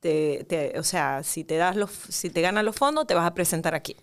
te, 0.01 0.45
te- 0.49 0.79
o 0.79 0.83
sea, 0.83 1.23
si 1.23 1.43
te, 1.45 1.57
das 1.57 1.75
los, 1.77 1.91
si 1.91 2.29
te 2.31 2.41
ganas 2.41 2.65
los 2.65 2.75
fondos, 2.77 3.07
te 3.07 3.15
vas 3.15 3.27
a 3.27 3.33
presentar 3.35 3.75
aquí. 3.75 3.97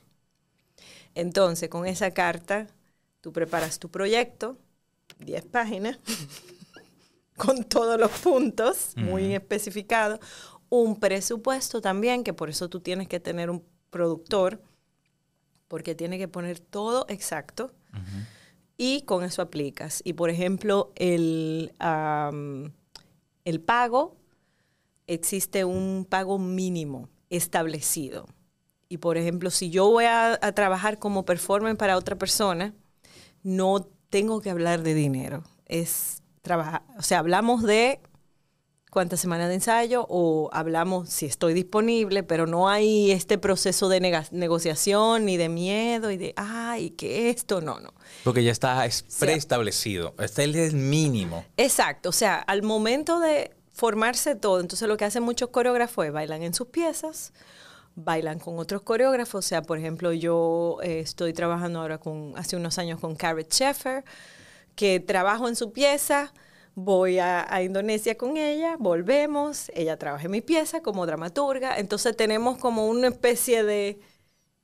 Entonces, 1.15 1.69
con 1.69 1.87
esa 1.87 2.11
carta, 2.13 2.67
tú 3.21 3.33
preparas 3.33 3.79
tu 3.79 3.91
proyecto, 3.91 4.59
10 5.21 5.45
páginas, 5.45 5.99
con 7.37 7.65
todos 7.65 7.99
los 7.99 8.11
puntos, 8.13 8.97
muy 9.01 9.35
especificado. 9.35 10.19
Un 10.71 10.99
presupuesto 11.01 11.81
también, 11.81 12.25
que 12.25 12.35
por 12.35 12.51
eso 12.51 12.69
tú 12.69 12.81
tienes 12.81 13.09
que 13.09 13.21
tener 13.21 13.51
un 13.51 13.65
productor, 13.91 14.63
porque 15.67 15.95
tiene 15.95 16.19
que 16.19 16.29
poner 16.29 16.59
todo 16.61 17.07
exacto. 17.09 17.73
Y 18.77 19.03
con 19.03 19.25
eso 19.25 19.43
aplicas. 19.43 20.03
Y 20.05 20.13
por 20.13 20.31
ejemplo, 20.31 20.93
el, 20.95 21.73
el 23.45 23.61
pago, 23.61 24.17
existe 25.07 25.65
un 25.65 26.07
pago 26.09 26.39
mínimo 26.39 27.09
establecido. 27.31 28.27
Y 28.89 28.99
por 28.99 29.17
ejemplo, 29.17 29.51
si 29.51 29.71
yo 29.71 29.91
voy 29.91 30.05
a, 30.05 30.39
a 30.41 30.53
trabajar 30.53 30.99
como 30.99 31.25
performer 31.25 31.77
para 31.77 31.97
otra 31.97 32.17
persona, 32.17 32.75
no 33.43 33.89
tengo 34.11 34.41
que 34.41 34.51
hablar 34.51 34.83
de 34.83 34.95
dinero. 34.95 35.45
Es 35.67 36.23
trabajar, 36.43 36.83
o 36.97 37.03
sea, 37.03 37.19
hablamos 37.19 37.63
de 37.63 38.01
cuántas 38.91 39.21
semanas 39.21 39.49
de 39.49 39.55
ensayo 39.55 40.07
o 40.09 40.51
hablamos 40.53 41.09
si 41.09 41.27
estoy 41.27 41.55
disponible, 41.55 42.23
pero 42.23 42.47
no 42.47 42.69
hay 42.69 43.11
este 43.11 43.39
proceso 43.39 43.89
de 43.89 44.01
negociación 44.31 45.25
ni 45.25 45.37
de 45.37 45.49
miedo 45.49 46.11
y 46.11 46.17
de, 46.17 46.35
ay, 46.37 46.91
que 46.91 47.31
esto, 47.31 47.61
no, 47.61 47.81
no. 47.81 47.93
Porque 48.25 48.43
ya 48.43 48.53
está 48.53 48.85
es 48.87 49.03
preestablecido. 49.19 50.15
Este 50.19 50.45
es 50.45 50.73
el 50.73 50.77
mínimo. 50.77 51.45
Exacto, 51.57 52.09
o 52.09 52.13
sea, 52.13 52.37
al 52.37 52.63
momento 52.63 53.21
de 53.21 53.53
formarse 53.73 54.35
todo, 54.35 54.61
entonces 54.61 54.89
lo 54.89 54.97
que 54.97 55.05
hacen 55.05 55.23
muchos 55.23 55.51
coreógrafos 55.51 56.07
es 56.07 56.13
bailan 56.13 56.43
en 56.43 56.55
sus 56.55 56.69
piezas, 56.69 57.33
bailan 57.95 58.39
con 58.39 58.59
otros 58.59 58.83
coreógrafos, 58.83 59.45
o 59.45 59.49
sea, 59.49 59.63
por 59.63 59.79
ejemplo, 59.79 60.13
yo 60.13 60.79
eh, 60.83 61.01
estoy 61.01 61.33
trabajando 61.33 61.81
ahora 61.81 61.99
con, 61.99 62.33
hace 62.37 62.57
unos 62.57 62.79
años 62.79 63.01
con 63.01 63.15
Carrot 63.15 63.53
Sheffer, 63.53 64.05
que 64.75 65.01
trabajo 65.01 65.49
en 65.49 65.57
su 65.57 65.73
pieza, 65.73 66.33
voy 66.81 67.19
a, 67.19 67.53
a 67.53 67.63
Indonesia 67.63 68.17
con 68.17 68.37
ella, 68.37 68.77
volvemos, 68.79 69.71
ella 69.75 69.97
trabaja 69.99 70.27
en 70.27 70.31
mi 70.31 70.41
pieza 70.41 70.81
como 70.81 71.07
dramaturga, 71.07 71.77
entonces 71.79 72.17
tenemos 72.17 72.57
como 72.59 72.87
una 72.87 73.09
especie 73.09 73.65
de 73.65 73.99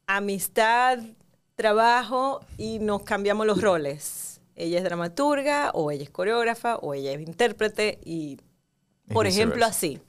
amistad, 0.07 0.99
trabajo 1.57 2.41
y 2.57 2.79
nos 2.79 3.03
cambiamos 3.03 3.47
los 3.47 3.61
roles. 3.61 4.41
Ella 4.57 4.79
es 4.79 4.85
dramaturga 4.85 5.71
o 5.75 5.91
ella 5.91 6.05
es 6.05 6.11
coreógrafa 6.11 6.77
o 6.77 6.95
ella 6.95 7.13
es 7.13 7.21
intérprete 7.21 7.99
y, 8.05 8.39
por 9.13 9.27
ejemplo, 9.27 9.65
así. 9.65 10.01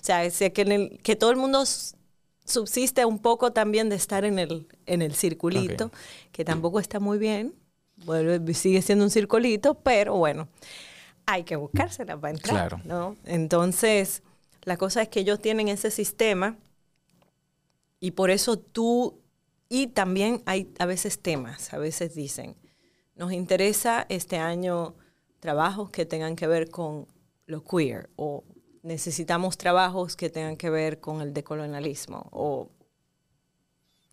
O 0.00 0.04
sea, 0.04 0.28
sé 0.30 0.52
que, 0.52 0.62
en 0.62 0.72
el- 0.72 0.98
que 1.02 1.16
todo 1.16 1.30
el 1.30 1.36
mundo 1.36 1.64
subsiste 2.44 3.04
un 3.06 3.18
poco 3.18 3.52
también 3.52 3.88
de 3.88 3.96
estar 3.96 4.24
en 4.24 4.38
el, 4.38 4.66
en 4.86 5.00
el 5.02 5.14
circulito, 5.14 5.86
Ok. 5.86 5.92
que 6.32 6.44
tampoco 6.44 6.78
está 6.80 7.00
muy 7.00 7.16
bien. 7.18 7.54
Vuelve, 8.04 8.52
sigue 8.54 8.82
siendo 8.82 9.04
un 9.04 9.10
circulito, 9.10 9.74
pero 9.74 10.16
bueno, 10.16 10.48
hay 11.26 11.44
que 11.44 11.56
buscársela 11.56 12.16
para 12.18 12.34
entrar. 12.34 12.68
Claro. 12.68 12.80
¿no? 12.84 13.16
Entonces, 13.24 14.22
la 14.62 14.76
cosa 14.76 15.02
es 15.02 15.08
que 15.08 15.20
ellos 15.20 15.40
tienen 15.40 15.68
ese 15.68 15.90
sistema 15.90 16.56
y 18.00 18.12
por 18.12 18.30
eso 18.30 18.58
tú, 18.58 19.20
y 19.68 19.88
también 19.88 20.42
hay 20.46 20.72
a 20.78 20.86
veces 20.86 21.20
temas, 21.20 21.72
a 21.72 21.78
veces 21.78 22.14
dicen, 22.14 22.56
nos 23.16 23.32
interesa 23.32 24.06
este 24.08 24.36
año 24.36 24.94
trabajos 25.40 25.90
que 25.90 26.06
tengan 26.06 26.36
que 26.36 26.46
ver 26.46 26.70
con 26.70 27.06
lo 27.46 27.62
queer 27.62 28.10
o 28.16 28.44
necesitamos 28.82 29.56
trabajos 29.56 30.16
que 30.16 30.30
tengan 30.30 30.56
que 30.56 30.70
ver 30.70 31.00
con 31.00 31.20
el 31.20 31.32
decolonialismo 31.32 32.28
o 32.32 32.70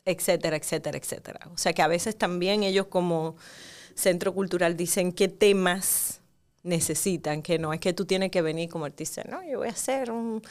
etcétera, 0.05 0.55
etcétera, 0.55 0.97
etcétera. 0.97 1.39
O 1.53 1.57
sea 1.57 1.73
que 1.73 1.81
a 1.81 1.87
veces 1.87 2.17
también 2.17 2.63
ellos 2.63 2.87
como 2.87 3.35
centro 3.95 4.33
cultural 4.33 4.77
dicen 4.77 5.11
qué 5.11 5.27
temas 5.27 6.20
necesitan, 6.63 7.41
que 7.41 7.59
no 7.59 7.73
es 7.73 7.79
que 7.79 7.93
tú 7.93 8.05
tienes 8.05 8.31
que 8.31 8.41
venir 8.41 8.69
como 8.69 8.85
artista, 8.85 9.23
no, 9.29 9.43
yo 9.43 9.59
voy 9.59 9.67
a 9.67 9.71
hacer 9.71 10.11
un, 10.11 10.41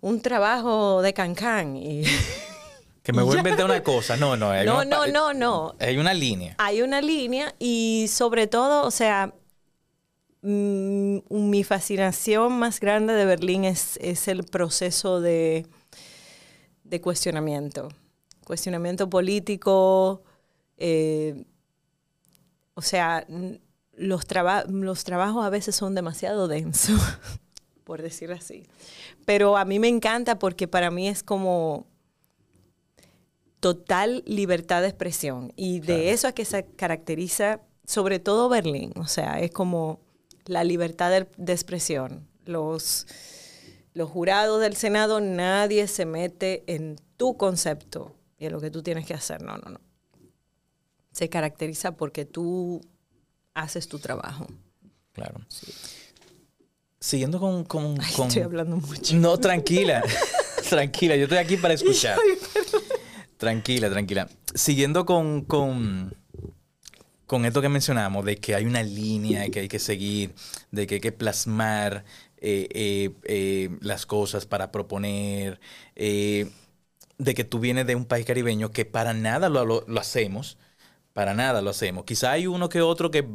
un 0.00 0.20
trabajo 0.20 1.02
de 1.02 1.12
cancán 1.12 1.76
y 1.76 2.04
Que 3.02 3.12
me 3.12 3.22
voy 3.22 3.36
a 3.36 3.38
inventar 3.40 3.64
una 3.64 3.82
cosa. 3.82 4.16
No, 4.16 4.36
no. 4.36 4.50
Hay 4.50 4.66
no, 4.66 4.80
una 4.80 4.84
no, 4.84 5.06
no, 5.06 5.34
no. 5.34 5.74
Hay 5.78 5.96
una 5.96 6.14
línea. 6.14 6.54
Hay 6.58 6.82
una 6.82 7.00
línea 7.00 7.54
y 7.58 8.06
sobre 8.08 8.46
todo, 8.46 8.86
o 8.86 8.90
sea, 8.90 9.34
mm, 10.42 11.18
mi 11.30 11.64
fascinación 11.64 12.58
más 12.58 12.80
grande 12.80 13.14
de 13.14 13.24
Berlín 13.24 13.64
es, 13.64 13.98
es 14.02 14.28
el 14.28 14.44
proceso 14.44 15.20
de, 15.20 15.66
de 16.84 17.00
cuestionamiento. 17.00 17.88
Cuestionamiento 18.44 19.08
político, 19.08 20.22
eh, 20.76 21.44
o 22.74 22.82
sea, 22.82 23.26
los, 24.00 24.26
traba- 24.26 24.64
los 24.68 25.04
trabajos 25.04 25.44
a 25.44 25.50
veces 25.50 25.76
son 25.76 25.94
demasiado 25.94 26.48
densos, 26.48 27.00
por 27.84 28.02
decirlo 28.02 28.34
así. 28.34 28.66
Pero 29.26 29.56
a 29.56 29.64
mí 29.64 29.78
me 29.78 29.88
encanta 29.88 30.38
porque 30.38 30.66
para 30.66 30.90
mí 30.90 31.06
es 31.08 31.22
como 31.22 31.86
total 33.60 34.22
libertad 34.26 34.82
de 34.82 34.88
expresión. 34.88 35.52
Y 35.56 35.80
de 35.80 36.10
eso 36.12 36.28
es 36.28 36.34
que 36.34 36.44
se 36.44 36.64
caracteriza 36.66 37.60
sobre 37.84 38.18
todo 38.18 38.48
Berlín. 38.48 38.92
O 38.96 39.06
sea, 39.06 39.40
es 39.40 39.50
como 39.50 40.00
la 40.46 40.64
libertad 40.64 41.10
de, 41.10 41.28
de 41.36 41.52
expresión. 41.52 42.26
Los, 42.46 43.06
los 43.92 44.08
jurados 44.08 44.60
del 44.60 44.76
Senado, 44.76 45.20
nadie 45.20 45.86
se 45.88 46.06
mete 46.06 46.64
en 46.66 46.96
tu 47.16 47.36
concepto 47.36 48.14
y 48.38 48.46
en 48.46 48.52
lo 48.52 48.60
que 48.60 48.70
tú 48.70 48.82
tienes 48.82 49.06
que 49.06 49.14
hacer. 49.14 49.42
No, 49.42 49.58
no, 49.58 49.70
no. 49.72 49.80
Se 51.12 51.28
caracteriza 51.28 51.96
porque 51.96 52.24
tú 52.24 52.80
haces 53.54 53.88
tu 53.88 53.98
trabajo. 53.98 54.46
Claro. 55.12 55.40
Siguiendo 57.00 57.40
con... 57.40 57.64
con, 57.64 57.96
Ay, 58.00 58.12
con- 58.14 58.28
estoy 58.28 58.42
hablando 58.42 58.76
mucho. 58.76 59.16
No, 59.16 59.38
tranquila. 59.38 60.02
tranquila, 60.68 61.16
yo 61.16 61.24
estoy 61.24 61.38
aquí 61.38 61.56
para 61.56 61.74
escuchar. 61.74 62.18
Tranquila, 63.38 63.88
tranquila. 63.90 64.28
Siguiendo 64.54 65.06
con, 65.06 65.42
con, 65.42 66.14
con 67.26 67.44
esto 67.46 67.62
que 67.62 67.68
mencionamos, 67.70 68.24
de 68.24 68.36
que 68.36 68.54
hay 68.54 68.66
una 68.66 68.82
línea 68.82 69.48
que 69.48 69.60
hay 69.60 69.68
que 69.68 69.78
seguir, 69.78 70.34
de 70.70 70.86
que 70.86 70.96
hay 70.96 71.00
que 71.00 71.12
plasmar 71.12 72.04
eh, 72.36 72.68
eh, 72.70 73.10
eh, 73.24 73.70
las 73.80 74.04
cosas 74.04 74.44
para 74.44 74.70
proponer, 74.70 75.58
eh, 75.96 76.50
de 77.18 77.34
que 77.34 77.44
tú 77.44 77.60
vienes 77.60 77.86
de 77.86 77.94
un 77.96 78.04
país 78.04 78.26
caribeño 78.26 78.70
que 78.72 78.84
para 78.84 79.14
nada 79.14 79.48
lo, 79.48 79.64
lo- 79.64 79.84
lo 79.86 80.00
hacemos, 80.00 80.58
para 81.20 81.34
nada 81.34 81.60
lo 81.60 81.68
hacemos. 81.68 82.04
Quizá 82.06 82.30
hay 82.32 82.46
uno 82.46 82.70
que 82.70 82.80
otro 82.80 83.10
que 83.10 83.28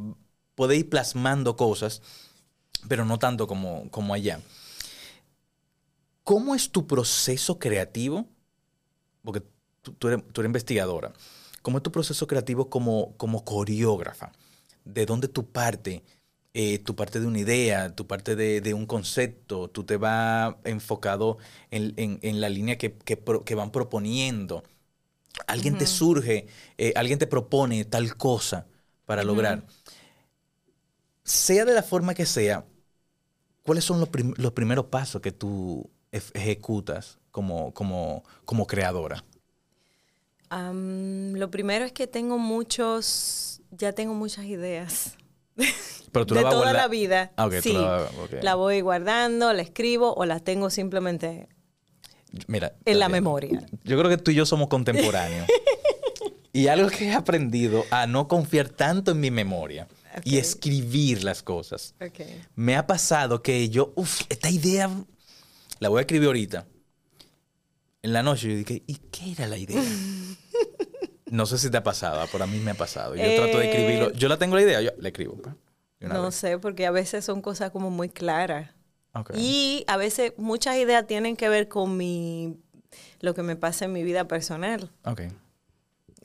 puede 0.56 0.76
ir 0.76 0.90
plasmando 0.90 1.56
cosas, 1.56 2.02
pero 2.90 3.06
no 3.06 3.20
tanto 3.20 3.46
como, 3.46 3.92
como 3.92 4.16
allá. 4.16 4.40
¿Cómo 6.24 6.56
es 6.56 6.72
tu 6.72 6.88
proceso 6.88 7.60
creativo? 7.60 8.26
Porque 9.24 9.44
tú, 9.84 10.08
eres, 10.10 10.24
investigadora. 10.46 11.14
¿Cómo 11.62 11.78
es 11.78 11.84
tu 11.84 11.92
proceso 11.92 12.28
creativo 12.28 12.70
como, 12.70 13.16
como 13.18 13.46
coreógrafa? 13.46 14.32
¿De 14.86 15.06
dónde 15.06 15.28
tú 15.28 15.52
parte? 15.52 16.04
Eh, 16.54 16.80
tu 16.80 16.96
parte 16.96 17.20
de 17.20 17.28
una 17.28 17.40
idea, 17.40 17.96
tu 17.96 18.08
parte 18.08 18.36
de, 18.36 18.62
un 18.74 18.88
concepto, 18.88 19.70
tú 19.70 19.84
te 19.84 19.98
vas 19.98 20.56
enfocado 20.64 21.38
en, 21.72 21.94
en- 21.98 22.20
la 22.42 22.50
línea 22.50 22.78
que, 22.78 22.94
que 22.98 23.18
que 23.46 23.56
van 23.56 23.72
proponiendo. 23.72 24.64
Alguien 25.48 25.78
te 25.78 25.86
surge, 25.88 26.48
eh, 26.78 26.94
alguien 26.96 27.20
te 27.20 27.28
propone 27.28 27.86
tal 27.86 28.16
cosa 28.18 28.68
para 29.06 29.24
lograr. 29.24 29.66
Sea 31.24 31.66
de 31.66 31.74
la 31.74 31.84
forma 31.84 32.14
que 32.14 32.26
sea, 32.26 32.66
¿cuáles 33.64 33.84
son 33.86 34.00
los, 34.00 34.10
prim- 34.10 34.34
los 34.38 34.54
primeros 34.54 34.86
pasos 34.88 35.22
que 35.22 35.32
tú 35.32 35.90
ejecutas 36.12 37.20
como, 37.32 37.74
como, 37.74 38.24
como 38.46 38.68
creadora? 38.68 39.26
Lo 41.34 41.52
primero 41.52 41.86
es 41.86 41.92
que 41.92 42.08
tengo 42.08 42.38
muchos, 42.38 43.62
ya 43.72 43.94
tengo 43.94 44.14
muchas 44.14 44.46
ideas. 44.46 45.18
Pero 46.12 46.26
tú 46.26 46.36
de 46.36 46.44
la 46.44 46.50
toda 46.50 46.66
guarda- 46.66 46.82
la 46.84 46.88
vida. 46.88 47.32
Ah, 47.38 47.46
ok, 47.48 47.54
tú 47.62 47.62
sí, 47.62 47.74
la 47.74 48.10
la 48.42 48.56
voy 48.56 48.82
guardando, 48.82 49.52
la 49.54 49.62
escribo 49.62 50.14
o 50.14 50.26
la 50.26 50.40
tengo 50.40 50.70
simplemente 50.70 51.50
Mira, 52.48 52.74
en 52.86 53.00
la 53.00 53.06
Tatiana, 53.06 53.10
memoria. 53.10 53.66
Yo 53.84 53.98
creo 53.98 54.10
que 54.10 54.18
tú 54.18 54.32
y 54.32 54.36
yo 54.36 54.46
somos 54.46 54.68
contemporáneos. 54.68 55.48
y 56.54 56.68
algo 56.68 56.90
que 56.90 57.08
he 57.08 57.14
aprendido 57.14 57.84
a 57.92 58.08
no 58.08 58.28
confiar 58.28 58.70
tanto 58.70 59.12
en 59.12 59.20
mi 59.20 59.32
memoria 59.32 59.88
y 60.24 60.38
escribir 60.38 61.24
las 61.24 61.44
cosas. 61.44 61.96
Me 62.56 62.76
ha 62.76 62.88
pasado 62.88 63.42
que 63.42 63.70
yo, 63.70 63.92
uff, 63.96 64.22
esta 64.30 64.50
idea 64.50 64.90
la 65.80 65.90
voy 65.90 66.00
a 66.00 66.02
escribir 66.02 66.28
ahorita. 66.28 66.66
En 68.02 68.14
la 68.14 68.24
noche 68.24 68.50
yo 68.50 68.56
dije, 68.56 68.84
¿y 68.86 68.96
qué 69.12 69.32
era 69.32 69.48
la 69.48 69.58
idea? 69.58 69.82
no 71.32 71.46
sé 71.46 71.58
si 71.58 71.70
te 71.70 71.78
ha 71.78 71.84
pasado, 71.84 72.26
pero 72.32 72.44
a 72.44 72.48
mí 72.48 72.60
me 72.60 72.72
ha 72.72 72.76
pasado. 72.76 73.16
Yo 73.16 73.36
trato 73.36 73.58
de 73.58 73.70
escribirlo. 73.70 74.10
Eh, 74.10 74.14
Yo 74.16 74.30
la 74.30 74.38
tengo 74.38 74.56
la 74.56 74.62
idea, 74.62 74.82
yo 74.82 74.92
la 74.98 75.08
escribo. 75.10 75.42
No 76.00 76.26
vez. 76.26 76.36
sé, 76.36 76.60
porque 76.60 76.86
a 76.86 76.92
veces 76.92 77.26
son 77.26 77.42
cosas 77.42 77.72
como 77.72 77.90
muy 77.90 78.10
claras. 78.10 78.70
Y 79.36 79.84
a 79.88 79.98
veces 79.98 80.34
muchas 80.38 80.78
ideas 80.78 81.08
tienen 81.08 81.36
que 81.36 81.50
ver 81.50 81.68
con 81.68 81.96
mi 81.96 82.58
lo 83.22 83.34
que 83.34 83.44
me 83.44 83.56
pasa 83.56 83.86
en 83.86 83.94
mi 83.94 84.04
vida 84.04 84.28
personal. 84.28 84.92
Ok. 85.06 85.22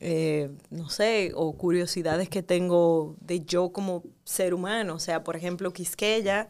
Eh, 0.03 0.51
no 0.71 0.89
sé, 0.89 1.33
o 1.35 1.53
curiosidades 1.53 2.29
que 2.29 2.43
tengo 2.43 3.17
de 3.21 3.41
yo 3.41 3.71
como 3.71 4.03
ser 4.25 4.55
humano. 4.55 4.95
O 4.95 4.99
sea, 4.99 5.23
por 5.23 5.37
ejemplo, 5.37 5.73
Quisqueya, 5.73 6.49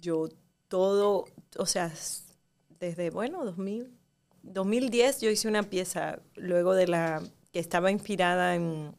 yo 0.00 0.28
todo, 0.68 1.26
o 1.58 1.66
sea, 1.66 1.92
desde, 2.80 3.10
bueno, 3.10 3.44
2000, 3.44 3.92
2010 4.42 5.20
yo 5.20 5.30
hice 5.30 5.48
una 5.48 5.62
pieza 5.62 6.20
luego 6.34 6.74
de 6.74 6.88
la 6.88 7.22
que 7.52 7.58
estaba 7.58 7.90
inspirada 7.90 8.54
en, 8.54 8.94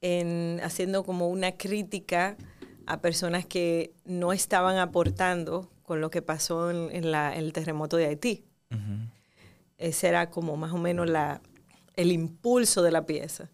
en 0.00 0.60
haciendo 0.62 1.04
como 1.04 1.28
una 1.28 1.52
crítica 1.52 2.36
a 2.86 3.00
personas 3.00 3.46
que 3.46 3.92
no 4.04 4.32
estaban 4.32 4.76
aportando 4.78 5.70
con 5.82 6.00
lo 6.00 6.10
que 6.10 6.22
pasó 6.22 6.70
en, 6.70 6.94
en 6.94 7.10
la- 7.10 7.34
en 7.34 7.44
el 7.44 7.52
terremoto 7.52 7.96
de 7.96 8.06
Haití. 8.06 8.44
Ese 9.78 10.08
era 10.08 10.30
como 10.30 10.56
más 10.56 10.72
o 10.72 10.78
menos 10.78 11.08
la, 11.08 11.42
el 11.96 12.12
impulso 12.12 12.82
de 12.82 12.90
la 12.92 13.04
pieza. 13.04 13.50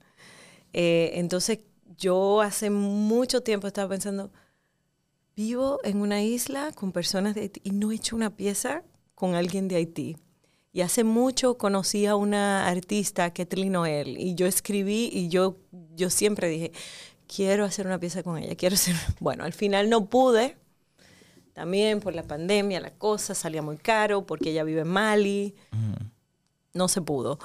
Eh, 0.73 1.13
entonces 1.15 1.61
yo 1.97 2.43
hace 2.43 2.71
mucho 2.71 3.41
tiempo 3.43 3.67
estaba 3.67 3.89
pensando, 3.89 4.31
vivo 5.37 5.79
en 5.85 6.01
una 6.01 6.23
isla 6.23 6.73
con 6.73 6.93
personas 6.93 7.35
de 7.35 7.43
Haití 7.43 7.61
y 7.65 7.71
no 7.71 7.91
he 7.93 7.97
hecho 7.97 8.17
una 8.17 8.31
pieza 8.37 8.83
con 9.15 9.35
alguien 9.35 9.69
de 9.69 9.77
Haití. 9.77 10.17
Y 10.73 10.83
hace 10.83 11.03
mucho 11.03 11.57
conocí 11.57 12.07
a 12.07 12.15
una 12.15 12.69
artista, 12.69 13.33
Kathleen 13.33 13.73
Noel, 13.73 14.19
y 14.19 14.35
yo 14.35 14.47
escribí 14.47 15.09
y 15.13 15.29
yo, 15.29 15.57
yo 15.97 16.11
siempre 16.11 16.49
dije, 16.49 16.73
quiero 17.33 17.65
hacer 17.65 17.87
una 17.87 18.01
pieza 18.01 18.23
con 18.25 18.39
ella, 18.39 18.57
quiero 18.57 18.75
hacer... 18.75 18.97
Bueno, 19.21 19.45
al 19.45 19.53
final 19.53 19.89
no 19.89 20.07
pude, 20.07 20.57
también 21.53 22.01
por 22.01 22.15
la 22.15 22.25
pandemia, 22.25 22.81
la 22.81 22.91
cosa 22.91 23.35
salía 23.35 23.63
muy 23.63 23.77
caro, 23.77 24.27
porque 24.27 24.51
ella 24.51 24.65
vive 24.65 24.81
en 24.81 24.89
Mali, 24.89 25.55
no 26.73 26.89
se 26.89 27.03
pudo. 27.03 27.39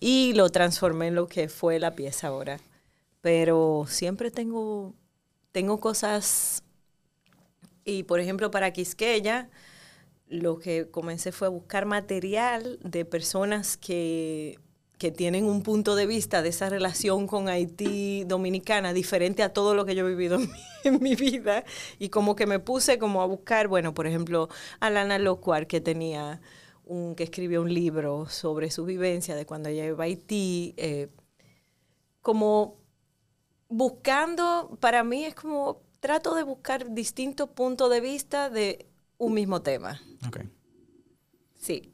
Y 0.00 0.32
lo 0.34 0.48
transformé 0.50 1.08
en 1.08 1.14
lo 1.14 1.28
que 1.28 1.48
fue 1.48 1.78
la 1.78 1.94
pieza 1.94 2.28
ahora. 2.28 2.60
Pero 3.20 3.86
siempre 3.88 4.30
tengo, 4.30 4.94
tengo 5.52 5.80
cosas 5.80 6.62
y 7.84 8.04
por 8.04 8.20
ejemplo, 8.20 8.50
para 8.50 8.72
Quisqueya, 8.72 9.50
lo 10.26 10.58
que 10.58 10.90
comencé 10.90 11.32
fue 11.32 11.48
a 11.48 11.50
buscar 11.50 11.84
material 11.84 12.78
de 12.82 13.04
personas 13.04 13.76
que, 13.76 14.58
que 14.98 15.10
tienen 15.10 15.44
un 15.44 15.62
punto 15.62 15.96
de 15.96 16.06
vista 16.06 16.42
de 16.42 16.50
esa 16.50 16.70
relación 16.70 17.26
con 17.26 17.48
Haití 17.48 18.24
dominicana 18.24 18.92
diferente 18.92 19.42
a 19.42 19.52
todo 19.52 19.74
lo 19.74 19.84
que 19.84 19.94
yo 19.94 20.06
he 20.06 20.10
vivido 20.10 20.36
en 20.40 20.50
mi, 20.50 20.58
en 20.84 21.02
mi 21.02 21.14
vida. 21.16 21.64
Y 21.98 22.08
como 22.08 22.36
que 22.36 22.46
me 22.46 22.58
puse 22.58 22.98
como 22.98 23.22
a 23.22 23.26
buscar, 23.26 23.68
bueno, 23.68 23.94
por 23.94 24.06
ejemplo, 24.06 24.48
a 24.80 24.90
Lana 24.90 25.18
Locuar, 25.18 25.66
que 25.66 25.80
tenía 25.80 26.40
un, 26.84 27.14
que 27.14 27.24
escribió 27.24 27.62
un 27.62 27.72
libro 27.72 28.28
sobre 28.28 28.70
su 28.70 28.84
vivencia 28.84 29.34
de 29.34 29.46
cuando 29.46 29.68
ella 29.68 29.86
iba 29.86 30.04
a 30.04 30.06
Haití. 30.06 30.74
eh, 30.76 31.08
como 32.20 32.78
buscando, 33.68 34.78
para 34.80 35.04
mí 35.04 35.24
es 35.24 35.34
como 35.34 35.82
trato 36.00 36.34
de 36.34 36.42
buscar 36.42 36.94
distintos 36.94 37.50
puntos 37.50 37.90
de 37.90 38.00
vista 38.00 38.50
de 38.50 38.86
un 39.18 39.34
mismo 39.34 39.62
tema. 39.62 40.00
Ok. 40.26 40.40
Sí. 41.54 41.92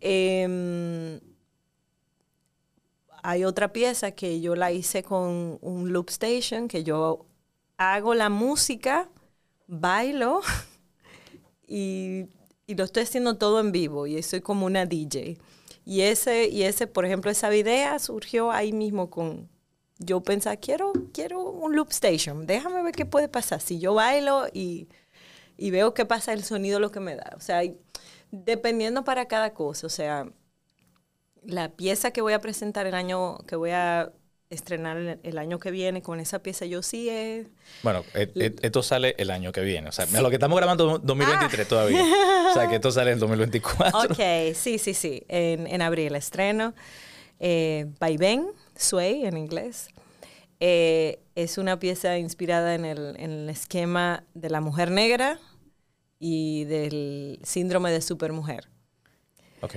Em, 0.00 1.20
hay 3.22 3.44
otra 3.44 3.72
pieza 3.72 4.12
que 4.12 4.40
yo 4.40 4.56
la 4.56 4.72
hice 4.72 5.02
con 5.02 5.58
un 5.60 5.92
loop 5.92 6.10
station, 6.10 6.68
que 6.68 6.84
yo 6.84 7.26
hago 7.76 8.14
la 8.14 8.28
música, 8.28 9.08
bailo 9.66 10.40
y, 11.66 12.26
y 12.66 12.74
lo 12.74 12.84
estoy 12.84 13.04
haciendo 13.04 13.36
todo 13.36 13.60
en 13.60 13.72
vivo 13.72 14.06
y 14.06 14.22
soy 14.22 14.40
como 14.40 14.66
una 14.66 14.86
DJ. 14.86 15.38
Y 15.84 16.02
ese, 16.02 16.48
y 16.48 16.62
ese, 16.62 16.86
por 16.86 17.04
ejemplo, 17.04 17.30
esa 17.30 17.54
idea 17.54 17.98
surgió 17.98 18.52
ahí 18.52 18.72
mismo 18.72 19.10
con, 19.10 19.48
yo 19.98 20.20
pensaba, 20.22 20.56
quiero, 20.56 20.92
quiero 21.12 21.40
un 21.40 21.74
loop 21.76 21.90
station, 21.90 22.46
déjame 22.46 22.82
ver 22.82 22.94
qué 22.94 23.06
puede 23.06 23.28
pasar. 23.28 23.60
Si 23.60 23.78
yo 23.78 23.94
bailo 23.94 24.46
y, 24.52 24.88
y 25.56 25.70
veo 25.70 25.94
qué 25.94 26.04
pasa 26.06 26.32
el 26.32 26.44
sonido, 26.44 26.80
lo 26.80 26.90
que 26.90 27.00
me 27.00 27.16
da. 27.16 27.32
O 27.36 27.40
sea, 27.40 27.62
dependiendo 28.30 29.04
para 29.04 29.26
cada 29.26 29.54
cosa. 29.54 29.86
O 29.86 29.90
sea, 29.90 30.28
la 31.44 31.70
pieza 31.70 32.10
que 32.10 32.20
voy 32.20 32.32
a 32.32 32.38
presentar 32.40 32.86
el 32.86 32.94
año, 32.94 33.38
que 33.46 33.56
voy 33.56 33.70
a 33.70 34.12
estrenar 34.50 34.96
el, 34.98 35.18
el 35.22 35.38
año 35.38 35.58
que 35.58 35.70
viene 35.70 36.02
con 36.02 36.20
esa 36.20 36.42
pieza, 36.42 36.66
yo 36.66 36.82
sí 36.82 37.08
es... 37.08 37.46
Bueno, 37.82 38.04
e- 38.14 38.30
e- 38.34 38.54
esto 38.60 38.82
sale 38.82 39.14
el 39.18 39.30
año 39.30 39.50
que 39.50 39.62
viene. 39.62 39.88
O 39.88 39.92
sea, 39.92 40.04
lo 40.20 40.28
que 40.28 40.36
estamos 40.36 40.58
grabando 40.58 40.96
es 40.96 41.02
2023 41.02 41.68
todavía. 41.68 42.04
O 42.50 42.54
sea, 42.54 42.68
que 42.68 42.74
esto 42.74 42.90
sale 42.92 43.12
en 43.12 43.18
2024. 43.18 43.98
Ok, 44.12 44.54
sí, 44.54 44.76
sí, 44.78 44.92
sí. 44.92 45.22
En, 45.28 45.66
en 45.66 45.80
abril 45.80 46.14
estreno. 46.14 46.74
Eh, 47.40 47.86
Vaivén, 47.98 48.46
Sway 48.76 49.24
en 49.24 49.38
inglés. 49.38 49.88
Eh, 50.60 51.20
es 51.34 51.56
una 51.56 51.78
pieza 51.78 52.18
inspirada 52.18 52.74
en 52.74 52.84
el, 52.84 53.16
en 53.18 53.30
el 53.30 53.48
esquema 53.48 54.24
de 54.34 54.50
la 54.50 54.60
mujer 54.60 54.90
negra 54.90 55.38
y 56.18 56.64
del 56.64 57.40
síndrome 57.42 57.90
de 57.90 58.02
supermujer. 58.02 58.68
Ok. 59.62 59.76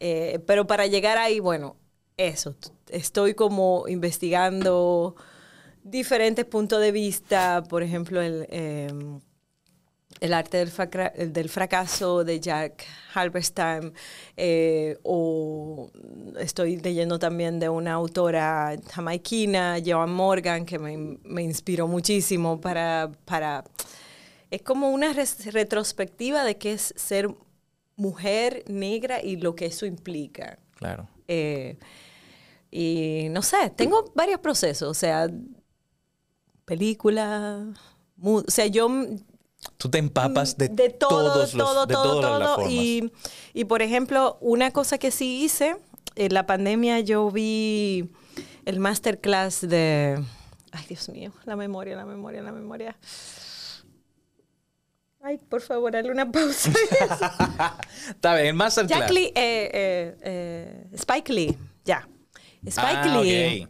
Eh, 0.00 0.40
pero 0.46 0.66
para 0.66 0.86
llegar 0.86 1.18
ahí, 1.18 1.40
bueno, 1.40 1.76
eso, 2.16 2.56
estoy 2.88 3.34
como 3.34 3.84
investigando 3.86 5.14
diferentes 5.82 6.44
puntos 6.44 6.80
de 6.80 6.92
vista, 6.92 7.62
por 7.68 7.82
ejemplo, 7.82 8.20
el, 8.22 8.46
eh, 8.50 8.88
el 10.20 10.34
arte 10.34 10.58
del, 10.58 10.72
el 11.14 11.32
del 11.32 11.48
fracaso 11.48 12.24
de 12.24 12.40
Jack 12.40 12.84
Halberstam, 13.14 13.92
eh, 14.36 14.98
o 15.02 15.90
estoy 16.38 16.76
leyendo 16.76 17.18
también 17.18 17.58
de 17.58 17.68
una 17.68 17.92
autora 17.92 18.76
jamaiquina, 18.90 19.78
Joan 19.84 20.12
Morgan, 20.12 20.66
que 20.66 20.78
me, 20.78 21.18
me 21.24 21.42
inspiró 21.42 21.86
muchísimo 21.86 22.60
para, 22.60 23.10
para... 23.24 23.64
Es 24.50 24.62
como 24.62 24.90
una 24.90 25.12
retrospectiva 25.12 26.42
de 26.44 26.56
qué 26.58 26.72
es 26.72 26.92
ser 26.96 27.28
mujer 28.00 28.64
negra 28.66 29.22
y 29.22 29.36
lo 29.36 29.54
que 29.54 29.66
eso 29.66 29.84
implica. 29.84 30.58
Claro. 30.74 31.06
Eh, 31.28 31.78
y 32.70 33.28
no 33.30 33.42
sé, 33.42 33.70
tengo 33.76 34.10
varios 34.14 34.40
procesos, 34.40 34.88
o 34.88 34.94
sea, 34.94 35.28
película, 36.64 37.66
o 38.22 38.44
sea, 38.48 38.66
yo 38.66 38.88
Tú 39.76 39.90
te 39.90 39.98
empapas 39.98 40.56
de, 40.56 40.68
de 40.68 40.88
todo, 40.88 41.10
todos 41.10 41.54
los, 41.54 41.66
todo, 41.66 41.86
de 41.86 41.92
todo, 41.92 42.20
todas 42.20 42.40
las 42.40 42.54
formas. 42.54 42.72
Y, 42.72 43.12
y, 43.52 43.64
por 43.66 43.82
ejemplo, 43.82 44.38
una 44.40 44.70
cosa 44.70 44.96
que 44.96 45.10
sí 45.10 45.44
hice, 45.44 45.76
en 46.16 46.32
la 46.32 46.46
pandemia 46.46 47.00
yo 47.00 47.30
vi 47.30 48.10
el 48.64 48.80
masterclass 48.80 49.60
de... 49.60 50.18
Ay, 50.72 50.84
Dios 50.88 51.10
mío, 51.10 51.32
la 51.44 51.56
memoria, 51.56 51.94
la 51.94 52.06
memoria, 52.06 52.40
la 52.40 52.52
memoria. 52.52 52.96
Ay, 55.22 55.38
por 55.38 55.60
favor, 55.60 55.92
dale 55.92 56.10
una 56.10 56.30
pausa. 56.30 56.70
Está 58.08 58.34
bien, 58.36 58.56
masterclass. 58.56 59.00
Jack 59.00 59.10
Lee, 59.10 59.26
eh, 59.34 59.70
eh, 59.72 60.16
eh, 60.22 60.86
Spike 60.94 61.32
Lee, 61.32 61.58
ya. 61.84 62.08
Spike 62.64 62.86
Ah, 62.96 63.20
Lee. 63.22 63.68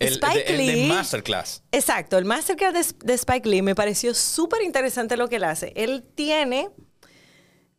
El, 0.00 0.12
Spike 0.14 0.34
de, 0.34 0.44
el 0.50 0.56
de 0.66 0.72
Lee- 0.74 0.88
masterclass. 0.88 1.62
Exacto, 1.70 2.18
el 2.18 2.24
masterclass 2.24 2.98
de, 2.98 3.06
de 3.06 3.14
Spike 3.14 3.48
Lee 3.48 3.62
me 3.62 3.74
pareció 3.76 4.14
súper 4.14 4.62
interesante 4.62 5.16
lo 5.16 5.28
que 5.28 5.36
él 5.36 5.44
hace. 5.44 5.72
Él 5.76 6.02
tiene, 6.14 6.70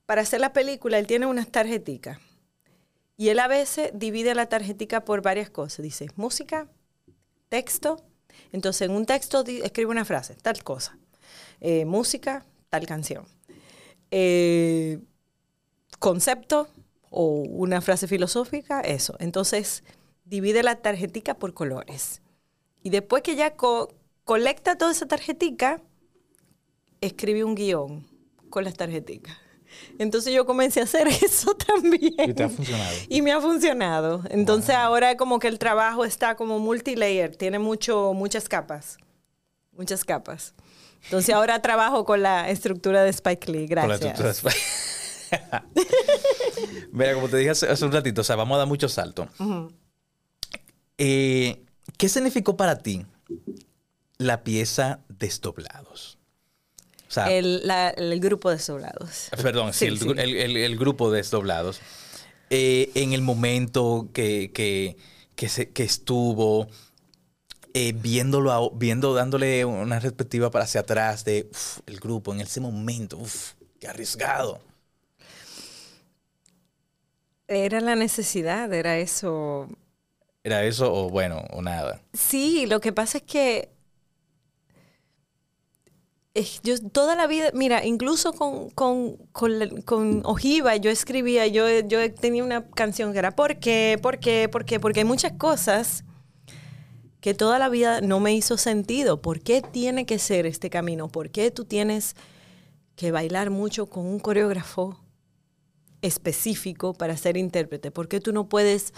para 0.05 0.21
hacer 0.21 0.39
la 0.39 0.53
película, 0.53 0.97
él 0.97 1.07
tiene 1.07 1.25
unas 1.25 1.49
tarjeticas. 1.51 2.19
Y 3.17 3.29
él 3.29 3.39
a 3.39 3.47
veces 3.47 3.91
divide 3.93 4.35
la 4.35 4.47
tarjetica 4.47 5.03
por 5.03 5.21
varias 5.21 5.49
cosas. 5.49 5.83
Dice 5.83 6.07
música, 6.15 6.69
texto. 7.49 8.03
Entonces, 8.51 8.83
en 8.89 8.91
un 8.95 9.05
texto 9.05 9.43
escribe 9.45 9.91
una 9.91 10.03
frase, 10.05 10.35
tal 10.35 10.63
cosa. 10.63 10.97
Música, 11.85 12.45
tal 12.69 12.85
canción. 12.85 13.25
Eh, 14.11 14.99
concepto 15.99 16.67
o 17.09 17.43
una 17.47 17.81
frase 17.81 18.07
filosófica, 18.07 18.81
eso. 18.81 19.15
Entonces, 19.19 19.83
divide 20.25 20.63
la 20.63 20.75
tarjetica 20.75 21.35
por 21.35 21.53
colores. 21.53 22.21
Y 22.83 22.89
después 22.89 23.23
que 23.23 23.35
ya 23.35 23.55
co- 23.55 23.93
colecta 24.23 24.77
toda 24.77 24.91
esa 24.91 25.07
tarjetica, 25.07 25.81
escribe 27.01 27.43
un 27.43 27.55
guion 27.55 28.05
con 28.49 28.63
las 28.63 28.75
tarjeticas. 28.75 29.37
Entonces 29.99 30.33
yo 30.33 30.45
comencé 30.45 30.79
a 30.79 30.83
hacer 30.83 31.07
eso 31.23 31.53
también. 31.55 32.13
Y 32.29 32.33
te 32.33 32.43
ha 32.43 32.49
funcionado. 32.49 32.95
Y 33.09 33.21
me 33.21 33.31
ha 33.31 33.41
funcionado. 33.41 34.23
Entonces 34.29 34.75
ahora 34.75 35.17
como 35.17 35.39
que 35.39 35.47
el 35.47 35.59
trabajo 35.59 36.05
está 36.05 36.35
como 36.35 36.59
multilayer, 36.59 37.35
tiene 37.35 37.59
mucho, 37.59 38.13
muchas 38.13 38.47
capas. 38.47 38.97
Muchas 39.73 40.05
capas. 40.05 40.53
Entonces 41.05 41.33
ahora 41.33 41.61
trabajo 41.61 42.03
con 42.05 42.21
la 42.21 42.49
estructura 42.49 43.03
de 43.03 43.09
Spike 43.09 43.51
Lee. 43.51 43.67
Con 43.67 43.75
la 43.75 43.85
Gracias. 43.97 44.19
estructura 44.19 44.51
de- 44.51 45.65
Mira, 46.91 47.13
como 47.13 47.27
te 47.29 47.37
dije 47.37 47.49
hace, 47.51 47.67
hace 47.67 47.85
un 47.85 47.91
ratito, 47.91 48.21
o 48.21 48.23
sea, 48.23 48.35
vamos 48.35 48.55
a 48.55 48.59
dar 48.59 48.67
mucho 48.67 48.87
salto. 48.89 49.27
Eh, 50.97 51.63
¿Qué 51.97 52.09
significó 52.09 52.55
para 52.57 52.77
ti 52.79 53.05
la 54.17 54.43
pieza 54.43 54.99
Desdoblados? 55.09 56.17
O 57.07 57.11
sea, 57.11 57.31
El, 57.31 57.65
la- 57.67 57.89
el 57.89 58.19
grupo 58.19 58.49
de 58.49 58.59
soldados. 58.59 59.29
perdón, 59.41 59.73
sí, 59.73 59.79
Sí, 59.79 59.85
el, 59.87 59.99
sí. 59.99 60.07
el- 60.17 60.35
el- 60.37 60.57
el 60.57 60.77
grupo 60.77 61.11
Desdoblados. 61.11 61.79
Eh, 62.49 62.91
en 62.95 63.13
el 63.13 63.21
momento 63.21 64.09
que, 64.13 64.51
que, 64.53 64.97
que, 65.35 65.49
se- 65.49 65.69
que 65.71 65.83
estuvo, 65.83 66.67
eh, 67.75 67.93
viéndolo, 67.93 68.51
a- 68.53 68.69
viendo, 68.73 69.13
dándole 69.13 69.65
una 69.65 69.99
perspectiva 69.99 70.49
para 70.49 70.63
hacia 70.63 70.81
atrás 70.81 71.25
de 71.25 71.49
uf, 71.51 71.79
el 71.87 71.99
grupo 71.99 72.33
en 72.33 72.39
ese 72.41 72.61
momento, 72.61 73.17
uf, 73.17 73.53
qué 73.79 73.87
arriesgado. 73.87 74.61
Era 77.47 77.79
la 77.81 77.95
necesidad, 77.95 78.73
era 78.73 78.97
eso. 78.97 79.67
¿Era 80.43 80.63
eso 80.63 80.93
o 80.93 81.09
bueno, 81.09 81.43
o 81.51 81.61
nada? 81.61 82.01
Sí, 82.13 82.65
lo 82.67 82.79
que 82.79 82.93
pasa 82.93 83.17
es 83.17 83.23
que 83.25 83.69
es- 86.33 86.61
yo 86.63 86.75
toda 86.89 87.15
la 87.15 87.27
vida, 87.27 87.49
mira, 87.53 87.85
incluso 87.85 88.33
con, 88.33 88.69
con, 88.71 89.17
con 89.85 90.21
Ojiva 90.25 90.75
yo 90.75 90.91
escribía, 90.91 91.47
yo, 91.47 91.67
yo 91.87 92.13
tenía 92.13 92.43
una 92.43 92.69
canción 92.71 93.13
que 93.13 93.19
era 93.19 93.31
¿Por 93.31 93.57
qué? 93.59 93.97
¿Por 94.01 94.19
qué? 94.19 94.49
¿Por 94.49 94.65
qué? 94.65 94.79
Porque 94.79 94.99
hay 95.01 95.05
muchas 95.05 95.33
cosas 95.33 96.03
que 97.25 97.33
toda 97.33 97.57
la 97.57 97.69
vida 97.69 98.01
no 98.01 98.19
me 98.19 98.35
hizo 98.35 98.55
sentido. 98.55 99.19
¿Por 99.19 99.39
qué 99.39 99.63
tiene 99.63 100.05
que 100.05 100.19
ser 100.19 100.45
este 100.45 100.69
camino? 100.69 101.07
¿Por 101.07 101.31
qué 101.31 101.49
tú 101.49 101.65
tienes 101.65 102.15
que 102.95 103.11
bailar 103.11 103.49
mucho 103.49 103.87
con 103.87 104.05
un 104.05 104.19
coreógrafo 104.19 104.99
específico 106.03 106.93
para 106.93 107.17
ser 107.17 107.35
intérprete? 107.35 107.89
¿Por 107.89 108.07
qué 108.07 108.19
tú 108.19 108.31
no 108.31 108.47
puedes 108.47 108.93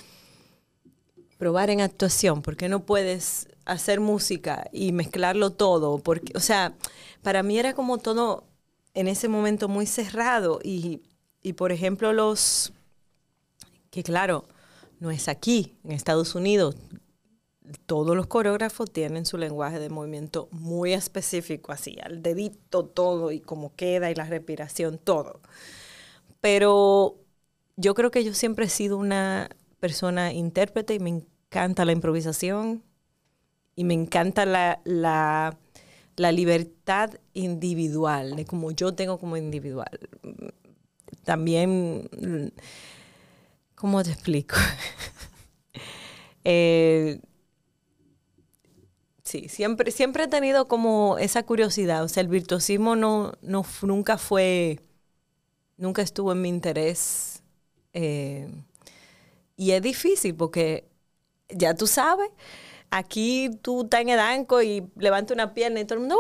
probar 1.38 1.70
en 1.70 1.80
actuación? 1.80 2.42
¿Por 2.42 2.58
qué 2.58 2.68
no 2.68 2.86
puedes 2.86 3.48
hacer 3.64 4.02
música 4.02 4.68
y 4.74 4.92
mezclarlo 4.92 5.52
todo? 5.52 5.98
Porque, 6.00 6.34
o 6.36 6.42
sea, 6.42 6.76
para 7.22 7.44
mí 7.44 7.58
era 7.58 7.76
como 7.76 7.98
todo 7.98 8.44
en 8.94 9.08
ese 9.08 9.30
momento 9.30 9.70
muy 9.70 9.86
cerrado 9.86 10.60
y, 10.62 11.00
y 11.42 11.54
por 11.54 11.72
ejemplo 11.72 12.12
los 12.12 12.74
que 13.90 14.04
claro, 14.04 14.44
no 15.00 15.12
es 15.12 15.30
aquí, 15.30 15.78
en 15.86 15.94
Estados 15.94 16.36
Unidos, 16.36 16.76
todos 17.86 18.16
los 18.16 18.28
coreógrafos 18.28 18.92
tienen 18.92 19.26
su 19.26 19.38
lenguaje 19.38 19.80
de 19.80 19.90
movimiento 19.90 20.48
muy 20.52 20.94
específico, 20.94 21.72
así, 21.72 21.98
al 22.02 22.22
dedito 22.22 22.86
todo 22.86 23.32
y 23.32 23.40
cómo 23.40 23.76
queda 23.76 24.12
y 24.12 24.16
la 24.16 24.26
respiración, 24.26 24.98
todo. 24.98 25.42
Pero 26.42 27.18
yo 27.76 27.94
creo 27.94 28.12
que 28.12 28.24
yo 28.24 28.34
siempre 28.34 28.66
he 28.66 28.70
sido 28.70 28.98
una 28.98 29.50
persona 29.80 30.34
intérprete 30.34 30.96
y 30.96 31.00
me 31.00 31.10
encanta 31.10 31.86
la 31.86 31.92
improvisación 31.92 32.84
y 33.76 33.84
me 33.84 33.94
encanta 33.94 34.46
la, 34.46 34.82
la, 34.84 36.32
libertad 36.32 37.12
individual, 37.34 38.36
de 38.36 38.46
como 38.46 38.72
yo 38.72 38.94
tengo 38.96 39.20
como 39.20 39.38
individual. 39.38 40.00
También, 41.24 42.10
¿cómo 43.76 44.04
te 44.04 44.12
explico? 44.12 44.56
Eh, 46.50 47.20
sí, 49.28 49.50
siempre, 49.50 49.92
siempre 49.92 50.24
he 50.24 50.28
tenido 50.28 50.68
como 50.68 51.18
esa 51.20 51.44
curiosidad. 51.44 52.04
O 52.04 52.08
sea, 52.08 52.22
el 52.22 52.30
virtuosismo 52.30 52.96
no, 52.96 53.34
no, 53.42 53.66
nunca 53.82 54.18
fue, 54.18 54.80
nunca 55.76 56.02
estuvo 56.02 56.32
en 56.32 56.42
mi 56.42 56.50
interés. 56.50 57.42
Eh, 57.94 58.48
y 59.56 59.72
es 59.72 59.82
difícil 59.82 60.36
porque 60.36 60.88
ya 61.50 61.74
tú 61.74 61.88
sabes, 61.88 62.30
aquí 62.90 63.50
tú 63.62 63.84
estás 63.84 64.02
en 64.02 64.10
el 64.10 64.20
anco 64.20 64.62
y 64.62 64.88
levantas 64.98 65.36
una 65.36 65.54
pierna 65.54 65.80
y 65.80 65.86
todo 65.86 65.96
el 65.96 66.00
mundo, 66.02 66.18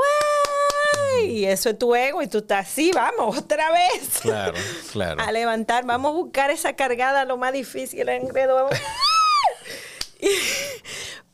"¡Ay!", 1.16 1.40
Y 1.40 1.46
eso 1.46 1.70
es 1.70 1.78
tu 1.80 1.96
ego 1.96 2.22
y 2.22 2.28
tú 2.28 2.40
estás 2.40 2.68
así, 2.68 2.92
vamos, 2.94 3.38
otra 3.38 3.72
vez. 3.72 4.20
Claro, 4.22 4.58
claro. 4.92 5.22
A 5.26 5.32
levantar, 5.32 5.86
vamos 5.86 6.12
a 6.12 6.16
buscar 6.16 6.52
esa 6.52 6.76
cargada, 6.76 7.26
lo 7.26 7.38
más 7.38 7.54
difícil, 7.54 8.02
el 8.02 8.10
enredo. 8.10 8.56
vamos. 8.56 8.72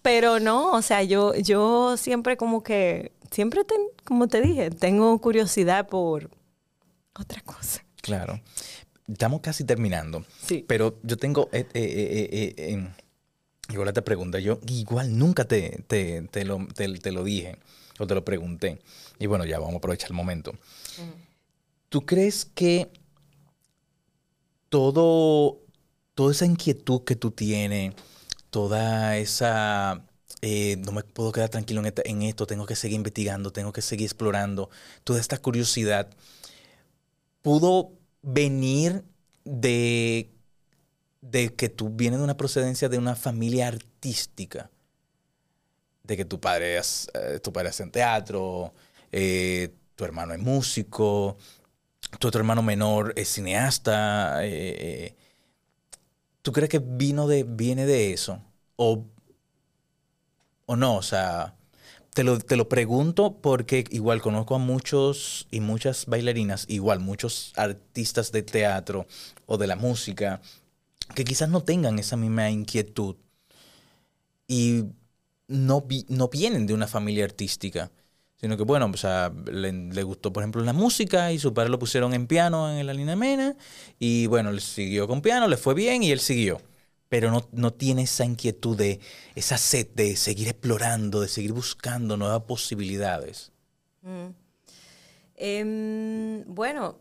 Pero 0.03 0.39
no, 0.39 0.73
o 0.73 0.81
sea, 0.83 1.01
yo, 1.01 1.33
yo 1.33 1.97
siempre 1.97 2.37
como 2.37 2.61
que, 2.61 3.11
siempre, 3.31 3.63
ten- 3.63 3.87
como 4.03 4.27
te 4.27 4.41
dije, 4.41 4.69
tengo 4.69 5.17
curiosidad 5.19 5.87
por 5.87 6.29
otra 7.15 7.41
cosa. 7.41 7.83
Claro. 8.01 8.39
Estamos 9.07 9.41
casi 9.41 9.63
terminando. 9.63 10.23
Sí. 10.45 10.63
Pero 10.67 10.99
yo 11.03 11.17
tengo. 11.17 11.49
eh, 11.51 11.65
eh, 11.73 11.81
eh, 11.83 12.29
eh, 12.31 12.53
eh, 12.57 12.71
em, 12.73 12.93
igual 13.69 13.91
te 13.93 14.01
pregunta. 14.01 14.39
Yo 14.39 14.59
igual 14.67 15.17
nunca 15.17 15.45
te, 15.45 15.83
te, 15.87 16.21
te 16.23 16.45
lo, 16.45 16.67
te, 16.75 16.87
te 16.99 17.11
lo 17.11 17.23
dije 17.23 17.57
o 17.99 18.05
te 18.05 18.13
lo 18.15 18.23
pregunté. 18.25 18.79
Y 19.19 19.25
bueno, 19.27 19.45
ya 19.45 19.57
vamos 19.59 19.75
a 19.75 19.77
aprovechar 19.77 20.09
el 20.09 20.15
momento. 20.15 20.53
¿Tú 21.89 22.05
crees 22.05 22.45
que 22.45 22.89
todo, 24.69 25.59
toda 26.15 26.31
esa 26.31 26.45
inquietud 26.45 27.03
que 27.03 27.15
tú 27.15 27.31
tienes, 27.31 27.93
toda 28.53 29.17
esa. 29.17 30.05
eh, 30.41 30.77
no 30.85 30.91
me 30.93 31.03
puedo 31.03 31.31
quedar 31.33 31.49
tranquilo 31.49 31.81
en, 31.85 31.93
en 32.05 32.21
esto, 32.23 32.45
tengo 32.47 32.65
que 32.67 32.75
seguir 32.75 32.97
investigando, 32.97 33.51
tengo 33.51 33.73
que 33.73 33.81
seguir 33.81 34.05
explorando, 34.07 34.69
toda 35.03 35.19
esta 35.19 35.37
curiosidad, 35.39 36.09
pudo 37.41 37.91
venir 38.21 39.03
de, 39.43 40.31
de 41.21 41.55
que 41.55 41.69
tú 41.69 41.89
vienes 41.89 42.19
de 42.19 42.23
una 42.25 42.37
procedencia 42.37 42.89
de 42.89 42.97
una 42.97 43.15
familia 43.15 43.67
artística, 43.67 44.69
de 46.03 46.17
que 46.17 46.25
tu 46.25 46.39
padre 46.39 46.77
es, 46.77 47.09
eh, 47.13 47.39
tu 47.41 47.51
padre 47.53 47.69
hace 47.69 47.83
en 47.83 47.91
teatro, 47.91 48.73
eh, 49.11 49.73
tu 49.95 50.03
hermano 50.05 50.33
es 50.33 50.39
músico, 50.39 51.37
tu 52.19 52.27
otro 52.27 52.39
hermano 52.39 52.61
menor 52.61 53.13
es 53.15 53.29
cineasta. 53.29 54.41
¿Tú 56.43 56.51
crees 56.51 56.69
que 56.69 56.79
vino 56.79 57.27
de, 57.27 57.43
viene 57.43 57.85
de 57.85 58.13
eso? 58.13 58.39
¿O, 58.75 59.05
o 60.65 60.75
no? 60.75 60.97
O 60.97 61.01
sea, 61.01 61.55
te 62.13 62.23
lo, 62.23 62.37
te 62.37 62.57
lo 62.57 62.67
pregunto 62.69 63.37
porque 63.41 63.85
igual 63.91 64.21
conozco 64.21 64.55
a 64.55 64.59
muchos 64.59 65.47
y 65.51 65.61
muchas 65.61 66.05
bailarinas, 66.05 66.65
igual 66.67 66.99
muchos 66.99 67.53
artistas 67.55 68.31
de 68.33 68.43
teatro 68.43 69.07
o 69.45 69.57
de 69.57 69.67
la 69.67 69.77
música, 69.77 70.41
que 71.15 71.23
quizás 71.23 71.49
no 71.49 71.63
tengan 71.63 71.97
esa 71.97 72.17
misma 72.17 72.49
inquietud 72.51 73.15
y 74.47 74.83
no, 75.47 75.85
no 76.09 76.27
vienen 76.27 76.67
de 76.67 76.73
una 76.73 76.87
familia 76.87 77.25
artística, 77.25 77.89
sino 78.43 78.57
que, 78.57 78.63
bueno, 78.63 78.91
o 78.93 78.97
sea, 78.97 79.31
le, 79.45 80.03
gustó, 80.03 80.33
por 80.33 80.43
ejemplo, 80.43 80.61
la 80.63 80.73
música 80.73 81.31
y 81.31 81.39
su 81.39 81.53
padre 81.53 81.69
lo 81.69 81.79
pusieron 81.79 82.13
en 82.13 82.27
piano 82.27 82.77
en 82.77 82.85
la 82.85 82.93
Lina 82.93 83.15
Mena 83.15 83.55
y, 83.99 84.27
bueno, 84.27 84.49
él 84.49 84.59
siguió 84.59 85.07
con 85.07 85.21
piano, 85.21 85.47
le 85.47 85.55
fue 85.55 85.73
bien 85.73 86.03
y 86.03 86.11
él 86.11 86.19
siguió. 86.19 86.59
Pero 87.07 87.31
no, 87.31 87.47
no 87.53 87.71
tiene 87.71 88.01
esa 88.01 88.25
inquietud 88.25 88.75
de, 88.75 88.99
esa 89.35 89.57
sed 89.57 89.87
de 89.95 90.17
seguir 90.17 90.49
explorando, 90.49 91.21
de 91.21 91.29
seguir 91.29 91.53
buscando 91.53 92.17
nuevas 92.17 92.41
posibilidades. 92.41 93.53
Em, 95.37 96.43
bueno, 96.45 96.99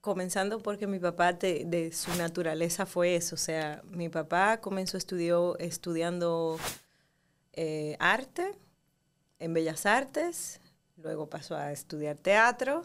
comenzando 0.00 0.58
porque 0.58 0.88
mi 0.88 0.98
papá 0.98 1.34
de, 1.34 1.66
de 1.66 1.92
su 1.92 2.12
naturaleza 2.16 2.84
fue 2.84 3.14
eso. 3.14 3.36
O 3.36 3.38
sea, 3.38 3.80
mi 3.92 4.08
papá 4.08 4.60
comenzó 4.60 4.96
estudió, 4.96 5.56
estudiando 5.60 6.58
eh, 7.52 7.96
arte 8.00 8.58
en 9.38 9.54
Bellas 9.54 9.86
Artes, 9.86 10.60
luego 10.96 11.28
pasó 11.28 11.56
a 11.56 11.72
estudiar 11.72 12.16
teatro 12.16 12.82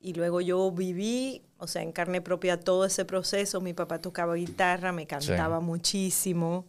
y 0.00 0.14
luego 0.14 0.40
yo 0.40 0.70
viví, 0.70 1.42
o 1.58 1.66
sea, 1.66 1.82
en 1.82 1.92
carne 1.92 2.20
propia 2.20 2.60
todo 2.60 2.84
ese 2.84 3.04
proceso. 3.04 3.60
Mi 3.60 3.72
papá 3.72 4.00
tocaba 4.00 4.34
guitarra, 4.34 4.92
me 4.92 5.06
cantaba 5.06 5.60
muchísimo. 5.60 6.66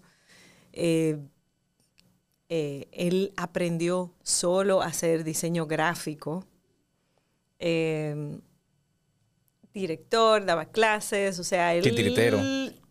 Eh, 0.73 1.17
eh, 2.49 2.87
él 2.91 3.33
aprendió 3.35 4.13
solo 4.23 4.81
a 4.81 4.85
hacer 4.87 5.23
diseño 5.23 5.65
gráfico. 5.67 6.45
Eh, 7.59 8.39
director, 9.73 10.45
daba 10.45 10.65
clases, 10.65 11.37
o 11.39 11.43
sea, 11.43 11.75
él... 11.75 11.83
Titiritero. 11.83 12.39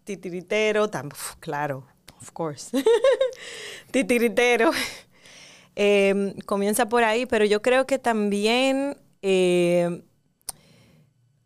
Titiritero, 0.04 0.88
tam- 0.88 1.10
uf, 1.12 1.34
claro, 1.40 1.84
of 2.20 2.30
course. 2.32 2.70
Titiritero. 3.90 4.70
Eh, 5.76 6.34
comienza 6.46 6.88
por 6.88 7.04
ahí, 7.04 7.26
pero 7.26 7.44
yo 7.44 7.62
creo 7.62 7.86
que 7.86 7.98
también 7.98 8.96
eh, 9.22 10.02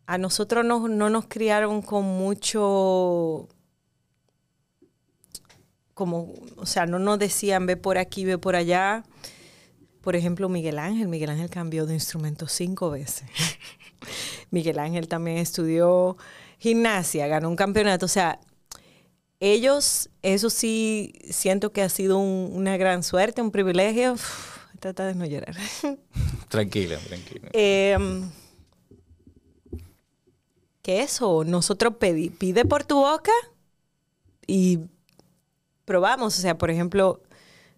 a 0.05 0.17
nosotros 0.17 0.65
no, 0.65 0.87
no 0.87 1.09
nos 1.09 1.27
criaron 1.27 1.81
con 1.81 2.05
mucho 2.05 3.49
como, 5.93 6.33
o 6.55 6.65
sea, 6.65 6.85
no 6.85 6.97
nos 6.97 7.19
decían 7.19 7.65
ve 7.65 7.77
por 7.77 7.97
aquí, 7.97 8.25
ve 8.25 8.37
por 8.37 8.55
allá. 8.55 9.03
Por 10.01 10.15
ejemplo, 10.15 10.49
Miguel 10.49 10.79
Ángel. 10.79 11.07
Miguel 11.07 11.29
Ángel 11.29 11.49
cambió 11.49 11.85
de 11.85 11.93
instrumento 11.93 12.47
cinco 12.47 12.89
veces. 12.89 13.29
Miguel 14.49 14.79
Ángel 14.79 15.07
también 15.07 15.37
estudió 15.37 16.17
gimnasia, 16.57 17.27
ganó 17.27 17.49
un 17.49 17.55
campeonato. 17.55 18.07
O 18.07 18.09
sea, 18.09 18.39
ellos, 19.41 20.09
eso 20.21 20.49
sí, 20.49 21.13
siento 21.29 21.73
que 21.73 21.81
ha 21.81 21.89
sido 21.89 22.17
un- 22.19 22.51
una 22.53 22.77
gran 22.77 23.03
suerte, 23.03 23.41
un 23.41 23.51
privilegio. 23.51 24.13
Uf, 24.13 24.57
trata 24.79 25.05
de 25.05 25.15
no 25.15 25.25
llorar. 25.25 25.55
Tranquila, 26.49 26.97
tranquila. 26.99 27.49
Em, 27.53 28.29
que 30.81 31.01
eso, 31.01 31.43
nosotros 31.43 31.95
pedí, 31.99 32.29
pide 32.29 32.65
por 32.65 32.83
tu 32.83 32.95
boca 32.97 33.31
y 34.47 34.79
probamos. 35.85 36.37
O 36.37 36.41
sea, 36.41 36.57
por 36.57 36.71
ejemplo, 36.71 37.21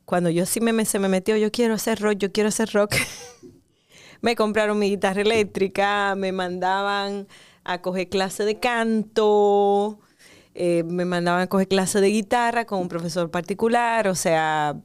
cuando 0.05 0.29
yo 0.29 0.45
sí 0.45 0.61
me, 0.61 0.73
me- 0.73 0.85
se 0.85 0.99
me 0.99 1.09
metió, 1.09 1.35
yo 1.37 1.51
quiero 1.51 1.73
hacer 1.73 1.99
rock, 1.99 2.15
yo 2.17 2.31
quiero 2.31 2.49
hacer 2.49 2.69
rock, 2.71 2.95
me 4.21 4.35
compraron 4.35 4.79
mi 4.79 4.89
guitarra 4.89 5.21
eléctrica, 5.21 6.15
me 6.15 6.31
mandaban 6.31 7.27
a 7.63 7.81
coger 7.81 8.09
clase 8.09 8.43
de 8.43 8.59
canto, 8.59 9.99
eh, 10.55 10.83
me 10.83 11.05
mandaban 11.05 11.41
a 11.41 11.47
coger 11.47 11.67
clase 11.67 11.99
de 12.01 12.09
guitarra 12.09 12.65
con 12.65 12.79
un 12.79 12.87
profesor 12.89 13.29
particular, 13.31 14.07
o 14.07 14.15
sea, 14.15 14.75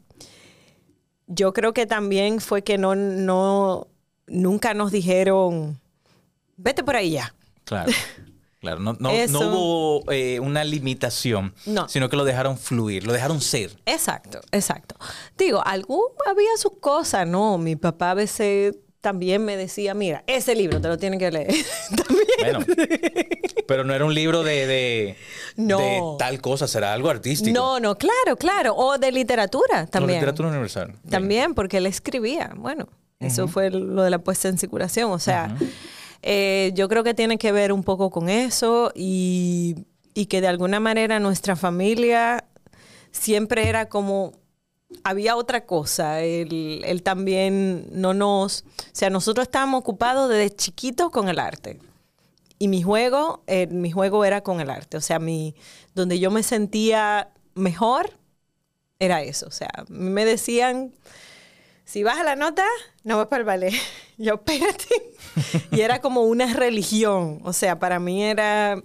yo 1.26 1.52
creo 1.52 1.72
que 1.72 1.86
también 1.86 2.40
fue 2.40 2.62
que 2.62 2.78
no, 2.78 2.94
no, 2.94 3.88
nunca 4.26 4.74
nos 4.74 4.92
dijeron, 4.92 5.80
vete 6.56 6.82
por 6.82 6.96
ahí 6.96 7.12
ya. 7.12 7.34
Claro. 7.64 7.92
Claro, 8.60 8.80
no, 8.80 8.96
no, 8.98 9.12
no 9.28 9.40
hubo 9.40 10.10
eh, 10.10 10.40
una 10.40 10.64
limitación, 10.64 11.54
No. 11.64 11.88
sino 11.88 12.08
que 12.08 12.16
lo 12.16 12.24
dejaron 12.24 12.58
fluir, 12.58 13.06
lo 13.06 13.12
dejaron 13.12 13.40
ser. 13.40 13.78
Exacto, 13.86 14.40
exacto. 14.50 14.96
Digo, 15.36 15.62
algún 15.64 16.02
había 16.28 16.56
sus 16.56 16.72
cosas, 16.80 17.24
¿no? 17.24 17.56
Mi 17.56 17.76
papá 17.76 18.10
a 18.10 18.14
veces 18.14 18.74
también 19.00 19.44
me 19.44 19.56
decía, 19.56 19.94
mira, 19.94 20.24
ese 20.26 20.54
libro 20.54 20.80
te 20.80 20.88
lo 20.88 20.98
tienen 20.98 21.18
que 21.18 21.30
leer. 21.30 21.54
también. 21.96 22.26
Bueno, 22.40 22.60
pero 23.66 23.84
no 23.84 23.94
era 23.94 24.04
un 24.04 24.14
libro 24.14 24.42
de, 24.42 24.66
de, 24.66 25.16
No. 25.56 25.78
de 25.78 26.00
tal 26.18 26.40
cosa, 26.40 26.66
será 26.68 26.92
algo 26.92 27.08
artístico. 27.10 27.52
No, 27.58 27.80
no, 27.80 27.96
claro, 27.96 28.36
claro. 28.36 28.74
O 28.76 28.98
de 28.98 29.12
literatura 29.12 29.82
No, 29.82 29.88
también. 29.88 30.18
literatura 30.18 30.48
universal. 30.48 30.88
Bien. 30.88 31.10
También, 31.10 31.54
porque 31.54 31.76
él 31.78 31.86
escribía. 31.86 32.52
Bueno, 32.56 32.88
eso 33.20 33.48
fue 33.48 33.70
lo 33.70 34.02
de 34.02 34.10
la 34.10 34.18
puesta 34.18 34.48
en 34.48 34.58
circulación. 34.58 35.10
O 35.12 35.18
sea, 35.18 35.56
eh, 36.22 36.72
yo 36.74 36.88
creo 36.88 37.04
que 37.04 37.14
tiene 37.14 37.38
que 37.38 37.52
ver 37.52 37.72
un 37.72 37.82
poco 37.84 38.10
con 38.10 38.28
eso 38.28 38.92
y, 38.94 39.76
y 40.14 40.26
que 40.26 40.40
de 40.40 40.48
alguna 40.48 40.80
manera 40.80 41.18
nuestra 41.20 41.54
familia 41.56 42.44
siempre 43.10 43.68
era 43.68 43.88
como 43.88 44.32
había 45.04 45.36
otra 45.36 45.66
cosa. 45.66 46.22
Él, 46.22 46.82
él 46.84 47.02
también 47.02 47.88
no 47.92 48.14
nos. 48.14 48.62
O 48.62 48.90
sea, 48.92 49.10
nosotros 49.10 49.46
estábamos 49.46 49.80
ocupados 49.80 50.28
desde 50.28 50.54
chiquitos 50.54 51.10
con 51.10 51.28
el 51.28 51.38
arte. 51.38 51.78
Y 52.58 52.68
mi 52.68 52.82
juego, 52.82 53.42
eh, 53.46 53.68
mi 53.68 53.90
juego 53.90 54.24
era 54.24 54.42
con 54.42 54.60
el 54.60 54.70
arte. 54.70 54.96
O 54.96 55.00
sea, 55.00 55.18
mi, 55.18 55.54
donde 55.94 56.18
yo 56.18 56.30
me 56.30 56.42
sentía 56.42 57.30
mejor 57.54 58.12
era 58.98 59.22
eso. 59.22 59.46
O 59.46 59.52
sea, 59.52 59.70
me 59.88 60.24
decían, 60.24 60.92
si 61.84 62.02
baja 62.02 62.24
la 62.24 62.36
nota, 62.36 62.64
no 63.04 63.16
vas 63.16 63.28
para 63.28 63.40
el 63.40 63.46
ballet. 63.46 63.74
Yo, 64.18 64.34
espérate. 64.34 64.88
y 65.70 65.80
era 65.80 66.00
como 66.00 66.22
una 66.22 66.52
religión. 66.52 67.40
O 67.44 67.52
sea, 67.52 67.78
para 67.78 68.00
mí 68.00 68.24
era, 68.24 68.82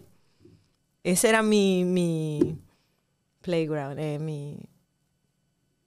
ese 1.04 1.30
era 1.30 1.42
mi, 1.42 1.84
mi 1.84 2.60
playground, 3.42 4.00
eh, 4.00 4.20
mi, 4.20 4.60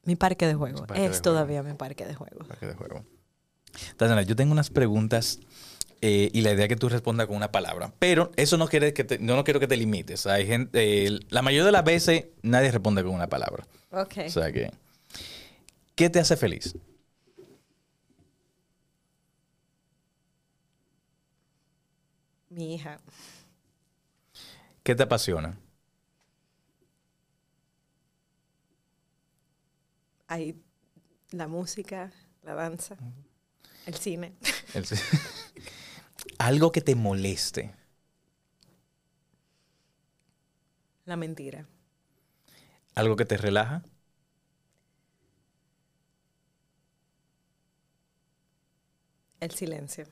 mi 0.07 0.17
parque 0.17 0.47
de 0.47 0.55
juego. 0.55 0.87
parque 0.87 0.95
de 0.95 1.07
es 1.07 1.11
juego. 1.11 1.23
todavía 1.23 1.63
mi 1.63 1.75
parque 1.75 2.07
de 2.07 2.15
juego. 2.15 2.47
Parque 2.47 2.67
de 2.67 2.75
juego. 2.75 3.05
Tatiana, 3.97 4.23
yo 4.23 4.37
tengo 4.37 4.53
unas 4.53 4.71
preguntas 4.71 5.41
eh, 6.01 6.31
y 6.33 6.41
la 6.43 6.53
idea 6.53 6.65
es 6.65 6.69
que 6.69 6.77
tú 6.77 6.89
respondas 6.89 7.27
con 7.27 7.37
una 7.37 7.51
palabra. 7.51 7.93
Pero 7.99 8.31
eso 8.37 8.57
no 8.57 8.69
quiere 8.69 8.95
que 8.95 9.05
te, 9.05 9.19
yo 9.19 9.37
no 9.37 9.45
quiero 9.45 9.61
que 9.61 9.67
te 9.67 9.77
limites. 9.77 10.27
Hay 10.27 10.47
gente, 10.47 11.07
eh, 11.07 11.21
la 11.29 11.43
mayoría 11.43 11.67
de 11.67 11.73
las 11.73 11.85
veces 11.85 12.27
nadie 12.43 12.71
responde 12.71 13.03
con 13.03 13.13
una 13.13 13.29
palabra. 13.29 13.67
Ok. 13.91 14.15
O 14.27 14.31
sea 14.31 14.53
que, 14.53 14.71
¿qué 15.95 16.09
te 16.09 16.21
hace 16.21 16.37
feliz? 16.37 16.77
Mi 22.49 22.75
hija. 22.75 22.99
¿Qué 24.83 24.95
te 24.95 25.03
apasiona? 25.03 25.59
Hay 30.29 30.62
la 31.31 31.49
música, 31.49 32.12
la 32.43 32.55
danza, 32.55 32.97
el 33.87 33.95
cine. 33.95 34.35
El- 34.74 34.85
Algo 36.39 36.72
que 36.72 36.81
te 36.81 36.95
moleste. 36.95 37.74
La 41.05 41.16
mentira. 41.16 41.66
Algo 42.95 43.16
que 43.16 43.24
te 43.24 43.37
relaja. 43.37 43.83
El 49.41 49.51
silencio. 49.51 50.07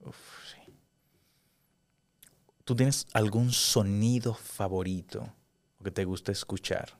Uf, 0.00 0.16
sí. 0.52 0.72
¿Tú 2.64 2.76
tienes 2.76 3.06
algún 3.12 3.52
sonido 3.52 4.34
favorito 4.34 5.32
que 5.82 5.90
te 5.90 6.04
gusta 6.04 6.32
escuchar? 6.32 6.98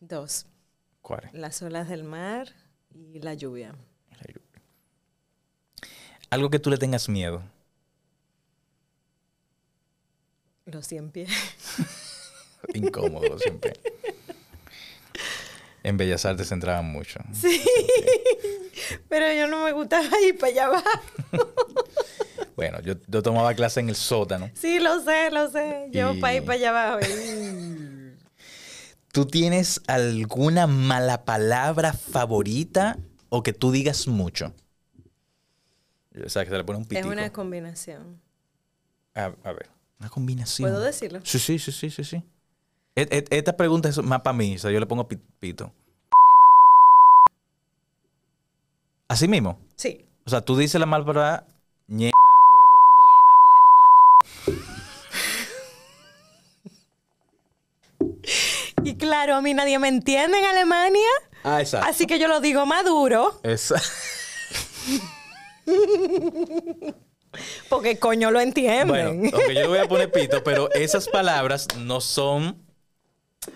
Dos. 0.00 0.46
¿Cuál 1.02 1.24
es? 1.24 1.34
Las 1.34 1.62
olas 1.62 1.88
del 1.88 2.04
mar 2.04 2.48
y 2.94 3.18
la 3.20 3.34
lluvia. 3.34 3.74
Algo 6.30 6.50
que 6.50 6.58
tú 6.58 6.68
le 6.70 6.76
tengas 6.76 7.08
miedo. 7.08 7.42
Los 10.66 10.86
cien 10.86 11.10
pies. 11.10 11.30
Incómodo 12.74 13.38
siempre. 13.38 13.72
En 15.82 15.96
Bellas 15.96 16.26
Artes 16.26 16.52
entraban 16.52 16.84
mucho. 16.86 17.20
Sí. 17.32 17.62
Pero 19.08 19.32
yo 19.32 19.48
no 19.48 19.64
me 19.64 19.72
gustaba 19.72 20.08
ir 20.20 20.38
para 20.38 20.52
allá 20.52 20.66
abajo. 20.66 20.88
Bueno, 22.56 22.80
yo, 22.80 22.94
yo 23.06 23.22
tomaba 23.22 23.54
clase 23.54 23.78
en 23.78 23.88
el 23.88 23.94
sótano. 23.94 24.50
Sí, 24.54 24.80
lo 24.80 25.00
sé, 25.04 25.30
lo 25.30 25.48
sé. 25.48 25.86
Yo 25.92 26.12
Y- 26.12 26.20
para 26.20 26.34
ir 26.34 26.42
para 26.44 26.54
allá 26.54 26.70
abajo. 26.70 27.08
y- 27.08 27.97
¿Tú 29.18 29.26
tienes 29.26 29.82
alguna 29.88 30.68
mala 30.68 31.24
palabra 31.24 31.92
favorita 31.92 32.96
o 33.30 33.42
que 33.42 33.52
tú 33.52 33.72
digas 33.72 34.06
mucho? 34.06 34.54
O 36.24 36.28
sea, 36.28 36.44
que 36.44 36.50
se 36.52 36.56
le 36.56 36.62
pone 36.62 36.76
un 36.76 36.84
Es 36.84 36.88
pitico. 36.88 37.08
una 37.08 37.32
combinación. 37.32 38.20
A, 39.16 39.32
a 39.42 39.52
ver, 39.52 39.70
una 39.98 40.08
combinación. 40.08 40.70
¿Puedo 40.70 40.80
decirlo? 40.80 41.18
Sí, 41.24 41.40
sí, 41.40 41.58
sí, 41.58 41.72
sí, 41.72 41.90
sí, 41.90 42.04
sí. 42.04 42.22
Et- 42.94 43.12
et- 43.12 43.26
Esta 43.34 43.56
pregunta 43.56 43.88
es 43.88 44.00
más 44.00 44.20
para 44.20 44.34
mí, 44.36 44.54
o 44.54 44.58
sea, 44.60 44.70
yo 44.70 44.78
le 44.78 44.86
pongo 44.86 45.08
pi- 45.08 45.18
pito. 45.40 45.72
¿Así 49.08 49.26
mismo? 49.26 49.58
Sí. 49.74 50.06
O 50.26 50.30
sea, 50.30 50.42
tú 50.42 50.56
dices 50.56 50.78
la 50.78 50.86
mala 50.86 51.04
palabra 51.04 51.44
ñe- 51.88 52.12
Y 54.46 54.52
claro, 58.98 59.36
a 59.36 59.42
mí 59.42 59.54
nadie 59.54 59.78
me 59.78 59.88
entiende 59.88 60.38
en 60.38 60.44
Alemania. 60.44 61.08
Ah, 61.44 61.60
exacto. 61.60 61.86
Así 61.88 62.06
que 62.06 62.18
yo 62.18 62.28
lo 62.28 62.40
digo 62.40 62.66
maduro. 62.66 63.40
Esa- 63.42 63.80
Porque 67.68 67.98
coño 67.98 68.30
lo 68.30 68.40
entienden. 68.40 68.88
Bueno, 68.88 69.36
ok, 69.36 69.42
yo 69.48 69.52
le 69.60 69.66
voy 69.66 69.78
a 69.78 69.86
poner 69.88 70.10
pito, 70.10 70.42
pero 70.42 70.70
esas 70.72 71.08
palabras 71.08 71.66
no 71.78 72.00
son. 72.00 72.56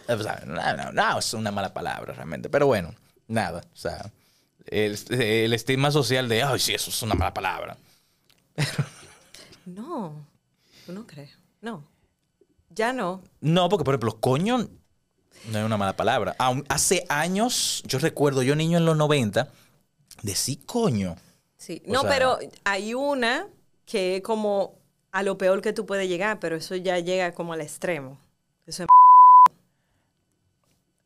o 0.08 0.18
sea, 0.22 0.42
no, 0.46 0.76
no, 0.76 0.92
no, 0.92 1.18
es 1.18 1.34
una 1.34 1.50
mala 1.50 1.72
palabra 1.72 2.12
realmente. 2.12 2.48
Pero 2.50 2.66
bueno, 2.66 2.94
nada. 3.28 3.62
O 3.72 3.76
sea, 3.76 4.10
el, 4.66 4.98
el 5.10 5.52
estigma 5.54 5.90
social 5.90 6.28
de, 6.28 6.42
ay, 6.42 6.58
sí, 6.60 6.74
eso 6.74 6.90
es 6.90 7.02
una 7.02 7.14
mala 7.14 7.34
palabra. 7.34 7.76
No, 9.64 10.26
¿tú 10.84 10.92
no 10.92 11.06
crees? 11.06 11.30
No. 11.60 11.84
Ya 12.70 12.92
no. 12.92 13.22
No, 13.40 13.68
porque 13.68 13.84
por 13.84 13.94
ejemplo, 13.94 14.18
coño 14.20 14.68
no 15.50 15.58
es 15.58 15.64
una 15.64 15.76
mala 15.76 15.96
palabra. 15.96 16.36
Hace 16.68 17.04
años, 17.08 17.82
yo 17.86 17.98
recuerdo, 17.98 18.42
yo 18.42 18.54
niño 18.56 18.78
en 18.78 18.84
los 18.84 18.96
90, 18.96 19.48
decía 20.22 20.56
coño. 20.66 21.16
Sí. 21.56 21.82
O 21.86 21.92
No, 21.92 22.00
sea- 22.02 22.10
pero 22.10 22.38
hay 22.64 22.94
una 22.94 23.46
que 23.84 24.16
es 24.16 24.22
como 24.22 24.78
a 25.10 25.22
lo 25.22 25.36
peor 25.38 25.60
que 25.62 25.72
tú 25.72 25.84
puedes 25.86 26.08
llegar, 26.08 26.38
pero 26.40 26.56
eso 26.56 26.74
ya 26.76 26.98
llega 26.98 27.32
como 27.34 27.52
al 27.52 27.60
extremo. 27.60 28.18
Eso 28.66 28.84
es 28.84 28.88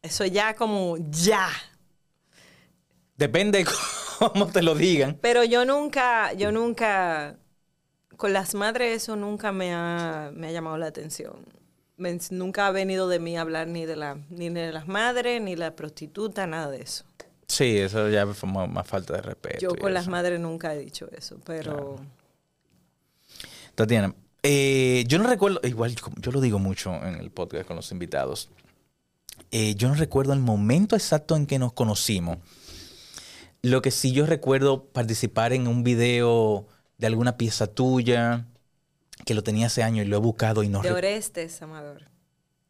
Eso 0.02 0.24
ya 0.26 0.54
como 0.54 0.96
ya. 1.10 1.48
Depende 3.16 3.64
cómo 4.18 4.46
te 4.48 4.62
lo 4.62 4.74
digan. 4.74 5.18
Pero 5.20 5.42
yo 5.44 5.64
nunca, 5.64 6.32
yo 6.34 6.52
nunca, 6.52 7.36
con 8.16 8.32
las 8.32 8.54
madres 8.54 9.02
eso 9.02 9.16
nunca 9.16 9.52
me 9.52 9.72
ha, 9.74 10.30
me 10.34 10.48
ha 10.48 10.52
llamado 10.52 10.76
la 10.78 10.86
atención. 10.86 11.44
Nunca 11.96 12.66
ha 12.66 12.70
venido 12.70 13.08
de 13.08 13.18
mí 13.18 13.36
hablar 13.38 13.68
ni 13.68 13.86
de, 13.86 13.96
la, 13.96 14.18
ni 14.28 14.50
de 14.50 14.72
las 14.72 14.86
madres, 14.86 15.40
ni 15.40 15.56
la 15.56 15.74
prostituta, 15.74 16.46
nada 16.46 16.70
de 16.70 16.82
eso. 16.82 17.04
Sí, 17.48 17.78
eso 17.78 18.08
ya 18.10 18.26
fue 18.26 18.48
más, 18.50 18.68
más 18.68 18.86
falta 18.86 19.14
de 19.14 19.22
respeto. 19.22 19.60
Yo 19.60 19.70
con 19.76 19.94
las 19.94 20.08
madres 20.08 20.38
nunca 20.40 20.74
he 20.74 20.78
dicho 20.78 21.08
eso, 21.16 21.38
pero 21.44 22.00
Tatiana, 23.74 24.14
eh, 24.42 25.04
yo 25.06 25.18
no 25.18 25.28
recuerdo, 25.28 25.60
igual 25.62 25.94
yo, 25.94 26.06
yo 26.16 26.32
lo 26.32 26.40
digo 26.40 26.58
mucho 26.58 26.94
en 26.94 27.14
el 27.16 27.30
podcast 27.30 27.66
con 27.66 27.76
los 27.76 27.90
invitados, 27.92 28.48
Eh, 29.52 29.74
yo 29.76 29.88
no 29.88 29.94
recuerdo 29.94 30.32
el 30.32 30.40
momento 30.40 30.96
exacto 30.96 31.36
en 31.36 31.46
que 31.46 31.58
nos 31.58 31.72
conocimos. 31.72 32.38
Lo 33.62 33.80
que 33.80 33.90
sí 33.90 34.12
yo 34.12 34.26
recuerdo 34.26 34.84
participar 34.84 35.52
en 35.52 35.68
un 35.68 35.84
video 35.84 36.66
de 36.98 37.06
alguna 37.06 37.36
pieza 37.36 37.66
tuya, 37.66 38.46
que 39.24 39.34
lo 39.34 39.42
tenía 39.42 39.66
hace 39.66 39.82
años 39.82 40.06
y 40.06 40.08
lo 40.08 40.16
he 40.16 40.20
buscado 40.20 40.62
y 40.62 40.68
no 40.68 40.82
de. 40.82 40.92
Orestes, 40.92 41.60
Amador. 41.62 42.02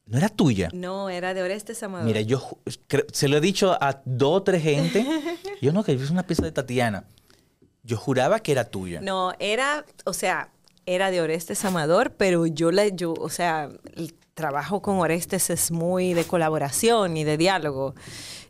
¿No 0.06 0.18
era 0.18 0.28
tuya? 0.28 0.68
No, 0.72 1.10
era 1.10 1.34
de 1.34 1.42
Orestes 1.42 1.82
Amador. 1.82 2.06
Mira, 2.06 2.20
yo 2.20 2.58
se 3.12 3.28
lo 3.28 3.38
he 3.38 3.40
dicho 3.40 3.76
a 3.80 4.02
dos 4.04 4.36
o 4.36 4.42
tres 4.42 4.62
gente. 4.62 5.04
yo 5.60 5.72
no, 5.72 5.82
que 5.82 5.92
es 5.92 6.10
una 6.10 6.24
pieza 6.24 6.44
de 6.44 6.52
Tatiana. 6.52 7.04
Yo 7.82 7.96
juraba 7.96 8.40
que 8.40 8.52
era 8.52 8.64
tuya. 8.64 9.00
No, 9.00 9.32
era, 9.40 9.84
o 10.04 10.12
sea, 10.12 10.50
era 10.86 11.10
de 11.10 11.20
Orestes 11.20 11.64
Amador, 11.64 12.12
pero 12.12 12.46
yo 12.46 12.70
le, 12.70 12.94
yo, 12.94 13.14
o 13.14 13.28
sea, 13.28 13.68
el 13.96 14.14
trabajo 14.34 14.80
con 14.82 14.98
Orestes 14.98 15.50
es 15.50 15.70
muy 15.72 16.14
de 16.14 16.24
colaboración 16.24 17.16
y 17.16 17.24
de 17.24 17.36
diálogo. 17.36 17.94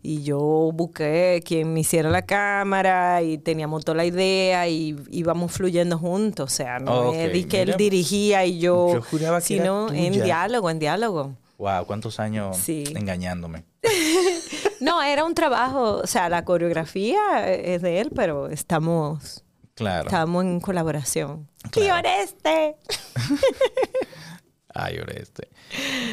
Y 0.08 0.22
yo 0.22 0.70
busqué 0.72 1.42
quien 1.44 1.72
me 1.74 1.80
hiciera 1.80 2.08
la 2.10 2.22
cámara 2.22 3.22
y 3.22 3.38
teníamos 3.38 3.84
toda 3.84 3.96
la 3.96 4.04
idea 4.04 4.68
y 4.68 4.94
íbamos 5.10 5.50
fluyendo 5.50 5.98
juntos. 5.98 6.52
O 6.52 6.54
sea, 6.54 6.78
no 6.78 7.08
Ok, 7.08 7.14
es 7.16 7.32
de 7.32 7.48
que 7.48 7.62
él 7.62 7.74
dirigía 7.76 8.44
y 8.46 8.60
yo, 8.60 8.94
Yo 8.94 9.02
juraba 9.02 9.40
que 9.40 9.54
era 9.56 9.64
sino 9.64 9.88
en 9.92 10.12
tuya. 10.12 10.24
diálogo, 10.24 10.70
en 10.70 10.78
diálogo. 10.78 11.32
Wow, 11.58 11.86
cuántos 11.86 12.20
años 12.20 12.56
Sí. 12.56 12.84
engañándome. 12.94 13.64
No, 14.78 15.02
era 15.02 15.24
un 15.24 15.34
trabajo, 15.34 16.00
o 16.02 16.06
sea, 16.06 16.28
la 16.28 16.44
coreografía 16.44 17.48
es 17.50 17.80
de 17.80 17.98
él, 18.00 18.10
pero 18.14 18.48
estamos, 18.48 19.42
Claro. 19.74 20.04
estamos 20.06 20.44
en 20.44 20.60
colaboración. 20.60 21.48
Claro. 21.70 21.88
¡Y 21.88 21.90
Oreste! 21.98 22.76
Ay, 24.78 24.98
Oreste. 24.98 25.48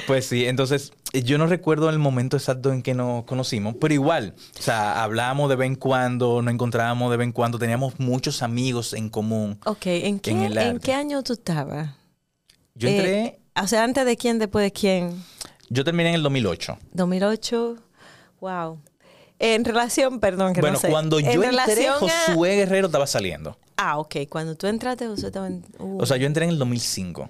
Pues 0.07 0.25
sí, 0.25 0.45
entonces 0.45 0.93
yo 1.11 1.37
no 1.37 1.47
recuerdo 1.47 1.89
el 1.89 1.99
momento 1.99 2.37
exacto 2.37 2.71
en 2.71 2.81
que 2.81 2.93
nos 2.93 3.25
conocimos, 3.25 3.75
pero 3.79 3.93
igual, 3.93 4.35
o 4.57 4.61
sea, 4.61 5.03
hablábamos 5.03 5.49
de 5.49 5.55
vez 5.57 5.67
en 5.67 5.75
cuando, 5.75 6.41
nos 6.41 6.53
encontrábamos 6.53 7.11
de 7.11 7.17
vez 7.17 7.25
en 7.25 7.31
cuando, 7.33 7.59
teníamos 7.59 7.99
muchos 7.99 8.41
amigos 8.41 8.93
en 8.93 9.09
común. 9.09 9.59
Ok, 9.65 9.85
¿en 9.87 10.19
qué, 10.19 10.31
En 10.31 10.57
¿en 10.57 10.79
qué 10.79 10.93
año 10.93 11.21
tú 11.23 11.33
estabas? 11.33 11.91
Yo 12.75 12.87
Eh, 12.89 12.95
entré, 12.95 13.39
o 13.61 13.67
sea, 13.67 13.83
antes 13.83 14.05
de 14.05 14.15
quién, 14.17 14.39
después 14.39 14.63
de 14.63 14.71
quién. 14.71 15.23
yo 15.69 15.83
terminé 15.83 16.09
en 16.09 16.15
el 16.15 16.23
2008. 16.23 16.77
2008. 16.93 17.75
Wow. 18.39 18.79
En 19.39 19.65
relación, 19.65 20.19
perdón, 20.19 20.53
que 20.53 20.61
Bueno, 20.61 20.75
no 20.75 20.79
sé. 20.79 20.89
cuando 20.89 21.19
En 21.19 21.25
yo 21.25 21.31
entré, 21.33 21.49
relación 21.49 21.95
a- 21.95 21.97
Josué 22.31 22.55
Guerrero 22.55 22.87
estaba 22.87 23.07
saliendo. 23.07 23.57
Ah, 23.75 23.97
ok. 23.97 24.15
Cuando 24.29 24.55
tú 24.55 24.67
entraste, 24.67 25.07
Josué 25.07 25.27
estaba 25.27 25.47
en... 25.47 25.65
uh, 25.79 26.01
O 26.01 26.05
sea, 26.05 26.15
yo 26.17 26.27
entré 26.27 26.45
en 26.45 26.51
el 26.51 26.59
2005. 26.59 27.29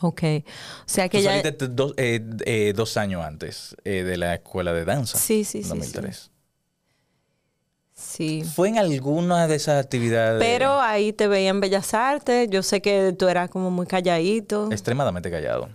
Ok. 0.00 0.22
O 0.22 0.42
sea 0.86 1.08
que 1.08 1.18
Tú 1.18 1.24
ya... 1.24 1.30
saliste 1.42 1.68
dos, 1.68 1.94
eh, 1.96 2.20
eh, 2.44 2.72
dos 2.74 2.96
años 2.96 3.24
antes 3.24 3.76
eh, 3.84 4.02
de 4.04 4.16
la 4.16 4.34
escuela 4.34 4.72
de 4.72 4.84
danza. 4.84 5.18
Sí, 5.18 5.44
sí, 5.44 5.62
sí, 5.62 5.68
2003. 5.68 6.30
Sí. 7.94 8.44
Fue 8.54 8.68
en 8.68 8.78
alguna 8.78 9.46
de 9.48 9.54
esas 9.56 9.82
actividades 9.82 10.42
Pero 10.42 10.80
ahí 10.80 11.12
te 11.14 11.28
veía 11.28 11.48
en 11.50 11.60
Bellas 11.60 11.94
Artes. 11.94 12.48
Yo 12.50 12.62
sé 12.62 12.82
que 12.82 13.14
tú 13.18 13.26
eras 13.28 13.48
como 13.48 13.70
muy 13.70 13.86
calladito. 13.86 14.70
extremadamente 14.70 15.30
callado. 15.30 15.70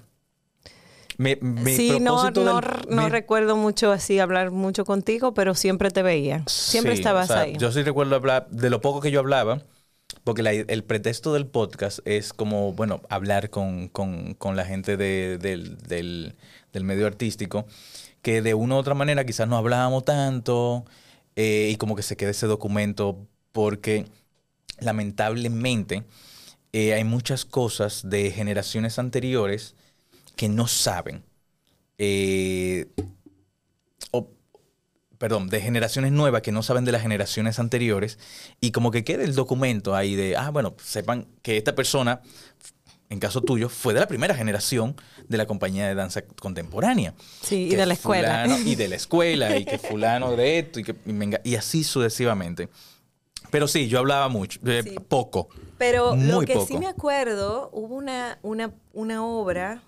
Mi, 1.18 1.36
mi 1.42 1.76
sí, 1.76 2.00
no, 2.00 2.30
no, 2.32 2.62
del- 2.62 2.90
no 2.90 3.04
mi- 3.04 3.10
recuerdo 3.10 3.56
mucho 3.56 3.92
así 3.92 4.20
hablar 4.20 4.50
mucho 4.52 4.86
contigo, 4.86 5.34
pero 5.34 5.54
siempre 5.56 5.92
te 5.92 6.02
veía. 6.04 6.44
Siempre 6.48 6.94
Sí, 6.94 7.00
estabas 7.00 7.30
o 7.30 7.34
sea, 7.34 7.42
ahí. 7.44 7.58
Yo 7.58 7.72
sí 7.72 7.84
recuerdo 7.84 8.16
hablar 8.16 8.48
de 8.50 8.70
lo 8.70 8.82
poco 8.82 9.02
que 9.02 9.12
yo 9.12 9.20
hablaba, 9.20 9.62
porque 10.24 10.44
la- 10.44 10.52
el 10.54 10.84
pretexto 10.84 11.34
del 11.34 11.48
podcast 11.48 12.00
es 12.06 12.34
como, 12.34 12.74
bueno, 12.74 13.02
hablar 13.10 13.50
con, 13.50 13.88
con- 13.90 14.36
la 14.56 14.66
gente 14.66 14.98
de- 14.98 15.38
del, 15.38 15.78
del- 15.80 16.36
medio 16.84 17.08
artístico, 17.08 17.66
que 18.22 18.42
de 18.42 18.54
una 18.54 18.76
u 18.76 18.78
otra 18.80 18.94
manera 18.94 19.26
quizás 19.26 19.48
no 19.48 19.58
hablábamos 19.58 20.06
tanto 20.06 20.86
eh, 21.36 21.70
y 21.74 21.76
como 21.78 21.96
que 21.96 22.04
se 22.04 22.18
quede 22.18 22.32
ese 22.32 22.48
documento, 22.48 23.18
porque 23.52 24.06
lamentablemente 24.80 26.04
eh, 26.74 26.94
hay 26.94 27.04
muchas 27.04 27.46
cosas 27.46 28.02
de 28.10 28.32
generaciones 28.32 29.00
anteriores 29.00 29.76
que 30.36 30.50
no 30.50 30.68
saben. 30.68 31.24
Eh, 31.98 32.88
perdón, 35.22 35.50
de 35.50 35.62
generaciones 35.62 36.12
nuevas 36.12 36.42
que 36.42 36.52
no 36.52 36.64
saben 36.64 36.84
de 36.84 36.92
las 36.92 37.04
generaciones 37.04 37.60
anteriores 37.60 38.18
y 38.60 38.72
como 38.72 38.90
que 38.90 39.04
quede 39.04 39.24
el 39.24 39.36
documento 39.36 39.96
ahí 39.96 40.16
de, 40.16 40.36
ah, 40.36 40.50
bueno, 40.50 40.74
sepan 40.84 41.28
que 41.44 41.58
esta 41.58 41.76
persona, 41.76 42.22
en 43.08 43.20
caso 43.20 43.42
tuyo, 43.42 43.70
fue 43.70 43.94
de 43.94 44.00
la 44.00 44.08
primera 44.08 44.34
generación 44.34 44.96
de 45.28 45.38
la 45.38 45.46
compañía 45.46 45.88
de 45.88 45.94
danza 45.94 46.24
contemporánea. 46.24 47.14
Sí, 47.44 47.70
y 47.72 47.76
de 47.76 47.86
la 47.86 47.94
escuela. 47.94 48.46
fulano- 48.48 48.68
y 48.68 48.74
de 48.74 48.88
la 48.88 48.96
escuela, 48.96 49.58
y 49.60 49.64
que 49.66 49.78
fulano 49.92 50.36
de 50.36 50.58
esto, 50.58 50.80
y, 50.80 50.84
que, 50.86 50.96
y, 51.06 51.12
venga- 51.14 51.42
y 51.44 51.54
así 51.56 51.84
sucesivamente. 51.84 52.68
Pero 53.52 53.68
sí, 53.68 53.88
yo 53.88 54.00
hablaba 54.00 54.28
mucho, 54.28 54.60
eh, 54.66 54.82
Sí. 54.84 54.96
poco. 55.08 55.50
Pero 55.78 56.16
lo 56.16 56.40
que 56.42 56.56
poco. 56.56 56.66
sí 56.66 56.78
me 56.80 56.88
acuerdo, 56.88 57.70
hubo 57.74 57.94
una, 57.94 58.40
una, 58.42 58.74
una 58.94 59.24
obra 59.24 59.84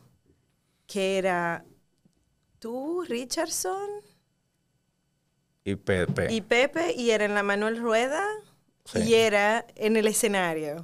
que 0.86 1.18
era 1.18 1.66
tú, 2.60 3.04
Richardson 3.10 3.90
Y 5.66 5.76
Pepe. 5.76 6.34
y 6.34 6.42
Pepe, 6.42 6.94
y 6.94 7.12
era 7.12 7.26
en 7.26 7.34
la 7.36 7.44
Manuel 7.44 7.78
Rueda, 7.80 8.24
Sí. 8.86 9.00
y 9.00 9.14
era 9.14 9.66
en 9.76 9.96
el 9.96 10.08
escenario. 10.08 10.84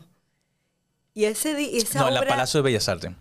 Y 1.14 1.26
ese 1.26 1.54
di- 1.56 1.78
esa 1.78 2.00
no, 2.00 2.08
en 2.08 2.14
la 2.14 2.26
Palacio 2.26 2.60
de 2.60 2.64
Bellas 2.64 2.88
Artes. 2.88 3.12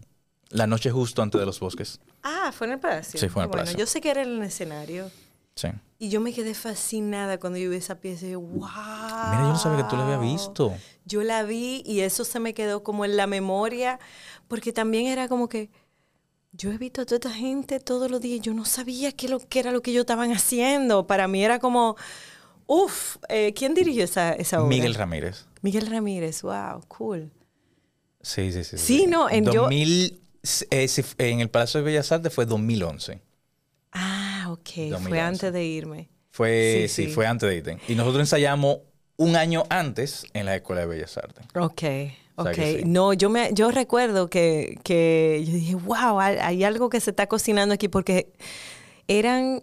La 0.51 0.67
noche 0.67 0.91
justo 0.91 1.21
antes 1.21 1.39
de 1.41 1.47
los 1.47 1.59
bosques. 1.61 2.01
Ah, 2.23 2.53
fue 2.57 2.69
en 2.69 2.75
el 2.75 2.79
Palacio. 2.81 3.19
Sí, 3.19 3.29
fue 3.29 3.43
en 3.43 3.45
el 3.45 3.49
Bueno, 3.49 3.63
Palacio. 3.65 3.79
yo 3.79 3.87
sé 3.87 4.01
que 4.01 4.11
era 4.11 4.23
en 4.23 4.37
el 4.37 4.43
escenario. 4.43 5.11
Sí. 5.57 5.69
Y 5.99 6.11
yo 6.11 6.21
me 6.21 6.33
quedé 6.33 6.55
fascinada 6.55 7.41
cuando 7.41 7.59
yo 7.59 7.71
vi 7.71 7.77
esa 7.77 7.97
pieza 7.97 8.27
y 8.27 8.31
yo, 8.31 8.41
wow. 8.41 8.61
Mira, 8.61 9.41
yo 9.43 9.49
no 9.49 9.59
sabía 9.59 9.83
que 9.85 9.91
tú 9.91 9.97
la 9.97 10.05
habías 10.05 10.21
visto. 10.21 10.73
Yo 11.05 11.23
la 11.25 11.43
vi 11.43 11.83
y 11.85 12.01
eso 12.01 12.25
se 12.25 12.39
me 12.39 12.55
quedó 12.55 12.85
como 12.85 13.05
en 13.05 13.17
la 13.17 13.27
memoria, 13.27 13.99
porque 14.47 14.73
también 14.73 15.07
era 15.07 15.27
como 15.27 15.49
que 15.49 15.71
yo 16.59 16.71
he 16.73 16.77
visto 16.79 17.01
a 17.03 17.07
toda 17.07 17.17
esta 17.17 17.31
gente 17.33 17.81
todos 17.81 18.11
los 18.11 18.21
días, 18.21 18.41
yo 18.43 18.53
no 18.53 18.65
sabía 18.65 19.13
qué, 19.13 19.29
lo, 19.29 19.39
qué 19.39 19.61
era 19.61 19.71
lo 19.73 19.81
que 19.81 19.93
ellos 19.93 20.03
estaban 20.03 20.33
haciendo. 20.33 21.07
Para 21.07 21.29
mí 21.29 21.43
era 21.45 21.59
como, 21.61 21.97
uff, 22.67 23.17
¿quién 23.55 23.75
dirigió 23.75 24.05
esa, 24.05 24.33
esa 24.33 24.59
obra? 24.61 24.69
Miguel 24.69 24.95
Ramírez. 24.95 25.47
Miguel 25.63 25.87
Ramírez, 25.87 26.43
wow, 26.43 26.83
cool. 26.89 27.31
Sí, 28.21 28.53
sí, 28.53 28.65
sí. 28.65 28.77
Sí, 28.77 29.07
no, 29.07 29.31
en 29.31 29.45
yo- 29.47 29.63
2000, 29.63 30.21
eh, 30.71 30.89
en 31.19 31.41
el 31.41 31.49
Palacio 31.51 31.79
de 31.81 31.85
Bellas 31.87 32.11
Artes 32.13 32.33
fue 32.35 32.45
2011. 32.45 33.23
Ah, 33.93 34.47
ok, 34.51 34.69
fue 34.75 34.89
2011. 34.91 35.21
antes 35.21 35.53
de 35.53 35.65
irme. 35.65 36.09
Fue, 36.31 36.87
Sí, 36.89 36.95
sí, 37.05 37.07
sí. 37.09 37.13
fue 37.13 37.27
antes 37.27 37.49
de 37.49 37.57
irte. 37.57 37.79
Y 37.89 37.95
nosotros 37.95 38.21
ensayamos 38.21 38.79
un 39.17 39.35
año 39.37 39.65
antes 39.71 40.25
en 40.35 40.47
la 40.47 40.55
Escuela 40.57 40.83
de 40.83 40.87
Bellas 40.89 41.17
Artes. 41.17 41.45
Ok, 41.55 41.83
O 42.39 42.43
sea 42.45 42.53
ok. 42.53 42.59
sí. 42.59 42.83
No, 42.87 43.13
yo 43.13 43.31
me, 43.31 43.51
yo 43.53 43.71
recuerdo 43.71 44.29
que, 44.29 44.79
que 44.85 45.43
yo 45.45 45.53
dije, 45.53 45.75
wow, 45.75 46.21
hay, 46.21 46.37
hay 46.39 46.65
algo 46.65 46.89
que 46.89 47.01
se 47.01 47.11
está 47.11 47.27
cocinando 47.27 47.75
aquí 47.75 47.89
porque 47.89 48.33
eran 49.09 49.61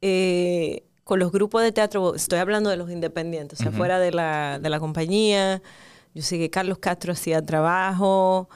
eh, 0.00 0.84
con 1.04 1.18
los 1.18 1.30
grupos 1.32 1.62
de 1.62 1.72
teatro, 1.72 2.14
estoy 2.14 2.38
hablando 2.38 2.70
de 2.70 2.76
los 2.76 2.90
independientes, 2.90 3.60
o 3.60 3.62
sea, 3.62 3.72
fuera 3.72 3.98
de 3.98 4.12
la, 4.12 4.58
de 4.58 4.70
la 4.70 4.80
compañía. 4.80 5.62
Yo 6.14 6.22
sé 6.22 6.38
que 6.38 6.50
Carlos 6.50 6.78
Castro 6.78 7.12
hacía 7.12 7.42
trabajo. 7.42 8.48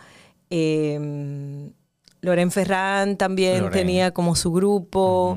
eh, 0.51 1.71
Loren 2.21 2.51
Ferrán 2.53 3.17
también 3.17 3.59
Loren. 3.59 3.73
tenía 3.73 4.11
como 4.13 4.37
su 4.37 4.53
grupo. 4.53 5.37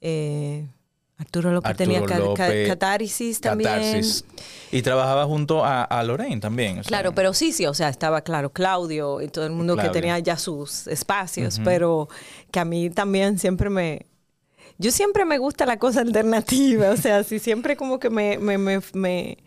Eh, 0.00 0.66
Arturo 1.18 1.50
López 1.52 1.70
Arturo 1.70 1.84
tenía 1.84 2.00
ca- 2.06 2.14
ca- 2.14 2.18
López, 2.20 2.68
Catarsis 2.68 3.40
también. 3.40 3.68
Catarsis. 3.70 4.24
Y 4.70 4.82
trabajaba 4.82 5.24
junto 5.26 5.64
a, 5.64 5.82
a 5.82 6.02
Lorraine 6.04 6.40
también. 6.40 6.78
o 6.78 6.82
sea, 6.82 6.88
Claro, 6.88 7.12
pero 7.12 7.34
sí, 7.34 7.50
sí, 7.52 7.66
o 7.66 7.74
sea, 7.74 7.88
estaba 7.88 8.20
claro 8.20 8.50
Claudio 8.52 9.20
y 9.20 9.26
todo 9.28 9.44
el 9.44 9.50
mundo 9.52 9.74
Claudio. 9.74 9.90
que 9.92 9.98
tenía 10.00 10.18
ya 10.20 10.36
sus 10.36 10.86
espacios, 10.86 11.60
pero 11.64 12.08
que 12.52 12.60
a 12.60 12.64
mí 12.64 12.88
también 12.90 13.38
siempre 13.38 13.68
me... 13.68 14.06
Yo 14.78 14.92
siempre 14.92 15.24
me 15.24 15.38
gusta 15.38 15.66
la 15.66 15.76
cosa 15.80 16.02
alternativa, 16.02 16.90
o 16.90 16.96
sea, 16.96 17.24
sí, 17.24 17.40
siempre 17.40 17.76
como 17.76 17.98
que 17.98 18.10
me, 18.10 18.38
me, 18.38 18.56
me, 18.58 18.80
me, 18.92 19.38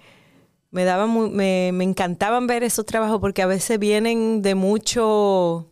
me 0.71 0.83
daba 0.83 1.05
muy- 1.07 1.29
me, 1.29 1.71
me 1.73 1.85
encantaban 1.85 2.47
ver 2.47 2.63
esos 2.63 2.85
trabajos 2.85 3.21
porque 3.21 3.41
a 3.41 3.47
veces 3.47 3.79
vienen 3.79 4.41
de 4.41 4.55
mucho... 4.55 5.69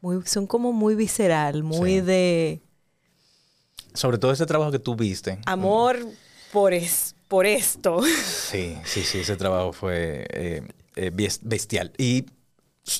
Muy, 0.00 0.20
son 0.26 0.46
como 0.48 0.72
muy 0.72 0.96
visceral, 0.96 1.62
muy 1.62 1.92
Sí. 1.92 2.00
de 2.00 2.60
Sobre 3.94 4.18
todo 4.18 4.32
ese 4.32 4.44
trabajo 4.46 4.70
que 4.72 4.78
tú 4.78 4.94
viste. 4.96 5.38
amor 5.46 5.96
por, 6.52 6.72
es, 6.74 7.14
por 7.28 7.46
esto. 7.46 8.02
Sí, 8.02 8.76
sí, 8.84 9.02
sí, 9.02 9.20
ese 9.20 9.36
trabajo 9.36 9.72
fue 9.72 10.26
eh, 10.30 10.62
eh, 10.96 11.10
bestial. 11.42 11.92
Y 11.96 12.26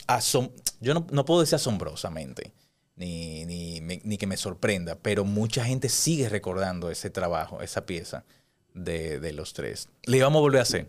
asom- 0.07 0.51
yo 0.81 0.95
no, 0.95 1.07
no 1.11 1.25
puedo 1.25 1.41
decir 1.41 1.57
asombrosamente, 1.57 2.53
ni, 2.97 3.45
ni, 3.45 3.81
me- 3.81 4.01
ni 4.05 4.17
que 4.19 4.27
me 4.27 4.37
sorprenda, 4.37 4.97
pero 4.97 5.25
mucha 5.25 5.65
gente 5.65 5.89
sigue 5.89 6.29
recordando 6.29 6.91
ese 6.91 7.11
trabajo, 7.11 7.61
esa 7.61 7.85
pieza 7.87 8.25
de, 8.73 9.21
de 9.21 9.33
los 9.33 9.53
tres. 9.53 9.89
Le 10.05 10.17
íbamos 10.19 10.39
a 10.39 10.43
volver 10.43 10.61
a 10.61 10.63
hacer, 10.63 10.89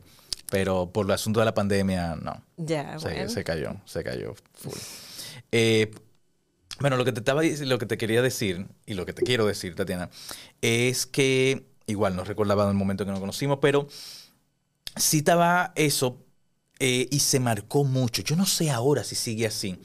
pero 0.50 0.90
por 0.92 1.06
el 1.08 1.12
asunto 1.12 1.40
de 1.40 1.46
la 1.46 1.54
pandemia, 1.54 2.16
no. 2.16 2.44
ya, 2.58 2.98
Se, 3.00 3.10
bueno. 3.10 3.30
se 3.30 3.44
cayó, 3.44 3.76
se 3.86 4.04
cayó 4.04 4.34
full. 4.54 4.78
Eh, 5.52 5.92
bueno, 6.80 6.98
lo 6.98 7.06
que 7.06 7.12
te 7.12 7.20
estaba 7.20 7.44
lo 7.44 7.78
que 7.80 7.86
te 7.86 7.98
quería 7.98 8.22
decir 8.22 8.68
y 8.86 8.94
lo 8.96 9.06
que 9.06 9.14
te 9.14 9.24
quiero 9.24 9.46
decir, 9.46 9.76
Tatiana, 9.76 10.10
es 10.62 11.06
que 11.06 11.66
igual 11.88 12.16
no 12.16 12.24
recordaba 12.24 12.68
el 12.68 12.76
momento 12.76 13.06
que 13.06 13.12
nos 13.12 13.20
conocimos, 13.20 13.60
pero 13.62 13.88
sí 14.96 15.20
estaba 15.20 15.74
eso 15.76 16.24
eh, 16.80 17.08
y 17.12 17.20
se 17.20 17.40
marcó 17.40 17.84
mucho. 17.84 18.22
Yo 18.24 18.36
no 18.36 18.46
sé 18.46 18.72
ahora 18.72 19.04
si 19.04 19.16
sigue 19.16 19.48
así. 19.48 19.80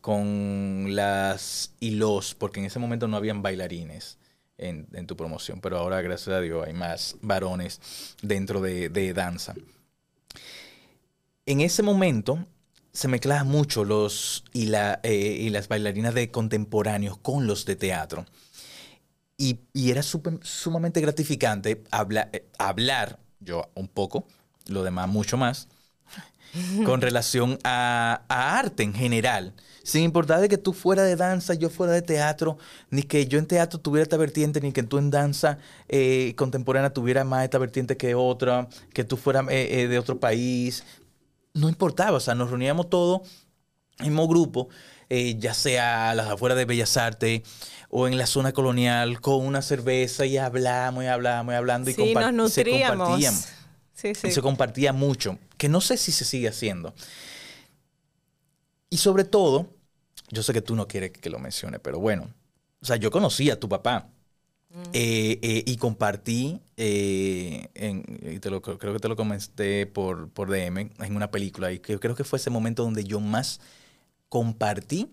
con 0.00 0.96
las 0.96 1.74
y 1.80 1.92
los, 1.92 2.34
porque 2.34 2.60
en 2.60 2.66
ese 2.66 2.78
momento 2.80 3.08
no 3.08 3.16
habían 3.18 3.42
bailarines 3.42 4.18
en, 4.58 4.88
en 4.94 5.06
tu 5.06 5.16
promoción, 5.16 5.60
pero 5.60 5.78
ahora 5.78 6.02
gracias 6.02 6.36
a 6.36 6.40
Dios 6.40 6.66
hay 6.66 6.74
más 6.74 7.16
varones 7.22 7.80
dentro 8.22 8.60
de, 8.62 8.88
de 8.90 9.12
danza. 9.14 9.54
En 11.46 11.60
ese 11.60 11.82
momento 11.82 12.46
se 12.92 13.08
mezclaban 13.08 13.48
mucho 13.48 13.84
los 13.84 14.44
y, 14.52 14.66
la, 14.66 15.00
eh, 15.02 15.38
y 15.40 15.50
las 15.50 15.68
bailarinas 15.68 16.14
de 16.14 16.30
contemporáneos 16.30 17.18
con 17.18 17.46
los 17.46 17.64
de 17.64 17.76
teatro. 17.76 18.26
Y, 19.36 19.60
y 19.72 19.90
era 19.90 20.02
súper- 20.02 20.40
sumamente 20.42 21.00
gratificante 21.00 21.84
habla- 21.90 22.28
eh, 22.32 22.48
hablar, 22.58 23.20
yo 23.40 23.70
un 23.74 23.86
poco, 23.88 24.26
lo 24.66 24.82
demás 24.82 25.08
mucho 25.08 25.36
más, 25.36 25.68
con 26.82 27.00
relación 27.00 27.58
a, 27.64 28.22
a 28.28 28.58
arte 28.58 28.82
en 28.82 28.94
general. 28.94 29.54
Sin 29.82 30.02
importar 30.02 30.40
de 30.40 30.48
que 30.48 30.58
tú 30.58 30.72
fuera 30.72 31.02
de 31.04 31.16
danza, 31.16 31.54
yo 31.54 31.70
fuera 31.70 31.92
de 31.92 32.02
teatro, 32.02 32.58
ni 32.90 33.02
que 33.02 33.26
yo 33.26 33.38
en 33.38 33.46
teatro 33.46 33.80
tuviera 33.80 34.02
esta 34.02 34.16
vertiente, 34.16 34.60
ni 34.60 34.72
que 34.72 34.82
tú 34.82 34.98
en 34.98 35.10
danza 35.10 35.58
eh, 35.88 36.34
contemporánea 36.36 36.92
tuviera 36.92 37.24
más 37.24 37.44
esta 37.44 37.58
vertiente 37.58 37.96
que 37.96 38.14
otra, 38.14 38.68
que 38.92 39.04
tú 39.04 39.16
fueras 39.16 39.46
eh, 39.50 39.82
eh, 39.82 39.88
de 39.88 39.98
otro 39.98 40.20
país. 40.20 40.84
No 41.58 41.68
importaba, 41.68 42.16
o 42.16 42.20
sea, 42.20 42.34
nos 42.34 42.50
reuníamos 42.50 42.88
todos 42.90 43.22
en 43.98 44.06
el 44.06 44.10
mismo 44.12 44.28
grupo, 44.28 44.68
eh, 45.08 45.36
ya 45.38 45.54
sea 45.54 46.10
a 46.10 46.14
las 46.14 46.28
afueras 46.28 46.56
de 46.58 46.64
Bellas 46.66 46.96
Artes 46.96 47.42
o 47.90 48.06
en 48.06 48.16
la 48.18 48.26
zona 48.26 48.52
colonial, 48.52 49.20
con 49.20 49.44
una 49.46 49.62
cerveza 49.62 50.26
y 50.26 50.36
hablamos 50.38 51.04
y 51.04 51.06
hablamos 51.06 51.52
y 51.52 51.56
hablando 51.56 51.90
y 51.90 51.94
Sí, 51.94 52.00
compa- 52.02 52.32
nos 52.32 52.52
se 52.52 52.64
compartían. 52.64 53.34
Sí, 53.94 54.30
se 54.30 54.42
compartía 54.42 54.92
mucho, 54.92 55.38
que 55.56 55.68
no 55.68 55.80
sé 55.80 55.96
si 55.96 56.12
se 56.12 56.24
sigue 56.24 56.48
haciendo. 56.48 56.94
Y 58.90 58.98
sobre 58.98 59.24
todo, 59.24 59.66
yo 60.30 60.42
sé 60.42 60.52
que 60.52 60.62
tú 60.62 60.74
no 60.76 60.88
quieres 60.88 61.12
que 61.12 61.30
lo 61.30 61.38
mencione, 61.38 61.78
pero 61.78 61.98
bueno, 61.98 62.32
o 62.80 62.86
sea, 62.86 62.96
yo 62.96 63.10
conocí 63.10 63.50
a 63.50 63.58
tu 63.60 63.68
papá 63.68 64.08
eh, 64.92 65.38
eh, 65.42 65.64
y 65.66 65.76
compartí, 65.76 66.60
eh, 66.76 67.68
en- 67.74 68.04
y 68.34 68.38
te 68.40 68.50
lo, 68.50 68.62
creo 68.62 68.92
que 68.94 69.00
te 69.00 69.08
lo 69.08 69.16
comenté 69.16 69.86
por, 69.86 70.30
por 70.30 70.50
DM, 70.50 70.90
en 70.98 71.16
una 71.16 71.30
película, 71.30 71.72
y 71.72 71.78
que 71.80 71.98
creo 71.98 72.14
que 72.14 72.24
fue 72.24 72.38
ese 72.38 72.50
momento 72.50 72.84
donde 72.84 73.04
yo 73.04 73.20
más 73.20 73.60
compartí 74.28 75.12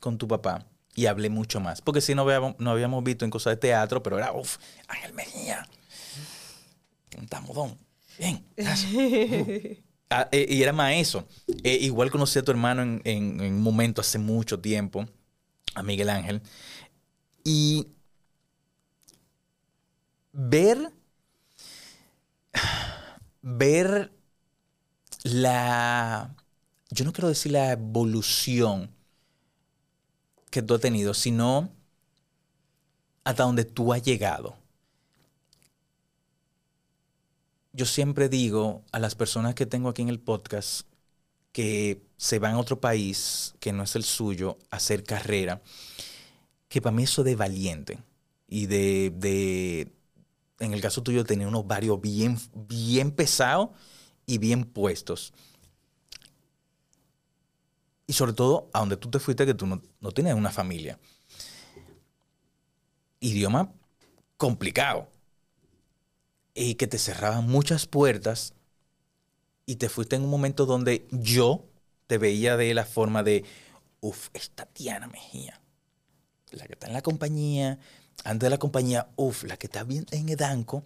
con 0.00 0.18
tu 0.18 0.28
papá 0.28 0.66
y 0.94 1.06
hablé 1.06 1.30
mucho 1.30 1.60
más. 1.60 1.82
Porque 1.82 2.00
sí, 2.00 2.14
no 2.14 2.22
habíamos, 2.22 2.56
no 2.58 2.70
habíamos 2.70 3.04
visto 3.04 3.24
en 3.24 3.30
cosas 3.30 3.52
de 3.52 3.56
teatro, 3.58 4.02
pero 4.02 4.18
era, 4.18 4.32
uff, 4.32 4.58
Ángel 4.88 5.14
Mejía, 5.14 5.66
un 7.18 7.26
tamodón. 7.28 7.78
Bien. 8.18 8.44
Uh. 8.58 9.82
Ah, 10.08 10.28
y 10.30 10.62
era 10.62 10.72
más 10.72 10.92
eso. 10.94 11.26
Igual 11.64 12.12
conocí 12.12 12.38
a 12.38 12.42
tu 12.44 12.52
hermano 12.52 12.80
en, 12.80 13.02
en- 13.04 13.40
en 13.40 13.54
un 13.54 13.60
momento 13.60 14.00
hace 14.00 14.20
mucho 14.20 14.60
tiempo, 14.60 15.04
a 15.74 15.82
Miguel 15.82 16.10
Ángel. 16.10 16.42
Y 17.44 17.88
ver, 20.36 20.92
ver 23.40 24.12
la, 25.24 26.36
yo 26.90 27.04
no 27.04 27.12
quiero 27.12 27.28
decir 27.28 27.52
la 27.52 27.72
evolución 27.72 28.94
que 30.50 30.62
tú 30.62 30.74
has 30.74 30.80
tenido, 30.80 31.14
sino 31.14 31.70
hasta 33.24 33.44
donde 33.44 33.64
tú 33.64 33.92
has 33.92 34.02
llegado. 34.02 34.56
Yo 37.72 37.86
siempre 37.86 38.28
digo 38.28 38.84
a 38.92 38.98
las 38.98 39.14
personas 39.14 39.54
que 39.54 39.66
tengo 39.66 39.88
aquí 39.88 40.02
en 40.02 40.08
el 40.08 40.20
podcast 40.20 40.86
que 41.52 42.02
se 42.18 42.38
van 42.38 42.54
a 42.54 42.58
otro 42.58 42.78
país 42.80 43.54
que 43.58 43.72
no 43.72 43.82
es 43.82 43.96
el 43.96 44.04
suyo 44.04 44.58
a 44.70 44.76
hacer 44.76 45.02
carrera, 45.02 45.62
que 46.68 46.82
para 46.82 46.94
mí 46.94 47.04
eso 47.04 47.24
de 47.24 47.36
valiente 47.36 47.98
y 48.48 48.66
de, 48.66 49.12
de 49.16 49.95
en 50.58 50.72
el 50.72 50.80
caso 50.80 51.02
tuyo, 51.02 51.24
tener 51.24 51.46
unos 51.46 51.66
varios 51.66 52.00
bien, 52.00 52.38
bien 52.54 53.10
pesados 53.10 53.70
y 54.24 54.38
bien 54.38 54.64
puestos. 54.64 55.32
Y 58.06 58.12
sobre 58.12 58.32
todo, 58.32 58.70
a 58.72 58.80
donde 58.80 58.96
tú 58.96 59.10
te 59.10 59.18
fuiste, 59.18 59.46
que 59.46 59.54
tú 59.54 59.66
no, 59.66 60.12
tienes 60.12 60.34
una 60.34 60.50
familia. 60.50 60.98
Idioma 63.20 63.72
complicado. 64.36 65.08
Y 66.54 66.76
que 66.76 66.86
te 66.86 66.98
cerraban 66.98 67.46
muchas 67.46 67.86
puertas. 67.86 68.54
Y 69.66 69.76
te 69.76 69.88
fuiste 69.88 70.16
en 70.16 70.22
un 70.22 70.30
momento 70.30 70.66
donde 70.66 71.06
yo 71.10 71.64
te 72.06 72.18
veía 72.18 72.56
de 72.56 72.72
la 72.72 72.84
forma 72.84 73.24
de, 73.24 73.44
uff, 74.00 74.28
esta 74.32 74.68
Diana 74.72 75.08
Mejía, 75.08 75.60
la 76.52 76.66
que 76.66 76.74
está 76.74 76.86
en 76.86 76.92
la 76.92 77.02
compañía, 77.02 77.80
antes 78.24 78.46
de 78.46 78.50
la 78.50 78.58
compañía, 78.58 79.08
uff, 79.16 79.44
la 79.44 79.56
que 79.56 79.66
está 79.66 79.84
bien 79.84 80.06
en 80.10 80.28
Edanco, 80.28 80.84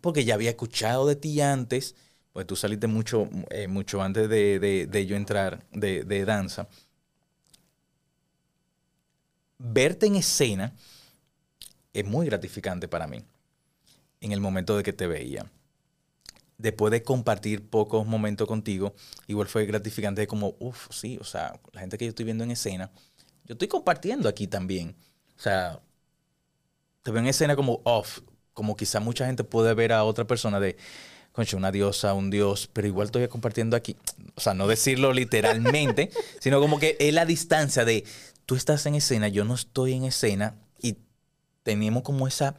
porque 0.00 0.24
ya 0.24 0.34
había 0.34 0.50
escuchado 0.50 1.06
de 1.06 1.16
ti 1.16 1.40
antes, 1.40 1.94
pues 2.32 2.46
tú 2.46 2.56
saliste 2.56 2.86
mucho, 2.86 3.28
eh, 3.50 3.66
mucho 3.68 4.02
antes 4.02 4.28
de, 4.28 4.58
de- 4.58 5.06
yo 5.06 5.16
entrar 5.16 5.64
de, 5.72 6.04
de 6.04 6.24
danza. 6.24 6.68
Verte 9.58 10.06
en 10.06 10.16
escena 10.16 10.72
es 11.92 12.04
muy 12.04 12.26
gratificante 12.26 12.86
para 12.88 13.06
mí 13.08 13.24
en 14.20 14.32
el 14.32 14.40
momento 14.40 14.76
de 14.76 14.82
que 14.82 14.92
te 14.92 15.06
veía. 15.06 15.46
Después 16.58 16.90
de 16.90 17.02
compartir 17.02 17.68
pocos 17.68 18.06
momentos 18.06 18.48
contigo, 18.48 18.94
igual 19.26 19.46
fue 19.46 19.66
gratificante 19.66 20.26
como, 20.26 20.56
uff, 20.58 20.88
sí, 20.90 21.18
o 21.20 21.24
sea, 21.24 21.60
la 21.72 21.80
gente 21.80 21.98
que 21.98 22.06
yo 22.06 22.10
estoy 22.10 22.24
viendo 22.24 22.44
en 22.44 22.50
escena, 22.50 22.90
yo 23.44 23.52
estoy 23.54 23.68
compartiendo 23.68 24.26
aquí 24.28 24.46
también. 24.46 24.96
O 25.38 25.40
sea, 25.40 25.80
te 27.02 27.10
veo 27.10 27.20
en 27.20 27.28
escena 27.28 27.56
como 27.56 27.80
off, 27.84 28.20
como 28.52 28.76
quizá 28.76 29.00
mucha 29.00 29.26
gente 29.26 29.44
puede 29.44 29.74
ver 29.74 29.92
a 29.92 30.04
otra 30.04 30.26
persona 30.26 30.60
de, 30.60 30.76
concha, 31.36 31.56
una 31.56 31.70
diosa, 31.70 32.14
un 32.14 32.30
dios, 32.30 32.68
pero 32.72 32.88
igual 32.88 33.06
estoy 33.06 33.28
compartiendo 33.28 33.76
aquí. 33.76 33.94
O 34.34 34.40
sea, 34.40 34.54
no 34.54 34.66
decirlo 34.66 35.12
literalmente, 35.12 36.10
sino 36.40 36.60
como 36.60 36.78
que 36.78 36.96
es 36.98 37.12
la 37.12 37.26
distancia 37.26 37.84
de, 37.84 38.04
tú 38.46 38.54
estás 38.54 38.86
en 38.86 38.94
escena, 38.94 39.28
yo 39.28 39.44
no 39.44 39.54
estoy 39.54 39.92
en 39.92 40.04
escena 40.04 40.56
y 40.80 40.96
tenemos 41.62 42.02
como 42.02 42.26
esa, 42.26 42.56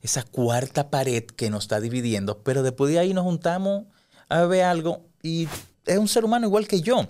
esa 0.00 0.22
cuarta 0.22 0.90
pared 0.90 1.24
que 1.24 1.50
nos 1.50 1.64
está 1.64 1.80
dividiendo, 1.80 2.42
pero 2.44 2.62
después 2.62 2.92
de 2.92 3.00
ahí 3.00 3.12
nos 3.12 3.24
juntamos 3.24 3.86
a 4.28 4.44
ver 4.44 4.62
algo 4.62 5.04
y 5.24 5.48
es 5.86 5.98
un 5.98 6.06
ser 6.06 6.24
humano 6.24 6.46
igual 6.46 6.68
que 6.68 6.82
yo 6.82 7.08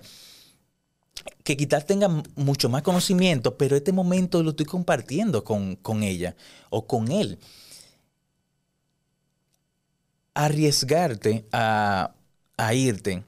que 1.43 1.57
quizás 1.57 1.85
tenga 1.85 2.07
mucho 2.35 2.69
más 2.69 2.81
conocimiento, 2.83 3.57
pero 3.57 3.75
este 3.75 3.91
momento 3.91 4.43
lo 4.43 4.51
estoy 4.51 4.65
compartiendo 4.65 5.43
con, 5.43 5.75
con 5.75 6.03
ella 6.03 6.35
o 6.69 6.87
con 6.87 7.11
él. 7.11 7.39
Arriesgarte 10.33 11.45
a, 11.51 12.13
a 12.57 12.73
irte, 12.73 13.23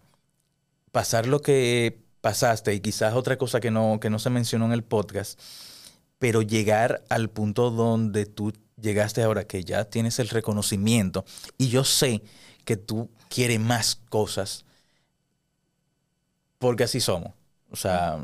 pasar 0.91 1.27
lo 1.27 1.41
que 1.41 2.01
pasaste 2.21 2.73
y 2.73 2.79
quizás 2.79 3.15
otra 3.15 3.37
cosa 3.37 3.59
que 3.59 3.71
no, 3.71 3.99
que 3.99 4.09
no 4.09 4.19
se 4.19 4.29
mencionó 4.29 4.65
en 4.65 4.71
el 4.71 4.83
podcast, 4.83 5.39
pero 6.19 6.41
llegar 6.41 7.03
al 7.09 7.29
punto 7.29 7.69
donde 7.71 8.25
tú 8.25 8.53
llegaste 8.79 9.23
ahora, 9.23 9.45
que 9.45 9.63
ya 9.63 9.85
tienes 9.85 10.19
el 10.19 10.29
reconocimiento 10.29 11.25
y 11.57 11.69
yo 11.69 11.83
sé 11.83 12.23
que 12.63 12.77
tú 12.77 13.09
quieres 13.29 13.59
más 13.59 13.95
cosas, 14.09 14.65
porque 16.59 16.85
así 16.85 17.01
somos. 17.01 17.33
O 17.73 17.75
sea, 17.75 18.23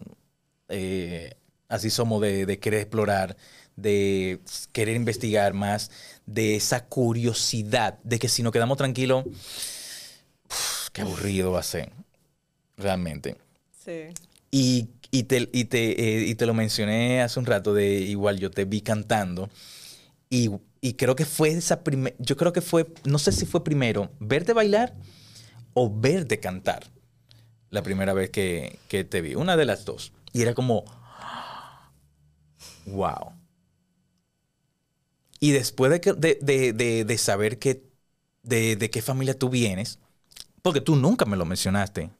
eh, 0.69 1.33
así 1.67 1.89
somos 1.89 2.21
de, 2.21 2.45
de 2.45 2.59
querer 2.59 2.81
explorar, 2.81 3.35
de 3.75 4.39
querer 4.71 4.95
investigar 4.95 5.53
más, 5.53 5.89
de 6.27 6.55
esa 6.55 6.85
curiosidad, 6.85 7.97
de 8.03 8.19
que 8.19 8.29
si 8.29 8.43
nos 8.43 8.53
quedamos 8.53 8.77
tranquilos, 8.77 9.25
uf, 10.45 10.89
qué 10.93 11.01
aburrido 11.01 11.51
va 11.51 11.61
a 11.61 11.63
ser, 11.63 11.91
realmente. 12.77 13.37
Sí. 13.83 14.09
Y, 14.51 14.89
y 15.09 15.23
te, 15.23 15.49
y, 15.51 15.65
te, 15.65 15.99
eh, 15.99 16.27
y 16.27 16.35
te 16.35 16.45
lo 16.45 16.53
mencioné 16.53 17.23
hace 17.23 17.39
un 17.39 17.47
rato, 17.47 17.73
de 17.73 18.01
igual 18.01 18.37
yo 18.37 18.51
te 18.51 18.65
vi 18.65 18.81
cantando. 18.81 19.49
Y, 20.29 20.51
y 20.79 20.93
creo 20.93 21.15
que 21.15 21.25
fue 21.25 21.49
esa 21.49 21.83
primera, 21.83 22.15
yo 22.19 22.37
creo 22.37 22.53
que 22.53 22.61
fue, 22.61 22.85
no 23.03 23.17
sé 23.17 23.31
si 23.31 23.47
fue 23.47 23.63
primero 23.63 24.11
verte 24.19 24.53
bailar 24.53 24.93
o 25.73 25.91
verte 25.91 26.39
cantar 26.39 26.85
la 27.71 27.83
primera 27.83 28.13
vez 28.13 28.29
que, 28.29 28.79
que 28.87 29.03
te 29.03 29.21
vi. 29.21 29.35
Una 29.35 29.57
de 29.57 29.65
las 29.65 29.85
dos. 29.85 30.11
Y 30.33 30.41
era 30.41 30.53
como, 30.53 30.85
wow. 32.85 33.33
Y 35.39 35.51
después 35.51 35.91
de, 35.91 36.01
que- 36.01 36.13
de, 36.13 36.37
de- 36.41 36.73
de- 36.73 37.05
de 37.05 37.17
saber 37.17 37.59
que, 37.59 37.83
de, 38.43 38.75
de 38.75 38.89
qué 38.89 39.01
familia 39.01 39.37
tú 39.37 39.49
vienes, 39.49 39.99
porque 40.61 40.81
tú 40.81 40.95
nunca 40.95 41.25
me 41.25 41.37
lo 41.37 41.45
mencionaste. 41.45 42.11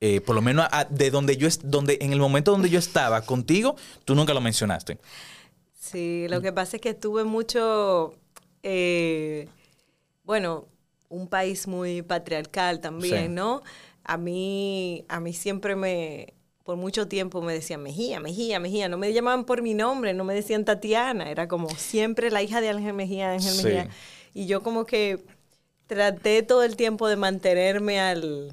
Eh, 0.00 0.20
por 0.22 0.34
lo 0.36 0.42
menos 0.42 0.68
a- 0.72 0.84
de 0.86 1.10
donde 1.10 1.36
yo, 1.36 1.48
donde, 1.64 1.98
en 2.00 2.12
el 2.12 2.20
momento 2.20 2.52
donde 2.52 2.70
yo 2.70 2.78
estaba 2.78 3.22
contigo, 3.22 3.76
tú 4.04 4.14
nunca 4.14 4.34
lo 4.34 4.40
mencionaste. 4.40 4.98
Sí, 5.78 6.26
lo 6.28 6.40
que 6.40 6.52
pasa 6.52 6.76
es 6.76 6.82
que 6.82 6.94
tuve 6.94 7.24
mucho, 7.24 8.14
eh, 8.62 9.48
bueno, 10.24 10.66
un 11.08 11.28
país 11.28 11.66
muy 11.66 12.02
patriarcal 12.02 12.80
también, 12.80 13.26
Sí. 13.26 13.28
¿no? 13.34 13.62
A 14.04 14.16
mí, 14.16 15.04
a 15.08 15.20
mí 15.20 15.32
siempre 15.32 15.76
me, 15.76 16.34
por 16.62 16.76
mucho 16.76 17.08
tiempo 17.08 17.40
me 17.42 17.52
decían 17.54 17.82
Mejía, 17.82 18.20
Mejía, 18.20 18.60
Mejía. 18.60 18.88
No 18.88 18.98
me 18.98 19.12
llamaban 19.12 19.44
por 19.44 19.62
mi 19.62 19.74
nombre, 19.74 20.12
no 20.14 20.24
me 20.24 20.34
decían 20.34 20.64
Tatiana. 20.64 21.30
Era 21.30 21.48
como 21.48 21.68
siempre 21.70 22.30
la 22.30 22.42
hija 22.42 22.60
de 22.60 22.68
Ángel 22.70 22.92
Mejía, 22.94 23.32
Ángel 23.32 23.52
Sí. 23.54 23.64
Mejía. 23.64 23.88
Y 24.34 24.46
yo 24.46 24.62
como 24.62 24.84
que 24.84 25.24
traté 25.86 26.42
todo 26.42 26.62
el 26.64 26.76
tiempo 26.76 27.08
de 27.08 27.16
mantenerme 27.16 28.00
al... 28.00 28.52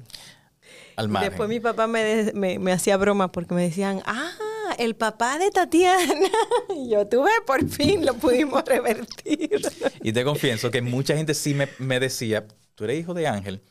Al 0.96 1.06
Y 1.06 1.08
margen. 1.08 1.30
Después 1.30 1.48
mi 1.48 1.60
papá 1.60 1.86
me, 1.86 2.02
de- 2.04 2.32
me, 2.34 2.58
me 2.58 2.72
hacía 2.72 2.96
bromas 2.98 3.30
porque 3.30 3.54
me 3.54 3.62
decían, 3.62 4.02
ah, 4.04 4.30
el 4.78 4.94
papá 4.94 5.38
de 5.38 5.50
Tatiana. 5.50 6.14
Y 6.76 6.90
yo 6.90 7.06
tuve, 7.06 7.30
por 7.46 7.66
fin 7.68 8.04
lo 8.06 8.14
pudimos 8.14 8.62
revertir. 8.64 9.60
Y 10.02 10.12
te 10.12 10.24
confieso 10.24 10.70
que 10.70 10.80
mucha 10.82 11.16
gente 11.16 11.34
sí 11.34 11.52
me, 11.54 11.68
me 11.78 11.98
decía, 12.00 12.46
tú 12.74 12.84
eres 12.84 13.00
hijo 13.00 13.12
de 13.14 13.26
Ángel. 13.26 13.62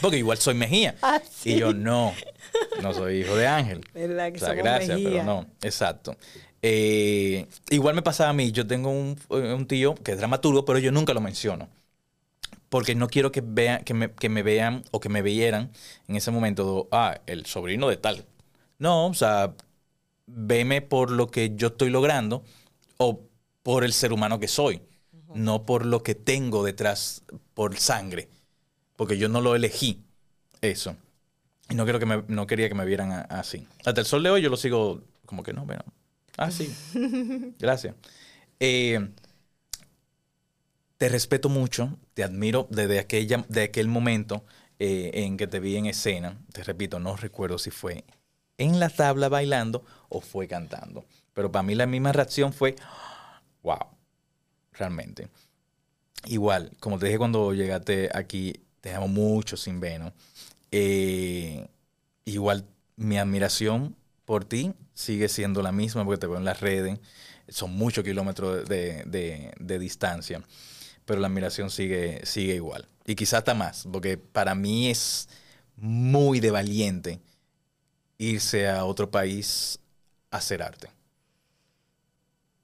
Porque 0.00 0.18
igual 0.18 0.38
soy 0.38 0.54
Mejía. 0.54 0.96
Ah, 1.02 1.20
sí. 1.30 1.52
Y 1.52 1.56
yo, 1.56 1.72
no, 1.72 2.14
no 2.82 2.94
soy 2.94 3.20
hijo 3.20 3.36
de 3.36 3.46
Ángel. 3.46 3.82
¿Verdad 3.92 4.32
que 4.32 4.36
o 4.36 4.40
sea, 4.40 4.54
gracias, 4.54 5.00
Mejía? 5.00 5.10
pero 5.10 5.24
no, 5.24 5.46
exacto. 5.62 6.16
Eh, 6.62 7.46
igual 7.70 7.94
me 7.94 8.02
pasaba 8.02 8.30
a 8.30 8.32
mí, 8.32 8.50
yo 8.52 8.66
tengo 8.66 8.90
un, 8.90 9.18
un 9.28 9.66
tío 9.66 9.94
que 9.96 10.12
es 10.12 10.18
dramaturgo, 10.18 10.64
pero 10.64 10.78
yo 10.78 10.92
nunca 10.92 11.12
lo 11.14 11.20
menciono. 11.20 11.68
Porque 12.68 12.94
no 12.94 13.08
quiero 13.08 13.30
que, 13.30 13.42
vean, 13.44 13.84
que, 13.84 13.94
me, 13.94 14.12
que 14.12 14.28
me 14.28 14.42
vean 14.42 14.84
o 14.90 15.00
que 15.00 15.08
me 15.08 15.22
veyeran 15.22 15.70
en 16.08 16.16
ese 16.16 16.30
momento, 16.30 16.88
ah, 16.90 17.20
el 17.26 17.46
sobrino 17.46 17.88
de 17.88 17.96
tal. 17.96 18.24
No, 18.78 19.06
o 19.06 19.14
sea, 19.14 19.54
veme 20.26 20.82
por 20.82 21.10
lo 21.10 21.28
que 21.30 21.54
yo 21.56 21.68
estoy 21.68 21.90
logrando 21.90 22.44
o 22.98 23.20
por 23.62 23.84
el 23.84 23.92
ser 23.92 24.12
humano 24.12 24.40
que 24.40 24.48
soy, 24.48 24.82
no 25.34 25.66
por 25.66 25.86
lo 25.86 26.02
que 26.02 26.14
tengo 26.14 26.64
detrás, 26.64 27.22
por 27.54 27.76
sangre, 27.78 28.28
porque 28.96 29.18
yo 29.18 29.28
no 29.28 29.40
lo 29.40 29.54
elegí, 29.56 30.02
eso. 30.60 30.96
Y 31.70 31.74
no, 31.74 31.84
quiero 31.84 31.98
que 31.98 32.06
me- 32.06 32.24
no 32.28 32.46
quería 32.46 32.68
que 32.68 32.74
me 32.74 32.84
vieran 32.84 33.12
a- 33.12 33.22
así. 33.22 33.66
Hasta 33.84 34.00
el 34.00 34.06
sol 34.06 34.22
de 34.22 34.30
hoy 34.30 34.42
yo 34.42 34.50
lo 34.50 34.56
sigo 34.56 35.02
como 35.26 35.42
que 35.42 35.52
no, 35.52 35.66
pero... 35.66 35.84
Ah, 36.36 36.50
sí. 36.50 36.74
Gracias. 37.58 37.94
Eh, 38.60 39.08
te 40.96 41.08
respeto 41.08 41.48
mucho, 41.48 41.98
te 42.14 42.22
admiro 42.24 42.66
desde 42.70 42.98
aquella, 42.98 43.44
de 43.48 43.62
aquel 43.64 43.88
momento 43.88 44.44
eh, 44.78 45.10
en 45.14 45.36
que 45.36 45.46
te 45.46 45.60
vi 45.60 45.76
en 45.76 45.86
escena. 45.86 46.38
Te 46.52 46.62
repito, 46.64 46.98
no 47.00 47.16
recuerdo 47.16 47.58
si 47.58 47.70
fue 47.70 48.04
en 48.58 48.78
la 48.78 48.88
tabla 48.88 49.28
bailando 49.28 49.84
o 50.08 50.20
fue 50.20 50.46
cantando. 50.46 51.04
Pero 51.32 51.50
para 51.50 51.64
mí 51.64 51.74
la 51.74 51.86
misma 51.86 52.12
reacción 52.12 52.52
fue, 52.52 52.76
wow, 53.62 53.78
realmente. 54.72 55.28
Igual, 56.26 56.70
como 56.80 56.98
te 56.98 57.06
dije 57.06 57.18
cuando 57.18 57.52
llegaste 57.52 58.08
aquí, 58.14 58.54
te 58.84 58.92
amo 58.92 59.08
mucho 59.08 59.56
sin 59.56 59.80
veno. 59.80 60.12
Eh, 60.70 61.66
igual 62.26 62.66
mi 62.96 63.16
admiración 63.16 63.96
por 64.26 64.44
ti 64.44 64.74
sigue 64.92 65.30
siendo 65.30 65.62
la 65.62 65.72
misma 65.72 66.04
porque 66.04 66.20
te 66.20 66.26
veo 66.26 66.36
en 66.36 66.44
las 66.44 66.60
redes. 66.60 66.98
Son 67.48 67.72
muchos 67.72 68.04
kilómetros 68.04 68.68
de, 68.68 69.02
de- 69.06 69.54
de 69.58 69.78
distancia, 69.78 70.42
pero 71.06 71.18
la 71.18 71.28
admiración 71.28 71.70
sigue, 71.70 72.20
sigue 72.26 72.56
igual. 72.56 72.86
Y 73.06 73.14
quizás 73.14 73.38
hasta 73.38 73.54
más, 73.54 73.88
porque 73.90 74.18
para 74.18 74.54
mí 74.54 74.90
es 74.90 75.30
muy 75.76 76.40
de 76.40 76.50
valiente 76.50 77.20
irse 78.18 78.68
a 78.68 78.84
otro 78.84 79.10
país 79.10 79.78
a 80.30 80.36
hacer 80.36 80.62
arte. 80.62 80.88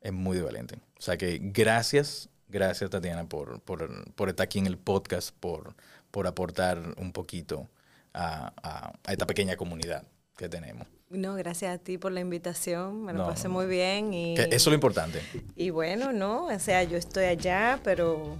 Es 0.03 0.13
muy 0.13 0.37
de 0.37 0.43
valiente. 0.43 0.77
O 0.99 1.03
sea 1.03 1.17
que 1.17 1.39
gracias, 1.43 2.29
gracias 2.49 2.91
Tatiana 2.91 3.27
por, 3.27 3.61
por, 3.63 4.13
por 4.13 4.29
estar 4.29 4.45
aquí 4.45 4.59
en 4.59 4.67
el 4.67 4.77
podcast, 4.77 5.31
por, 5.41 5.75
por 6.11 6.27
aportar 6.27 6.79
un 6.97 7.13
poquito 7.13 7.69
a, 8.13 8.53
a- 8.63 8.93
a 9.05 9.13
esta 9.13 9.27
pequeña 9.27 9.57
comunidad 9.57 10.05
que 10.37 10.49
tenemos. 10.49 10.87
No, 11.11 11.35
gracias 11.35 11.75
a 11.75 11.79
ti 11.79 11.99
por 11.99 12.13
la 12.13 12.21
invitación, 12.21 13.05
me 13.05 13.13
lo 13.13 13.21
No, 13.21 13.27
pasé 13.29 13.49
muy 13.49 13.67
bien. 13.67 14.13
Y, 14.15 14.35
eso 14.35 14.47
es 14.55 14.67
lo 14.67 14.75
importante. 14.75 15.21
y 15.57 15.71
bueno, 15.71 16.13
no, 16.13 16.47
o 16.47 16.59
sea, 16.61 16.83
yo 16.85 16.97
estoy 16.97 17.25
allá, 17.25 17.81
pero 17.83 18.37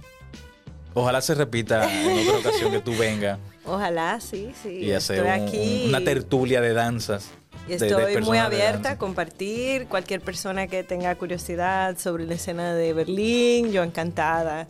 Ojalá 0.93 1.21
se 1.21 1.35
repita 1.35 1.89
en 1.91 2.27
otra 2.27 2.39
ocasión 2.49 2.71
que 2.71 2.79
tú 2.81 2.95
vengas 2.97 3.39
ojalá, 3.65 4.19
sí, 4.19 4.53
sí. 4.61 4.69
y 4.79 4.91
hacer 4.91 5.21
un- 5.23 5.29
aquí. 5.29 5.85
una 5.87 6.01
tertulia 6.03 6.59
de 6.61 6.73
danzas. 6.73 7.29
Y 7.69 7.73
estoy 7.73 8.17
muy 8.23 8.37
abierta 8.39 8.91
a 8.91 8.97
compartir. 8.97 9.85
Cualquier 9.87 10.19
persona 10.19 10.65
que 10.67 10.83
tenga 10.83 11.13
curiosidad 11.15 11.97
sobre 11.99 12.25
la 12.25 12.33
escena 12.33 12.73
de 12.73 12.91
Berlín, 12.93 13.71
yo 13.71 13.83
encantada. 13.83 14.67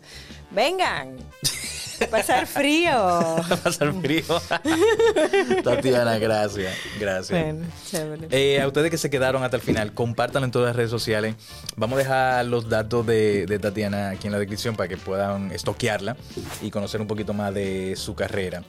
Vengan, 0.52 1.16
pasar 2.12 2.48
frío. 2.48 2.92
Pasar 3.64 3.94
frío. 4.02 4.24
Tatiana, 5.64 6.18
gracias. 6.18 6.76
Gracias. 7.00 7.30
Bueno, 7.40 7.66
chévere. 7.90 8.28
Eh, 8.32 8.62
a 8.62 8.68
ustedes 8.68 8.90
que 8.90 8.98
se 8.98 9.10
quedaron 9.10 9.44
hasta 9.44 9.58
el 9.58 9.62
final, 9.62 9.94
compártanlo 9.94 10.46
en 10.46 10.52
todas 10.52 10.68
las 10.68 10.76
redes 10.76 10.92
sociales. 10.92 11.36
Vamos 11.76 11.96
a 11.96 12.00
dejar 12.00 12.46
los 12.46 12.70
datos 12.70 13.06
de, 13.06 13.46
de 13.46 13.60
Tatiana 13.60 14.12
aquí 14.12 14.28
en 14.28 14.34
la 14.34 14.40
descripción 14.40 14.76
para 14.76 14.88
que 14.88 14.98
puedan 14.98 15.52
estoquearla 15.52 16.16
y 16.62 16.72
conocer 16.72 17.02
un 17.02 17.08
poquito 17.08 17.34
más 17.34 17.54
de 17.54 17.96
su 17.96 18.16
carrera. 18.16 18.64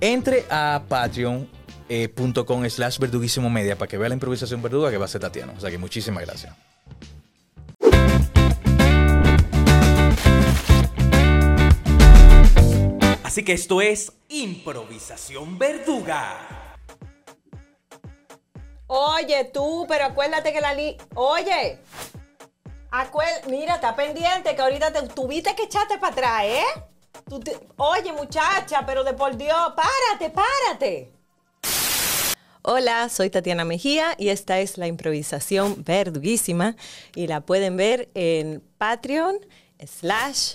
Entre 0.00 0.44
a 0.50 0.82
patreon.com 0.88 2.68
slash 2.68 2.98
verduguísimo 2.98 3.48
media 3.48 3.76
para 3.76 3.88
que 3.88 3.96
vea 3.96 4.08
la 4.08 4.14
improvisación 4.14 4.60
verduga 4.62 4.90
que 4.90 4.98
va 4.98 5.06
a 5.06 5.08
ser 5.08 5.20
Tatiana. 5.20 5.54
O 5.56 5.60
sea 5.60 5.70
que 5.70 5.78
muchísimas 5.78 6.24
gracias. 6.24 6.54
Así 13.36 13.44
que 13.44 13.52
esto 13.52 13.82
es 13.82 14.14
improvisación 14.30 15.58
verduga. 15.58 16.74
Oye, 18.86 19.44
tú, 19.52 19.84
pero 19.86 20.06
acuérdate 20.06 20.54
que 20.54 20.60
la 20.62 20.72
li... 20.72 20.96
Oye, 21.14 21.78
mira, 23.50 23.74
está 23.74 23.94
pendiente 23.94 24.56
que 24.56 24.62
ahorita 24.62 24.90
te 24.90 25.02
tuviste 25.08 25.54
que 25.54 25.64
echarte 25.64 25.98
para 25.98 26.14
atrás, 26.14 26.44
¿eh? 26.46 26.64
Tú 27.28 27.38
te- 27.38 27.60
Oye, 27.76 28.10
muchacha, 28.14 28.86
pero 28.86 29.04
de 29.04 29.12
por 29.12 29.36
Dios, 29.36 29.74
párate, 29.76 30.30
párate. 30.30 31.12
Hola, 32.62 33.10
soy 33.10 33.28
Tatiana 33.28 33.66
Mejía 33.66 34.14
y 34.16 34.30
esta 34.30 34.60
es 34.60 34.78
la 34.78 34.86
improvisación 34.86 35.84
verduguísima 35.84 36.74
y 37.14 37.26
la 37.26 37.42
pueden 37.42 37.76
ver 37.76 38.08
en 38.14 38.62
Patreon 38.78 39.36
slash 39.86 40.54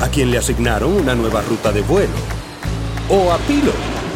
a 0.00 0.08
quien 0.08 0.30
le 0.30 0.38
asignaron 0.38 0.92
una 0.92 1.14
nueva 1.14 1.42
ruta 1.42 1.72
de 1.72 1.82
vuelo 1.82 2.12
o 3.08 3.32
a 3.32 3.38
Pilo, 3.38 3.72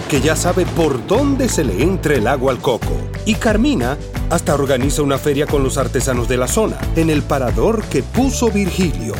que 0.08 0.20
ya 0.20 0.36
sabe 0.36 0.64
por 0.64 1.06
dónde 1.06 1.48
se 1.48 1.64
le 1.64 1.82
entra 1.82 2.14
el 2.14 2.26
agua 2.26 2.52
al 2.52 2.58
coco. 2.58 2.96
Y 3.26 3.34
Carmina 3.34 3.98
hasta 4.30 4.54
organiza 4.54 5.02
una 5.02 5.18
feria 5.18 5.46
con 5.46 5.62
los 5.62 5.76
artesanos 5.78 6.28
de 6.28 6.36
la 6.36 6.48
zona, 6.48 6.78
en 6.96 7.10
el 7.10 7.22
parador 7.22 7.84
que 7.84 8.02
puso 8.02 8.50
Virgilio. 8.50 9.14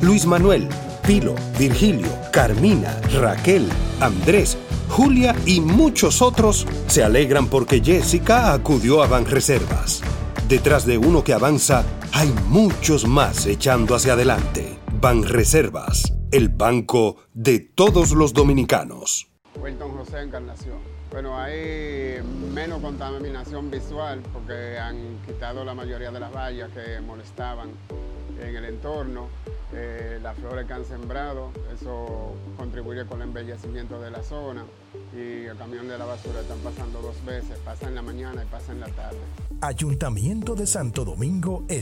Luis 0.00 0.26
Manuel, 0.26 0.68
Pilo, 1.06 1.34
Virgilio, 1.58 2.08
Carmina, 2.32 2.96
Raquel, 3.20 3.68
Andrés, 4.00 4.56
Julia 4.88 5.34
y 5.46 5.60
muchos 5.60 6.20
otros 6.22 6.66
se 6.86 7.02
alegran 7.04 7.46
porque 7.46 7.80
Jessica 7.80 8.52
acudió 8.52 9.02
a 9.02 9.06
Banreservas. 9.06 10.02
Detrás 10.48 10.84
de 10.84 10.98
uno 10.98 11.22
que 11.22 11.32
avanza, 11.32 11.84
hay 12.12 12.32
muchos 12.48 13.06
más 13.06 13.46
echando 13.46 13.94
hacia 13.94 14.14
adelante. 14.14 14.79
Banreservas, 15.00 16.12
el 16.30 16.50
banco 16.50 17.16
de 17.32 17.58
todos 17.60 18.12
los 18.12 18.34
dominicanos. 18.34 19.30
Wilton 19.58 19.92
José 19.92 20.20
Encarnación. 20.20 20.76
Bueno, 21.10 21.38
hay 21.38 22.20
menos 22.52 22.82
contaminación 22.82 23.70
visual 23.70 24.20
porque 24.30 24.78
han 24.78 25.16
quitado 25.26 25.64
la 25.64 25.72
mayoría 25.72 26.10
de 26.10 26.20
las 26.20 26.30
vallas 26.30 26.68
que 26.72 27.00
molestaban 27.00 27.70
en 28.42 28.56
el 28.56 28.64
entorno, 28.66 29.28
eh, 29.72 30.18
las 30.22 30.36
flores 30.36 30.66
que 30.66 30.72
han 30.72 30.84
sembrado, 30.84 31.50
eso 31.72 32.34
contribuye 32.56 33.06
con 33.06 33.22
el 33.22 33.28
embellecimiento 33.28 34.00
de 34.00 34.10
la 34.10 34.22
zona 34.22 34.64
y 35.14 35.44
el 35.44 35.56
camión 35.56 35.88
de 35.88 35.96
la 35.96 36.04
basura 36.04 36.40
están 36.40 36.58
pasando 36.58 37.00
dos 37.00 37.24
veces, 37.24 37.56
pasa 37.64 37.88
en 37.88 37.94
la 37.94 38.02
mañana 38.02 38.42
y 38.42 38.46
pasa 38.46 38.72
en 38.72 38.80
la 38.80 38.88
tarde. 38.88 39.18
Ayuntamiento 39.60 40.54
de 40.54 40.66
Santo 40.66 41.04
Domingo 41.04 41.64